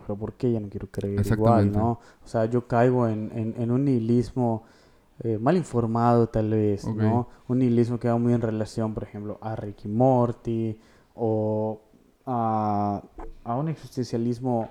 [0.00, 1.26] pero ¿por qué ya no quiero creer?
[1.26, 1.72] Igual.
[1.72, 1.90] ¿no?
[2.24, 4.64] O sea, yo caigo en, en, en un nihilismo
[5.20, 6.86] eh, mal informado tal vez.
[6.86, 7.28] ¿no?
[7.48, 10.78] Un nihilismo que va muy en relación, por ejemplo, a Ricky Morty
[11.14, 11.80] o
[12.26, 13.02] a,
[13.44, 14.68] a un existencialismo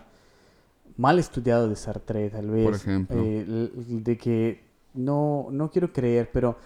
[0.98, 2.65] mal estudiado de Sartre, tal vez.
[2.65, 3.18] Por ejemplo.
[3.19, 6.57] eh, de que no, no quiero creer, pero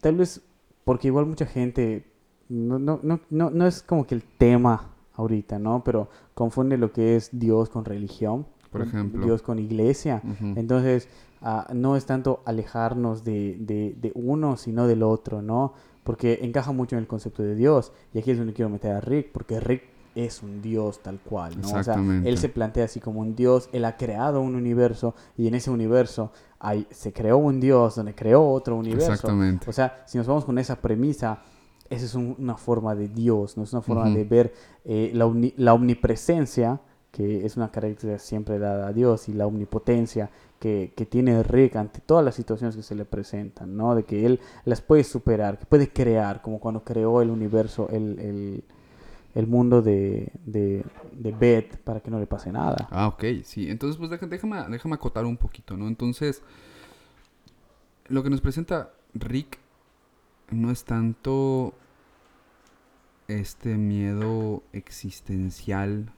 [0.00, 0.40] tal vez
[0.84, 2.06] porque igual mucha gente
[2.48, 5.84] no, no, no, no, no es como que el tema ahorita, ¿no?
[5.84, 9.24] Pero confunde lo que es Dios con religión, Por ejemplo.
[9.24, 10.22] Dios con iglesia.
[10.40, 11.08] Entonces,
[11.42, 15.74] ah, no es tanto alejarnos de, de, de uno, sino del otro, ¿no?
[16.04, 17.92] Porque encaja mucho en el concepto de Dios.
[18.12, 19.82] Y aquí es donde quiero meter a Rick, porque Rick
[20.14, 21.68] es un Dios tal cual, ¿no?
[21.72, 21.94] O sea,
[22.24, 25.70] él se plantea así como un Dios, él ha creado un universo y en ese
[25.70, 29.12] universo hay, se creó un Dios donde creó otro universo.
[29.12, 29.70] Exactamente.
[29.70, 31.42] O sea, si nos vamos con esa premisa,
[31.90, 34.54] esa es un- una forma de Dios, no es una forma de ver
[34.84, 36.80] eh, la, omni- la omnipresencia,
[37.10, 40.30] que es una característica siempre dada a Dios, y la omnipotencia
[40.60, 43.94] que, que tiene Rick ante todas las situaciones que se le presentan, ¿no?
[43.94, 48.18] De que él las puede superar, que puede crear, como cuando creó el universo, el,
[48.20, 48.64] el,
[49.34, 52.88] el mundo de, de, de Beth para que no le pase nada.
[52.90, 53.68] Ah, ok, sí.
[53.70, 55.88] Entonces, pues déjame, déjame acotar un poquito, ¿no?
[55.88, 56.42] Entonces,
[58.08, 59.58] lo que nos presenta Rick
[60.50, 61.74] no es tanto
[63.28, 66.12] este miedo existencial,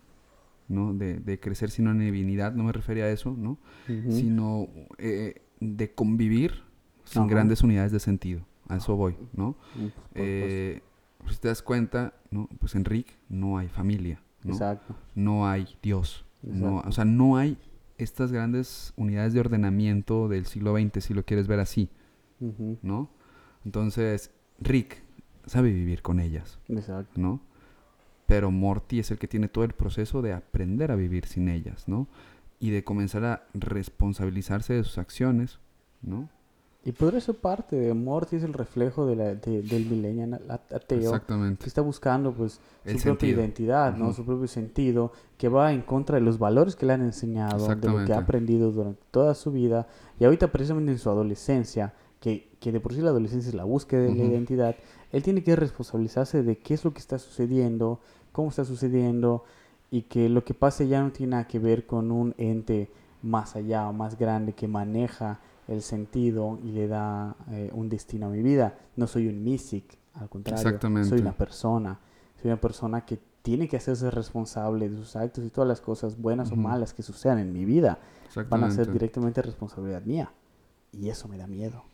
[0.68, 0.94] ¿no?
[0.94, 3.58] De, de crecer sin divinidad, no me refería a eso, ¿no?
[3.86, 4.68] Sino
[4.98, 6.62] eh, de convivir
[7.04, 8.46] sin grandes unidades de sentido.
[8.68, 9.56] A eso voy, ¿no?
[9.74, 9.86] Mm.
[10.14, 10.80] Eh,
[11.18, 12.48] pues si te das cuenta, ¿no?
[12.58, 14.52] Pues en Rick no hay familia, ¿no?
[14.52, 14.94] Exacto.
[15.14, 16.24] no hay Dios.
[16.42, 17.56] No, o sea, no hay
[17.98, 21.90] estas grandes unidades de ordenamiento del siglo XX, si lo quieres ver así.
[22.82, 23.08] ¿no?
[23.64, 24.30] Entonces,
[24.60, 25.02] Rick
[25.46, 27.12] sabe vivir con ellas, Exacto.
[27.20, 27.40] ¿no?
[28.26, 31.88] Pero Morty es el que tiene todo el proceso de aprender a vivir sin ellas,
[31.88, 32.06] ¿no?
[32.60, 35.58] Y de comenzar a responsabilizarse de sus acciones,
[36.02, 36.28] ¿no?
[36.84, 40.98] Y podría ser parte de Morty, es el reflejo de la, de- del millennial ateo
[40.98, 41.66] que Exactamente.
[41.68, 44.12] está buscando pues El su propia identidad, ¿no?
[44.12, 47.88] Su propio sentido, que va en contra de los valores que le han enseñado, de
[47.88, 49.86] lo que ha aprendido durante toda su vida
[50.18, 53.64] y ahorita precisamente en su adolescencia, que, que de por sí la adolescencia es la
[53.64, 54.76] búsqueda de la identidad,
[55.10, 57.98] él tiene que responsabilizarse de qué es lo que está sucediendo,
[58.30, 59.44] cómo está sucediendo
[59.90, 62.88] y que lo que pase ya no tiene nada que ver con un ente
[63.22, 68.26] más allá o más grande que maneja el sentido y le da eh, un destino
[68.26, 68.78] a mi vida.
[68.94, 71.98] No soy un mystic, al contrario, soy una persona.
[72.40, 76.16] Soy una persona que tiene que hacerse responsable de sus actos y todas las cosas
[76.16, 77.98] buenas o malas que sucedan en mi vida
[78.48, 80.32] van a ser directamente responsabilidad mía.
[80.92, 81.84] Y eso me da miedo.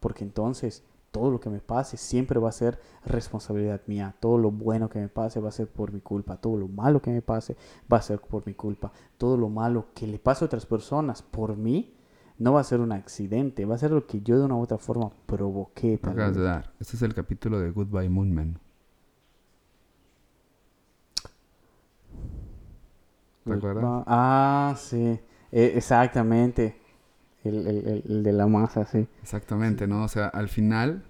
[0.00, 4.14] Porque entonces todo lo que me pase siempre va a ser responsabilidad mía.
[4.20, 6.36] Todo lo bueno que me pase va a ser por mi culpa.
[6.36, 7.56] Todo lo malo que me pase
[7.90, 8.92] va a ser por mi culpa.
[9.16, 11.94] Todo lo malo que le pase a otras personas por mí
[12.38, 13.64] no va a ser un accidente.
[13.64, 15.96] Va a ser lo que yo de una u otra forma provoqué.
[15.98, 16.36] Tal vez.
[16.36, 16.72] dar.
[16.78, 18.58] Este es el capítulo de Goodbye Moonman.
[23.44, 23.84] ¿Te acuerdas?
[24.06, 25.18] Ah, sí.
[25.52, 26.76] E- exactamente.
[27.46, 29.06] El, el- el- de la masa, sí.
[29.22, 30.04] Exactamente, ¿no?
[30.04, 31.04] O sea, al final,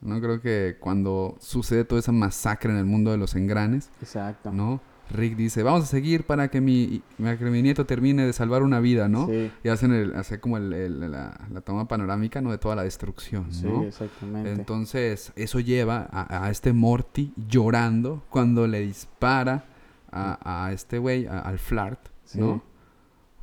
[0.00, 4.52] no creo que cuando sucede toda esa masacre en el mundo de los engranes, Exacto.
[4.52, 4.80] ¿no?
[5.12, 8.62] Rick dice, vamos a seguir para que mi, para que mi nieto termine de salvar
[8.62, 9.26] una vida, ¿no?
[9.26, 12.52] Sí, Y hacen el, hace como el- el- la, la toma panorámica, ¿no?
[12.52, 13.82] De toda la destrucción, sí, ¿no?
[13.82, 14.52] exactamente.
[14.52, 19.64] Entonces, eso lleva a, a este Morty llorando cuando le dispara
[20.12, 22.00] a, a este güey, al Flart,
[22.34, 22.62] ¿no?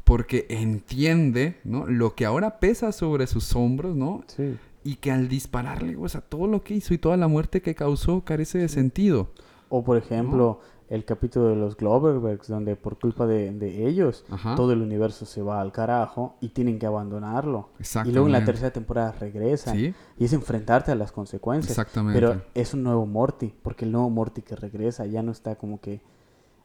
[0.08, 1.86] Porque entiende, ¿no?
[1.86, 4.24] Lo que ahora pesa sobre sus hombros, ¿no?
[4.28, 4.58] Sí.
[4.86, 7.76] Y que al dispararle, o sea, todo lo que hizo y toda la muerte que
[7.76, 9.28] causó carece de sentido.
[9.68, 14.56] O por ejemplo, el capítulo de los Globerbergs, donde por culpa de, de ellos, Ajá.
[14.56, 17.68] todo el universo se va al carajo y tienen que abandonarlo.
[18.06, 19.76] Y luego en la tercera temporada regresan.
[19.76, 21.72] Sí, Y es enfrentarte a las consecuencias.
[21.72, 22.18] exactamente.
[22.18, 25.82] Pero es un nuevo Morty, porque el nuevo Morty que regresa ya no está como
[25.82, 26.00] que...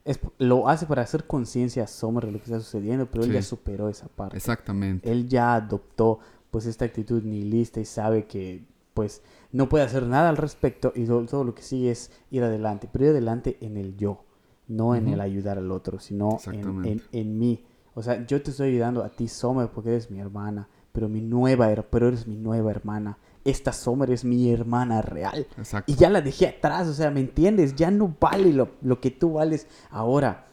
[0.05, 3.89] Es, lo hace para hacer conciencia de lo que está sucediendo, pero él ya superó
[3.89, 4.37] esa parte.
[4.37, 5.11] Exactamente.
[5.11, 6.19] Él ya adoptó
[6.51, 8.65] pues esta actitud nihilista y sabe que
[8.95, 9.23] pues
[9.53, 12.89] no puede hacer nada al respecto y todo, todo lo que sigue es ir adelante,
[12.93, 14.25] pero ir adelante en el yo,
[14.69, 17.65] no en el ayudar al otro, sino en, en, en mí.
[17.95, 21.21] O sea, yo te estoy ayudando a ti, Sommer, porque eres mi hermana, pero mi
[21.21, 23.19] nueva, pero eres mi nueva hermana.
[23.45, 25.47] Esta Sommer es mi hermana real.
[25.59, 25.91] Exacto.
[25.91, 27.75] Y ya la dejé atrás, o sea, ¿me entiendes?
[27.75, 30.47] Ya no vale lo, lo que tú vales ahora.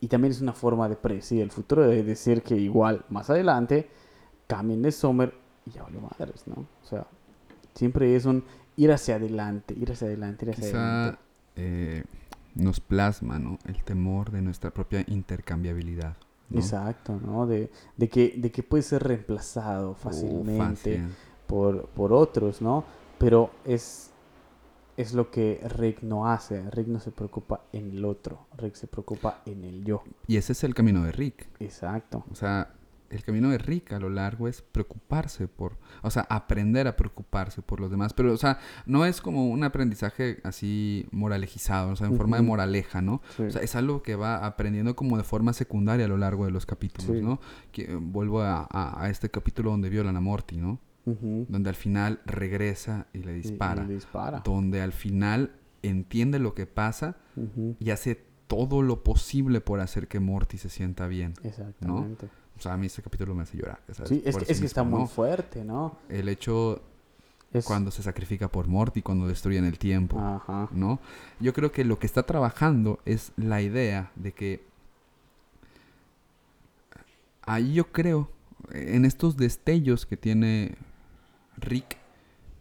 [0.00, 3.88] Y también es una forma de predecir el futuro, de decir que igual más adelante
[4.46, 5.34] cambien de Sommer
[5.66, 6.66] y ya valió madres, ¿no?
[6.82, 7.06] O sea,
[7.74, 8.44] siempre es un
[8.76, 11.20] ir hacia adelante, ir hacia adelante, ir hacia Quizá adelante.
[11.56, 12.04] eh,
[12.54, 13.58] nos plasma, ¿no?
[13.66, 16.16] El temor de nuestra propia intercambiabilidad.
[16.48, 16.60] ¿no?
[16.60, 17.46] Exacto, ¿no?
[17.46, 21.08] De, de, que, de que puede ser reemplazado fácilmente fácil.
[21.48, 22.84] Por, por otros, ¿no?
[23.18, 24.12] Pero es,
[24.96, 26.70] es lo que Rick no hace.
[26.70, 28.46] Rick no se preocupa en el otro.
[28.56, 30.04] Rick se preocupa en el yo.
[30.28, 31.48] Y ese es el camino de Rick.
[31.58, 32.24] Exacto.
[32.30, 32.74] O sea,
[33.10, 37.62] el camino de Rick a lo largo es preocuparse por, o sea, aprender a preocuparse
[37.62, 38.12] por los demás.
[38.12, 42.42] Pero, o sea, no es como un aprendizaje así moralejizado, o sea, en forma de
[42.42, 43.22] moraleja, ¿no?
[43.36, 43.44] Sí.
[43.44, 46.50] O sea, es algo que va aprendiendo como de forma secundaria a lo largo de
[46.50, 47.22] los capítulos, Sí.
[47.24, 47.40] ¿no?
[47.72, 50.78] Que, eh, vuelvo a, a- a este capítulo donde violan a Morty, ¿no?
[51.48, 53.84] Donde al final regresa y le Y- y dispara.
[53.84, 54.40] dispara.
[54.44, 55.52] Donde al final
[55.82, 57.16] entiende lo que pasa
[57.80, 61.34] y hace todo lo posible por hacer que Morty se sienta bien.
[61.42, 62.28] Exactamente.
[62.56, 63.80] O sea, a mí este capítulo me hace llorar.
[63.92, 64.08] ¿sabes?
[64.08, 65.96] Sí, es que, es que está muy fuerte, ¿no?
[66.08, 66.82] El hecho
[67.52, 67.64] Es...
[67.64, 70.68] cuando se sacrifica por Morty, cuando destruyen el tiempo, Ajá.
[70.72, 70.98] ¿no?
[71.40, 74.64] Yo creo que lo que está trabajando es la idea de que
[77.42, 78.30] ahí yo creo
[78.72, 80.74] en estos destellos que tiene
[81.60, 81.98] Rick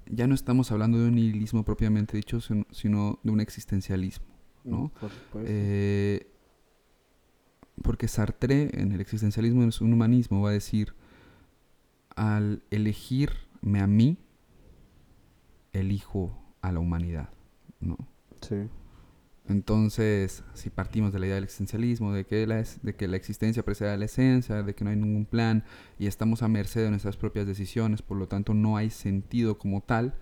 [0.09, 4.25] ya no estamos hablando de un nihilismo propiamente dicho, sino, de un existencialismo,
[4.63, 4.91] ¿no?
[5.31, 5.43] Por.
[5.45, 6.27] Eh,
[7.81, 10.93] porque Sartre en el existencialismo es un humanismo va a decir
[12.15, 14.17] al elegirme a mí
[15.73, 17.29] elijo a la humanidad
[17.79, 17.97] no
[18.41, 18.67] sí.
[19.49, 23.17] Entonces si partimos de la idea del existencialismo de que la, es- de que la
[23.17, 25.63] existencia precede a la esencia de que no hay ningún plan
[25.99, 29.81] y estamos a merced de nuestras propias decisiones por lo tanto no hay sentido como
[29.81, 30.15] tal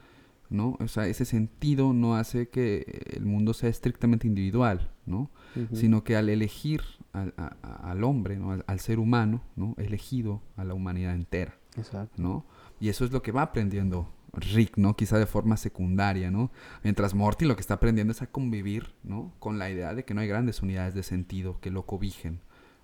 [0.50, 5.32] no o sea ese sentido no hace que el mundo sea estrictamente individual no
[5.74, 6.82] sino que al elegir
[7.14, 8.52] al, a- a- al hombre, ¿no?
[8.52, 9.74] al, al ser humano, ¿no?
[9.78, 12.22] elegido a la humanidad entera, Exacto.
[12.22, 12.46] ¿no?
[12.82, 14.96] Y eso es lo que va aprendiendo Rick, ¿no?
[14.96, 16.52] Quizá de forma secundaria, ¿no?
[16.84, 19.32] Mientras Morty lo que está aprendiendo es a convivir, ¿no?
[19.40, 22.40] Con la idea de que no hay grandes unidades de sentido que lo cobijen,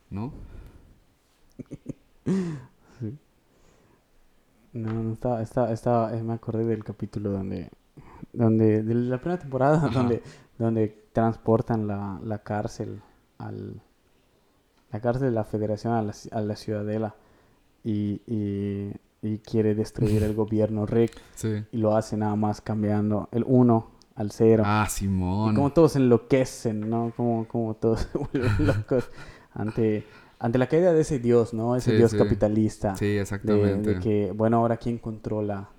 [0.10, 0.34] ¿no?
[3.00, 3.18] Sí.
[4.74, 7.70] No, no, estaba, estaba, estaba, eh, me acordé del capítulo donde,
[8.32, 9.90] donde, de la primera temporada, Ajá.
[9.90, 10.24] donde,
[10.58, 13.02] donde transportan la, la cárcel
[13.38, 13.82] al,
[14.92, 17.16] la cárcel de la federación a la, a la ciudadela
[17.84, 18.92] y, y,
[19.22, 21.64] y quiere destruir el gobierno Rick Sí.
[21.72, 24.64] y lo hace nada más cambiando el 1 al 0.
[24.66, 25.56] Ah, Y Simón.
[25.56, 27.14] como todos enloquecen, ¿no?
[27.16, 29.10] Como, como todos se vuelven locos
[29.54, 30.06] ante,
[30.40, 31.76] ante la caída de ese dios, ¿no?
[31.76, 32.18] Ese Sí, dios sí.
[32.18, 32.96] capitalista.
[32.96, 33.94] Sí, de, exactamente.
[33.96, 35.70] de que, bueno, ahora quién controla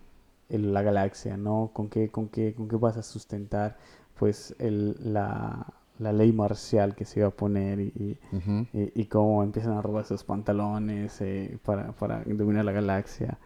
[0.49, 1.71] el- la galaxia, ¿no?
[1.73, 3.77] ¿Con qué, con qué, con qué vas a sustentar,
[4.19, 5.67] pues, el, la,
[5.99, 8.67] la ley marcial que se iba a poner y, y, Ujú.
[8.73, 13.39] y- y cómo empiezan a robar sus pantalones eh, para, para dominar la galaxia.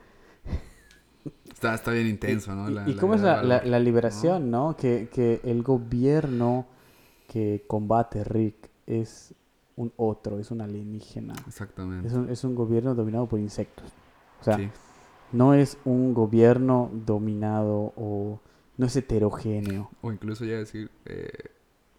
[1.53, 2.71] Está, está bien intenso, ¿no?
[2.71, 4.77] Y, La- y la cómo es la, la- liberación, ¿no?
[4.77, 6.67] Que, que el gobierno
[7.29, 9.35] que combate Rick es
[9.77, 11.35] un otro, es un alienígena.
[11.47, 12.09] Exactamente.
[12.09, 13.91] Es un, es un gobierno dominado por insectos.
[14.41, 14.69] O sea, sí.
[15.33, 18.39] no es un gobierno dominado o
[18.79, 19.91] no es heterogéneo.
[20.03, 20.91] O incluso ya decir...
[21.07, 21.31] eh,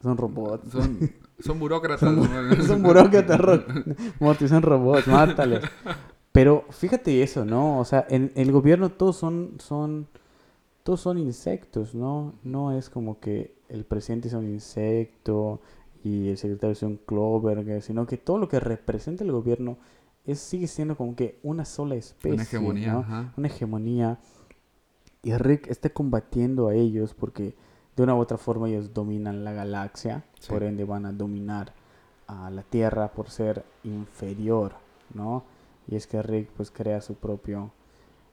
[0.01, 0.71] Son robots.
[0.71, 0.99] son,
[1.39, 1.99] son burócratas.
[1.99, 2.63] Son, ¿no?
[2.67, 3.63] son burócratas, ro-
[4.19, 5.63] Morty, son robots, mátales.
[6.31, 7.79] Pero fíjate eso, ¿no?
[7.79, 10.07] O sea, en el gobierno todos son, son,
[10.83, 12.33] todos son insectos, ¿no?
[12.43, 15.61] No es como que el presidente sea un insecto
[16.03, 19.77] y el secretario sea un clover, sino que todo lo que representa el gobierno
[20.25, 23.33] es, sigue siendo como que una sola especie, Una hegemonía.
[23.35, 24.19] una hegemonía
[25.23, 27.55] y Rick está combatiendo a ellos porque
[27.97, 30.47] de una u otra forma ellos dominan la galaxia, Sí.
[30.49, 31.73] por ende van a dominar
[32.27, 34.73] a la Tierra por ser inferior,
[35.13, 35.43] ¿no?
[35.89, 37.71] Y es que Rick pues crea su propio,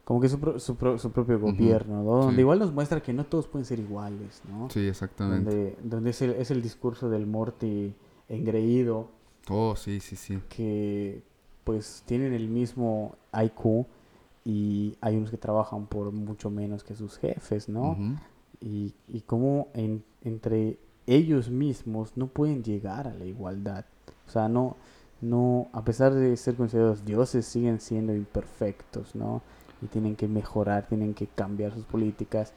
[0.05, 2.11] como que su, pro- su, pro- su propio gobierno, ¿no?
[2.17, 2.41] Donde sí.
[2.41, 4.69] igual nos muestra que no todos pueden ser iguales, ¿no?
[4.71, 5.51] Sí, exactamente.
[5.51, 7.95] Donde, donde es, el, es el discurso del Morty
[8.29, 9.09] engreído,
[9.51, 10.41] Oh, sí, sí, sí.
[10.49, 11.23] que
[11.65, 13.87] pues tienen el mismo IQ
[14.45, 17.93] y hay unos que trabajan por mucho menos que sus jefes, ¿no?
[17.93, 18.17] Ujú.
[18.65, 23.85] Y, y cómo en- entre ellos mismos no pueden llegar a la igualdad.
[24.27, 24.77] O sea, no,
[25.21, 29.43] no, a pesar de ser considerados dioses, siguen siendo imperfectos, ¿no?
[29.83, 32.53] Y tienen que mejorar, tienen que cambiar sus políticas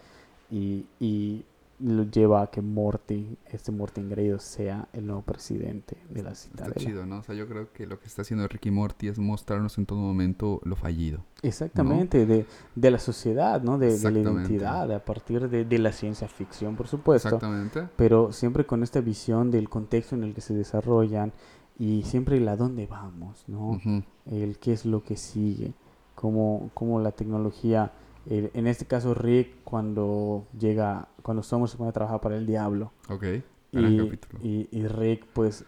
[0.49, 1.43] y, y
[1.79, 6.49] lo lleva a que Morty, este Morty engreído, sea el nuevo presidente de la Está
[6.49, 6.75] citadela.
[6.75, 7.19] chido, ¿no?
[7.19, 9.99] O sea, yo creo que lo que está haciendo Ricky Morty es mostrarnos en todo
[9.99, 11.19] momento lo fallido.
[11.43, 12.45] Exactamente, de,
[12.75, 13.77] de la sociedad, ¿no?
[13.77, 17.27] De, de la identidad, a partir de, de la ciencia ficción, por supuesto.
[17.27, 17.87] Exactamente.
[17.95, 21.31] pero siempre con esta visión del contexto en el que se desarrollan
[21.77, 23.79] y siempre el a dónde vamos, ¿no?
[24.25, 25.73] El qué es lo que sigue,
[26.15, 27.91] cómo, cómo la tecnología,
[28.29, 32.91] en este caso Rick cuando llega, cuando Somos se pone a trabajar para el diablo
[33.09, 33.23] Ok.
[33.71, 34.39] Y, capítulo.
[34.43, 35.65] y, y Rick pues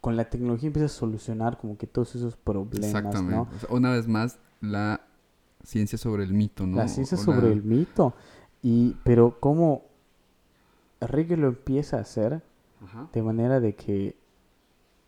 [0.00, 3.34] con la tecnología empieza a solucionar como que todos esos problemas, Exactamente.
[3.36, 3.42] ¿no?
[3.54, 5.02] O sea, una vez más, la
[5.62, 6.76] ciencia sobre el mito, ¿no?
[6.78, 8.14] La ciencia O sobre la- el mito,
[8.62, 9.82] y, pero cómo
[11.00, 12.42] Rick lo empieza a hacer
[12.82, 13.08] Ajá.
[13.12, 14.16] De manera de que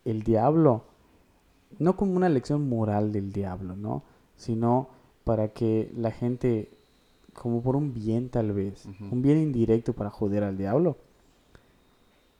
[0.05, 0.83] el diablo,
[1.79, 4.03] no como una lección moral del diablo, ¿no?
[4.35, 4.89] Sino
[5.23, 6.69] para que la gente,
[7.33, 9.05] como por un bien tal vez, Ujú.
[9.15, 10.97] un bien indirecto para joder al diablo.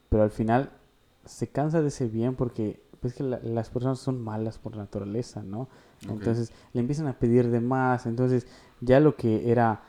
[0.10, 0.72] Pero al final
[1.26, 5.44] se cansa de ese bien porque pues que la- las personas son malas por naturaleza,
[5.44, 5.62] ¿no?
[6.06, 6.12] Ok.
[6.12, 8.48] Entonces le empiezan a pedir de más, entonces
[8.80, 9.82] ya lo que era,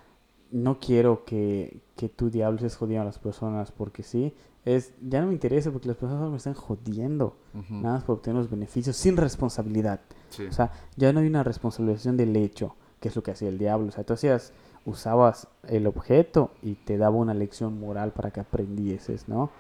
[0.51, 5.21] no quiero que, que tu diablo estés jodiendo a las personas porque sí, es, ya
[5.21, 7.75] no me interesa porque las personas me están jodiendo, Ujú.
[7.75, 10.01] nada más por obtener los beneficios sin responsabilidad.
[10.31, 10.47] Sí.
[10.47, 13.59] O sea, ya no hay una responsabilización del hecho, que es lo que hacía el
[13.59, 13.89] diablo.
[13.89, 14.53] O sea, tú hacías,
[14.87, 19.51] usabas el objeto y te daba una lección moral para que aprendieses, ¿no?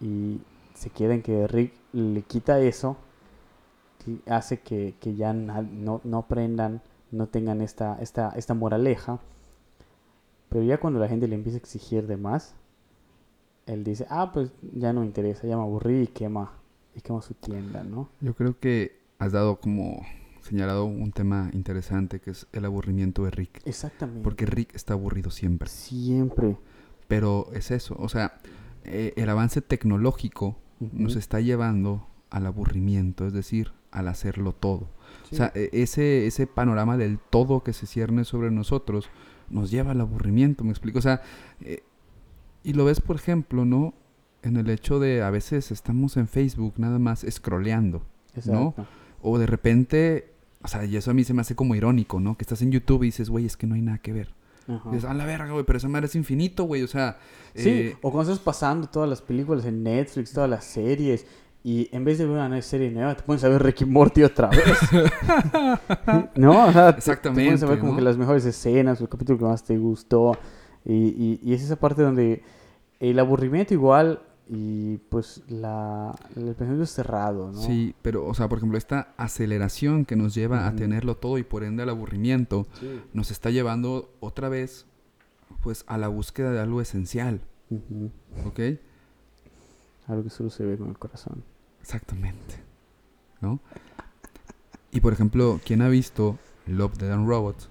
[0.00, 0.40] Y
[0.74, 2.96] se queda en que Rick le quita eso,
[4.08, 6.80] y hace que, que ya no, no aprendan,
[7.10, 9.18] no tengan esta, esta, esta moraleja.
[10.48, 12.54] Pero ya cuando la gente le empieza a exigir de más,
[13.66, 16.52] él dice, ah, pues ya no me interesa, ya me aburrí y quema,
[16.94, 18.08] y quema su tienda, ¿no?
[18.20, 20.00] Yo creo que has dado como
[20.48, 23.60] señalado un tema interesante que es el aburrimiento de Rick.
[23.64, 24.22] Exactamente.
[24.22, 25.68] Porque Rick está aburrido siempre.
[25.68, 26.56] Siempre.
[27.06, 28.40] Pero es eso, o sea,
[28.84, 34.88] eh, el avance tecnológico nos está llevando al aburrimiento, es decir, al hacerlo todo.
[35.28, 35.34] Sí.
[35.34, 39.08] O sea, e- ese, ese panorama del todo que se cierne sobre nosotros
[39.50, 40.98] nos lleva al aburrimiento, ¿me explico?
[40.98, 41.22] O sea,
[41.62, 41.82] eh,
[42.62, 43.94] y lo ves, por ejemplo, ¿no?
[44.42, 48.02] En el hecho de a veces estamos en Facebook nada más scrolleando,
[48.46, 48.68] ¿no?
[48.68, 48.86] Exacto.
[49.22, 52.36] o de repente, o sea, y eso a mí se me hace como irónico, ¿no?
[52.36, 54.34] Que estás en YouTube y dices, güey, es que no hay nada que ver.
[54.66, 54.88] Ajá.
[54.90, 57.18] Y dices, a la verga, güey, pero esa madre es infinito, güey, o sea...
[57.54, 61.26] Sí, eh, o cuando estás pasando todas las películas en Netflix, todas las series,
[61.64, 64.48] y en vez de ver una serie nueva, te pones a ver Ricky Morty otra
[64.48, 64.60] vez.
[66.36, 67.96] no, o sea, te- te, pones a ver Exactamente, como ¿no?
[67.96, 70.36] que las mejores escenas, el capítulo que más te gustó,
[70.84, 72.42] y, y, y es esa parte donde
[73.00, 74.20] el aburrimiento igual,
[74.50, 77.60] y pues la, el pensamiento es cerrado, ¿no?
[77.60, 81.42] Sí, pero, o sea, por ejemplo, esta aceleración que nos lleva a tenerlo todo y
[81.42, 83.00] por ende al aburrimiento, Sí.
[83.12, 84.86] nos está llevando otra vez,
[85.62, 88.10] pues, a la búsqueda de algo esencial, Ujú.
[88.46, 88.60] ¿ok?
[90.06, 91.44] Algo que solo se ve con el corazón.
[91.82, 92.56] Exactamente,
[93.40, 93.60] ¿no?
[94.92, 97.68] Y, por ejemplo, ¿quién ha visto Love, Dead and Robots?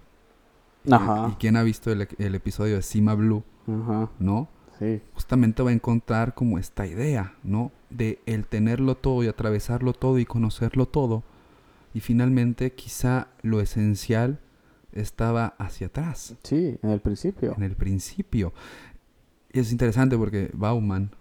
[0.91, 1.29] Ajá.
[1.31, 4.47] ¿Y quién ha visto el, el episodio de Cima Blue, Ajá, no?
[4.79, 5.01] Sí.
[5.13, 7.71] justamente va a encontrar como esta idea, ¿no?
[7.89, 11.23] De el tenerlo todo y atravesarlo todo y conocerlo todo.
[11.93, 14.39] Y finalmente quizá lo esencial
[14.91, 17.53] estaba hacia atrás, Sí, en el principio.
[17.55, 18.53] en el principio.
[19.53, 21.11] Y es interesante porque Bauman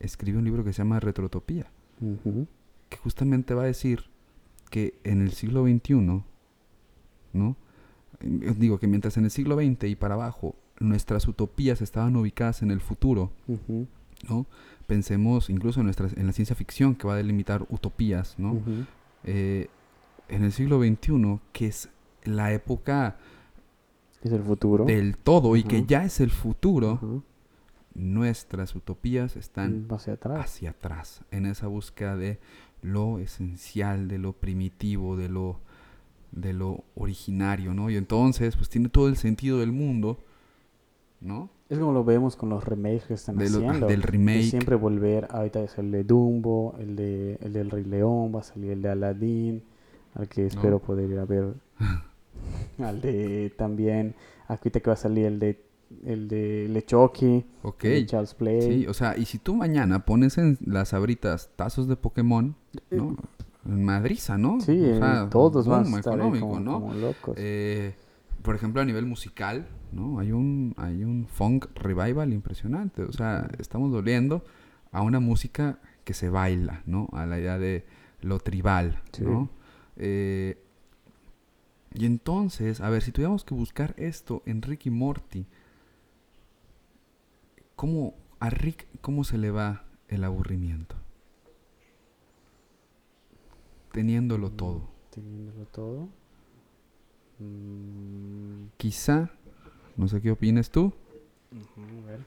[0.00, 1.70] escribe un libro que se llama Retrotopía,
[2.88, 4.04] que justamente va a decir
[4.70, 6.22] que en el siglo XXI,
[7.32, 7.56] ¿no?
[8.20, 12.70] Digo que mientras en el siglo XX y para abajo nuestras utopías estaban ubicadas en
[12.70, 13.30] el futuro.
[14.28, 14.46] ¿no?
[14.86, 18.60] Pensemos incluso en, nuestra, en la ciencia ficción que va a delimitar utopías, ¿no?
[19.24, 19.68] Eh,
[20.28, 21.88] en el siglo XXI, que es
[22.24, 23.16] la época
[24.22, 24.84] Es el futuro.
[24.84, 27.22] del todo y que ya es el futuro,
[27.94, 30.40] nuestras utopías están Va hacia atrás.
[30.44, 32.38] hacia atrás, en esa búsqueda de
[32.80, 35.60] lo esencial, de lo primitivo, de lo,
[36.32, 37.90] de lo originario, ¿no?
[37.90, 40.18] Y entonces, pues tiene todo el sentido del mundo,
[41.22, 41.48] ¿no?
[41.68, 43.86] Es como lo vemos con los remakes que están De lo- haciendo.
[43.86, 44.42] del de remake.
[44.42, 48.42] siempre volver, ahorita salir el de Dumbo, el, de, el del Rey León, va a
[48.42, 49.62] salir el de Aladdin,
[50.14, 51.54] al que espero poder ir a ver.
[52.78, 54.14] al de también,
[54.48, 55.62] ahorita que va a salir el de
[56.06, 57.84] el de Lechoki, Ok.
[57.84, 58.62] el de Charles Play.
[58.62, 62.54] Sí, o sea, y si tú mañana pones en las abritas tazos de Pokémon,
[62.90, 63.16] ¿no?
[63.66, 64.58] En Madriza, ¿no?
[64.60, 66.80] Sí, O eh, sea, todos van a estar económico, como, ¿no?
[66.80, 67.34] como locos.
[67.38, 67.94] Eh,
[68.40, 70.18] por ejemplo, a nivel musical, ¿no?
[70.18, 73.02] Hay un, hay un funk revival impresionante.
[73.02, 74.44] O sea, estamos volviendo
[74.90, 77.08] a una música que se baila, ¿no?
[77.12, 77.84] A la idea de
[78.20, 79.22] lo tribal, Sí.
[79.24, 79.50] ¿no?
[79.96, 80.58] Eh,
[81.94, 85.46] y entonces, a ver, si tuviéramos que buscar esto en Ricky Morty,
[87.76, 90.96] ¿cómo, a Rick, ¿cómo se le va el aburrimiento?
[93.92, 94.88] Teniéndolo todo.
[95.10, 96.08] Teniéndolo todo.
[97.38, 99.30] Mm, Quizá,
[99.96, 100.92] no sé qué opinas tú,
[101.52, 102.20] a ver.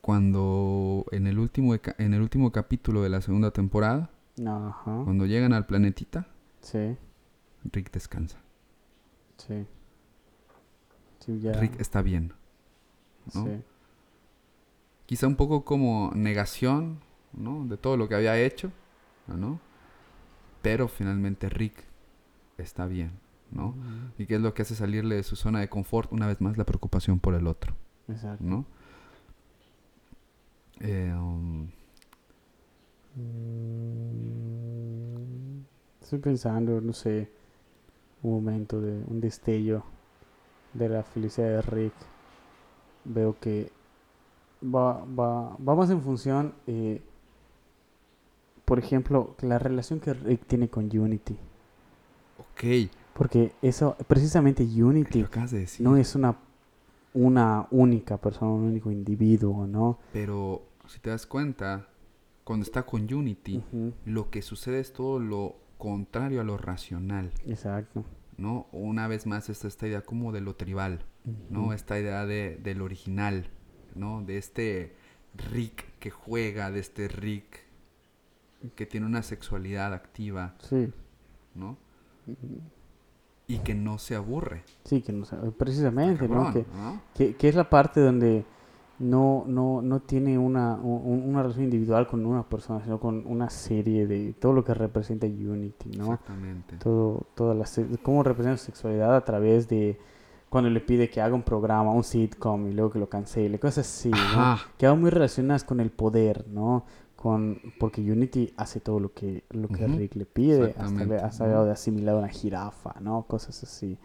[0.00, 5.66] cuando en el último, en el último capítulo de la segunda temporada, cuando llegan al
[5.66, 6.26] planetita,
[6.60, 6.96] Sí,
[7.72, 8.38] Rick descansa.
[9.38, 9.66] sí.
[11.20, 11.52] Sí, ya.
[11.54, 12.34] Rick está bien.
[13.32, 13.44] ¿no?
[13.46, 13.62] Sí.
[15.06, 17.00] Quizá un poco como negación,
[17.32, 17.64] ¿no?
[17.66, 18.72] De todo lo que había hecho,
[19.26, 19.58] ¿no?
[20.62, 21.84] Pero finalmente Rick
[22.58, 23.12] está bien,
[24.18, 26.12] ¿Y qué es lo que hace salirle de su zona de confort?
[26.12, 27.74] Una vez más, la preocupación por el otro,
[28.08, 28.44] Exacto.
[28.44, 28.64] ¿no?
[30.80, 31.68] Eh, um,
[36.00, 37.30] Estoy pensando, no sé,
[38.22, 39.84] un momento de un destello
[40.72, 41.94] de la felicidad de Rick.
[43.04, 43.70] Veo que
[44.62, 47.02] va, va, va más en función, eh,
[48.64, 51.38] por ejemplo, la relación que Rick tiene con Unity.
[52.38, 56.36] ok, Porque eso, precisamente Unity de no es una,
[57.12, 59.98] una única persona, un único individuo, ¿no?
[60.12, 61.88] Pero si te das cuenta,
[62.42, 63.62] cuando está con Unity,
[64.04, 68.04] lo que sucede es todo lo contrario a lo racional, Exacto.
[68.36, 68.66] ¿no?
[68.72, 71.04] Una vez más, esta, esta idea como de lo tribal,
[71.50, 71.72] ¿no?
[71.72, 73.48] Esta idea de, del original,
[73.94, 74.22] ¿no?
[74.22, 74.94] De este
[75.52, 77.60] Rick que juega, de este Rick
[78.74, 80.90] que tiene una sexualidad activa, Sí.
[81.54, 81.76] ¿no?
[82.26, 82.60] Ujú.
[83.46, 84.62] Y que no se aburre.
[84.84, 86.44] Sí, que no sé, precisamente, ¿no?
[86.44, 87.00] Cabrón, Que, ¿no?
[87.14, 88.44] que, que es la parte donde
[88.98, 93.50] no, no, no tiene una, un- una relación individual con una persona, sino con una
[93.50, 96.04] serie de todo lo que representa Unity, ¿no?
[96.14, 96.76] Exactamente.
[96.78, 99.98] Todo, toda la, se- cómo representa su sexualidad a través de
[100.48, 103.86] cuando le pide que haga un programa, un sitcom y luego que lo cancele, cosas
[103.88, 104.56] así, ¿no?
[104.78, 106.84] Que van muy relacionadas con el poder, ¿no?
[107.24, 109.86] Con, porque Unity hace todo lo que, lo que.
[109.86, 111.50] Rick le pide, hasta, le, hasta ¿no?
[111.50, 113.22] grado de asimilar una jirafa, ¿no?
[113.22, 113.96] Cosas así.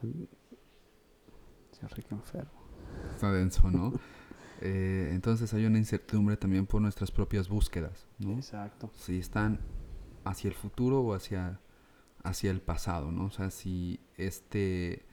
[0.00, 0.26] Sí,
[1.94, 2.58] Rick enfermo.
[3.14, 3.92] Está denso, ¿no?
[4.62, 8.32] Eh, entonces hay una incertidumbre también por nuestras propias búsquedas, ¿no?
[8.34, 8.90] Exacto.
[8.94, 9.58] Si están
[10.24, 11.60] hacia el futuro o hacia,
[12.22, 13.24] hacia el pasado, ¿no?
[13.24, 15.06] O sea, si este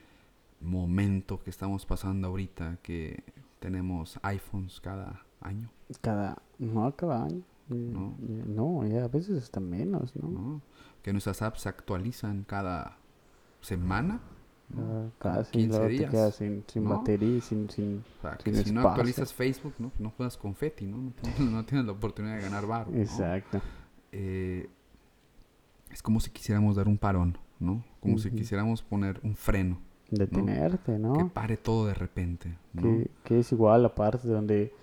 [0.60, 3.24] momento que estamos pasando ahorita, que
[3.60, 7.42] tenemos iPhones cada año, Cada, no, cada año.
[7.70, 8.16] No.
[8.20, 10.30] No, ya a veces hasta menos, ¿no?
[10.30, 10.62] ¿no?
[11.02, 12.98] Que nuestras apps se actualizan cada
[13.62, 14.22] semana,
[14.70, 15.12] ¿no?
[15.20, 16.90] Casi, 15 luego te días, quedas sin, sin ¿no?
[16.98, 18.04] batería, sin, sin...
[18.20, 18.90] O sea, Sin si no espacio.
[18.90, 19.92] actualizas Facebook, ¿no?
[20.00, 20.98] No juegas confeti, ¿no?
[20.98, 22.98] No tienes, no tienes la oportunidad de ganar barro, ¿no?
[23.02, 23.62] Exacto.
[24.12, 24.70] eh,
[25.92, 27.84] es como si quisiéramos dar un parón, ¿no?
[28.02, 28.38] Como si Ujú.
[28.38, 31.14] quisiéramos poner un freno, Detenerte, ¿no?
[31.14, 32.82] que pare todo de repente, ¿no?
[32.82, 34.74] que, que es igual la parte donde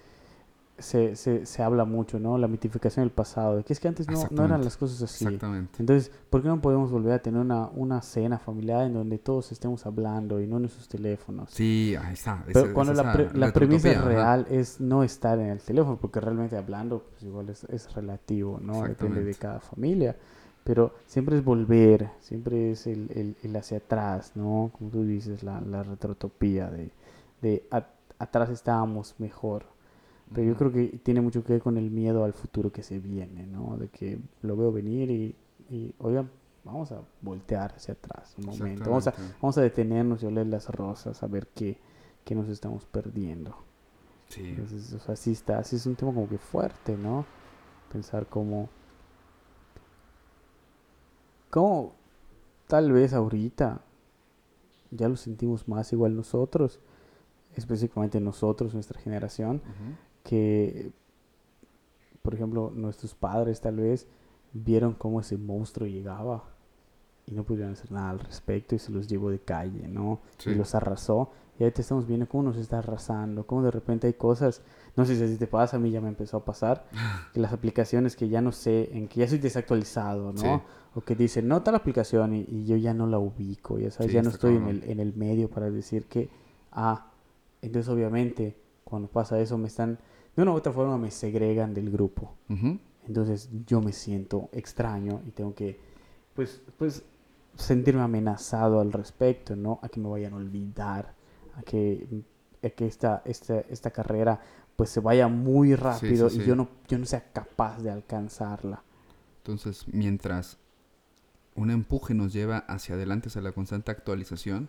[0.79, 2.37] se, se, se habla mucho, ¿no?
[2.37, 5.25] La mitificación del pasado, de que es que antes no, no eran las cosas así.
[5.25, 5.77] Exactamente.
[5.79, 9.53] Entonces, ¿por qué no podemos volver a tener una, una cena familiar en donde todos
[9.53, 11.51] estemos hablando y no en nuestros teléfonos?
[11.51, 12.43] Sí, ahí está.
[12.47, 16.21] Pero esa- cuando la, pre- la premisa real es no estar en el teléfono, porque
[16.21, 18.83] realmente hablando, pues igual es, es relativo, ¿no?
[18.89, 20.17] Depende de cada familia.
[20.65, 24.71] Pero siempre es volver, siempre es el, el, el hacia atrás, ¿no?
[24.77, 26.91] Como tú dices, la, la retrotopía de,
[27.43, 27.65] de
[28.19, 29.67] atrás estábamos mejor.
[30.35, 32.99] Pero yo creo que tiene mucho que ver con el miedo al futuro que se
[32.99, 33.77] viene, ¿no?
[33.77, 35.37] De que lo veo venir y,
[35.71, 36.31] y oigan,
[36.65, 38.91] vamos a voltear hacia atrás un momento.
[38.91, 41.79] Vamos a, vamos a detenernos y oler las rosas, a ver qué,
[42.25, 43.57] qué nos estamos perdiendo.
[44.29, 44.49] Sí.
[44.49, 47.25] Entonces, o sea, sí está, sí es un tema como que fuerte, ¿no?
[47.93, 48.69] Pensar cómo,
[51.51, 51.95] cómo
[52.67, 53.83] tal vez ahorita
[54.91, 56.81] ya lo sentimos más igual nosotros,
[57.55, 59.95] específicamente nosotros, nuestra generación, Ujú.
[60.25, 60.91] Que,
[62.23, 64.09] por ejemplo, nuestros padres tal vez
[64.53, 66.45] vieron cómo ese monstruo llegaba
[67.27, 70.21] y no pudieron hacer nada al respecto y se los llevó de calle, ¿no?
[70.39, 70.51] Sí.
[70.51, 71.31] Y los arrasó.
[71.59, 74.61] Y ahorita estamos viendo cómo nos está arrasando, cómo de repente hay cosas,
[74.97, 76.85] no sé si así te pasa, a mí ya me empezó a pasar,
[77.33, 80.41] que las aplicaciones que ya no sé, en que ya soy desactualizado, ¿no?
[80.41, 80.49] Sí.
[80.97, 84.11] O que dicen, no tal aplicación y, y yo ya no la ubico, ya sabes,
[84.11, 86.29] Sí, ya no estoy en el, en el medio para decir que,
[86.73, 87.11] ah,
[87.63, 89.99] entonces obviamente cuando pasa eso me están,
[90.37, 92.35] de una u otra forma me segregan del grupo.
[93.07, 95.79] Entonces yo me siento extraño y tengo que,
[96.35, 97.05] pues, pues,
[97.57, 99.79] sentirme amenazado al respecto, ¿no?
[99.83, 101.15] A que me vayan a olvidar,
[101.57, 102.25] a que,
[102.63, 104.41] a que esta, esta, esta carrera
[104.77, 106.47] pues se vaya muy rápido sí, y sí.
[106.47, 108.83] yo no, yo no sea capaz de alcanzarla.
[109.39, 110.59] Entonces, mientras
[111.55, 114.69] un empuje nos lleva hacia adelante, hacia la constante actualización,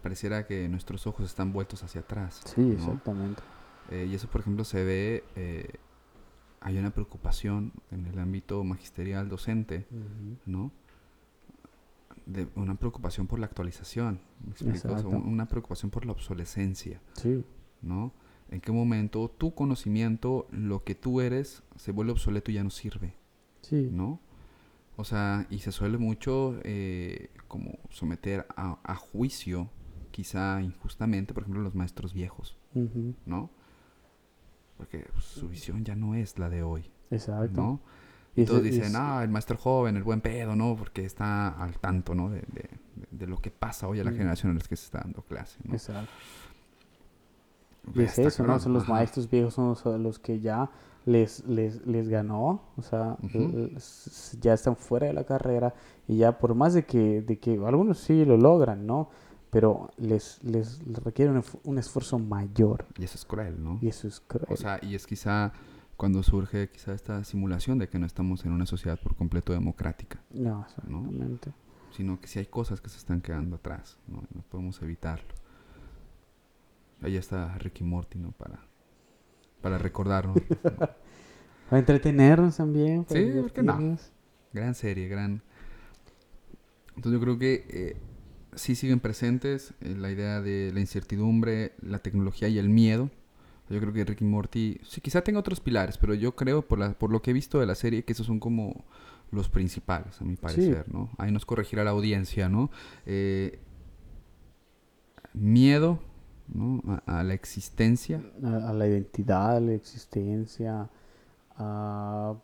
[0.00, 2.40] pareciera que nuestros ojos están vueltos hacia atrás.
[2.44, 2.72] sí ¿no?
[2.72, 3.42] exactamente.
[3.90, 5.74] Eh, y eso, por ejemplo, se ve, eh,
[6.60, 9.86] hay una preocupación en el ámbito magisterial docente.
[10.44, 10.72] ¿no?
[12.24, 14.92] De una preocupación por la actualización, ¿me explico?
[14.92, 17.44] O sea, una preocupación por la obsolescencia, Sí,
[17.82, 18.12] ¿no?
[18.50, 22.70] En qué momento tu conocimiento, lo que tú eres, se vuelve obsoleto y ya no
[22.70, 23.14] sirve,
[23.62, 23.88] sí.
[23.92, 24.20] ¿no?
[24.96, 29.70] O sea, y se suele mucho eh, como someter a, a juicio,
[30.10, 32.56] quizá injustamente, por ejemplo, los maestros viejos.
[33.24, 33.50] ¿no?
[34.76, 37.60] Porque pues, su visión ya no es la de hoy, Exacto.
[37.60, 37.80] ¿no?
[38.34, 40.76] Y todos dicen, es- ah, el maestro joven, el buen pedo, ¿no?
[40.76, 42.28] Porque está al tanto, ¿no?
[42.28, 42.68] De, de-
[43.10, 44.16] de lo que pasa hoy a la Mm.
[44.16, 45.72] generación en la que se está dando clase, ¿no?
[45.74, 46.10] Exacto.
[47.88, 48.46] Y Pues, es eso, ¿no?
[48.48, 48.92] cabrón, Son los ajá.
[48.92, 50.68] maestros viejos, son los, los que ya
[51.04, 55.72] les, les, les ganó, o sea, l- s- ya están fuera de la carrera
[56.08, 59.08] y ya por más de que, de que algunos sí lo logran, ¿no?
[59.56, 63.78] Pero les, les, les requiere un, esfu- un esfuerzo mayor Y eso es cruel, ¿no?
[63.80, 64.44] y eso es cruel.
[64.50, 65.50] O sea, y es quizá
[65.96, 70.20] cuando surge quizá esta simulación de que no estamos en una sociedad por completo democrática,
[70.28, 71.52] no, exactamente.
[71.90, 74.24] sino que sí hay cosas que se están quedando atrás, ¿no?
[74.34, 75.32] No podemos evitarlo.
[77.00, 78.32] Ahí está Ricky Morty, ¿no?
[78.32, 78.58] Para,
[79.62, 80.36] para recordarnos.
[81.70, 83.04] Para entretenernos también.
[83.04, 83.96] para Sí, ¿por qué no?
[84.52, 85.42] gran serie, gran...
[86.94, 87.96] Entonces yo creo que eh,
[88.56, 93.10] sí siguen presentes eh, la idea de la incertidumbre, la tecnología y el miedo.
[93.68, 96.92] Yo creo que Ricky Morty, sí, quizá tenga otros pilares, pero yo creo, por, la,
[96.92, 98.84] por lo que he visto de la serie, que esos son como
[99.32, 101.10] los principales, a mi parecer, ¿no?
[101.18, 102.70] Ahí nos corregirá la audiencia, ¿no?
[103.06, 103.58] Eh,
[105.34, 105.98] miedo,
[106.46, 106.80] ¿no?
[106.86, 110.88] A, a la existencia, a, a la identidad, a la existencia,
[111.56, 112.36] a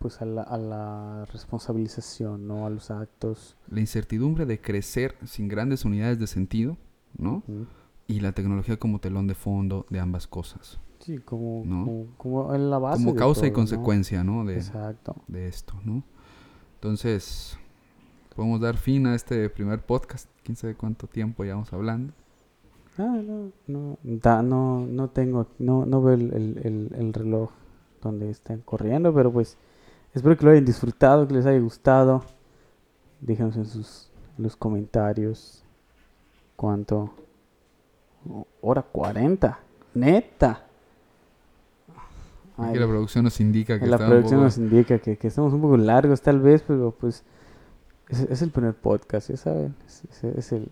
[0.00, 2.66] pues a la, a la responsabilización, ¿no?
[2.66, 3.56] A los actos.
[3.70, 6.76] la incertidumbre de crecer sin grandes unidades de sentido,
[7.16, 7.42] ¿no?
[7.46, 7.66] ¿no?
[8.08, 10.80] Y la tecnología como telón de fondo de ambas cosas.
[11.00, 11.84] Sí, como, ¿No?
[11.84, 13.04] como, como en la base.
[13.04, 13.54] como causa y todo, ¿no?
[13.56, 14.44] consecuencia, ¿no?
[14.44, 15.14] De, Exacto.
[15.28, 16.02] de esto, ¿no?
[16.76, 17.58] Entonces,
[18.34, 20.28] podemos dar fin a este primer podcast.
[20.42, 22.12] Quién sabe cuánto tiempo llevamos hablando.
[22.98, 27.50] Ah, no, no, da- no, no tengo, no, no veo el, el, el- el reloj
[28.02, 29.56] donde están corriendo, pero pues
[30.14, 32.24] espero que lo hayan disfrutado, que les haya gustado.
[33.20, 35.62] Déjenos en sus en los comentarios
[36.56, 37.10] cuánto.
[38.30, 39.58] Oh, Hora 40,
[39.94, 40.66] neta.
[42.58, 45.62] Ay, la producción nos indica que la producción poco- nos indica que, que estamos un
[45.62, 47.24] poco largos tal vez, pero pues
[48.08, 49.74] es, es el primer podcast, ya saben.
[49.86, 50.68] Es, es- es el,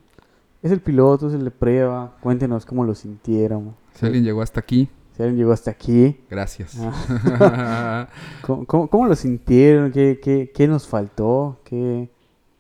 [0.62, 2.16] es el piloto, es el de prueba.
[2.20, 3.74] Cuéntenos cómo lo sintieron.
[3.94, 6.78] Si alguien llegó hasta aquí, Si alguien llegó hasta aquí, gracias.
[6.81, 8.07] Ah.
[8.47, 9.90] ¿cómo, cómo- cómo lo sintieron?
[9.90, 11.61] ¿Qué, qué, qué nos faltó?
[11.65, 12.09] ¿Qué,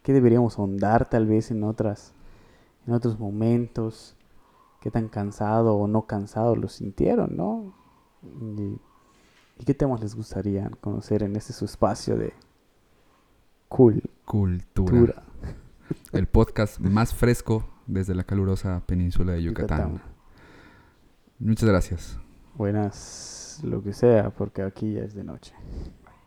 [0.02, 2.14] qué deberíamos ahondar tal vez en otras
[2.84, 4.16] en otros momentos?
[4.80, 7.72] ¿Qué tan cansado o no cansado lo sintieron, no?
[8.24, 8.76] Y,
[9.60, 12.32] y qué temas les gustaría conocer en este su espacio de
[13.68, 14.10] cultura?
[14.24, 15.22] Cultura.
[16.10, 19.92] El podcast más fresco desde la calurosa península de Yucatán.
[19.92, 20.02] Yucatán.
[21.38, 22.18] Muchas gracias.
[22.58, 25.54] Buenas, lo que sea, porque aquí ya es de noche.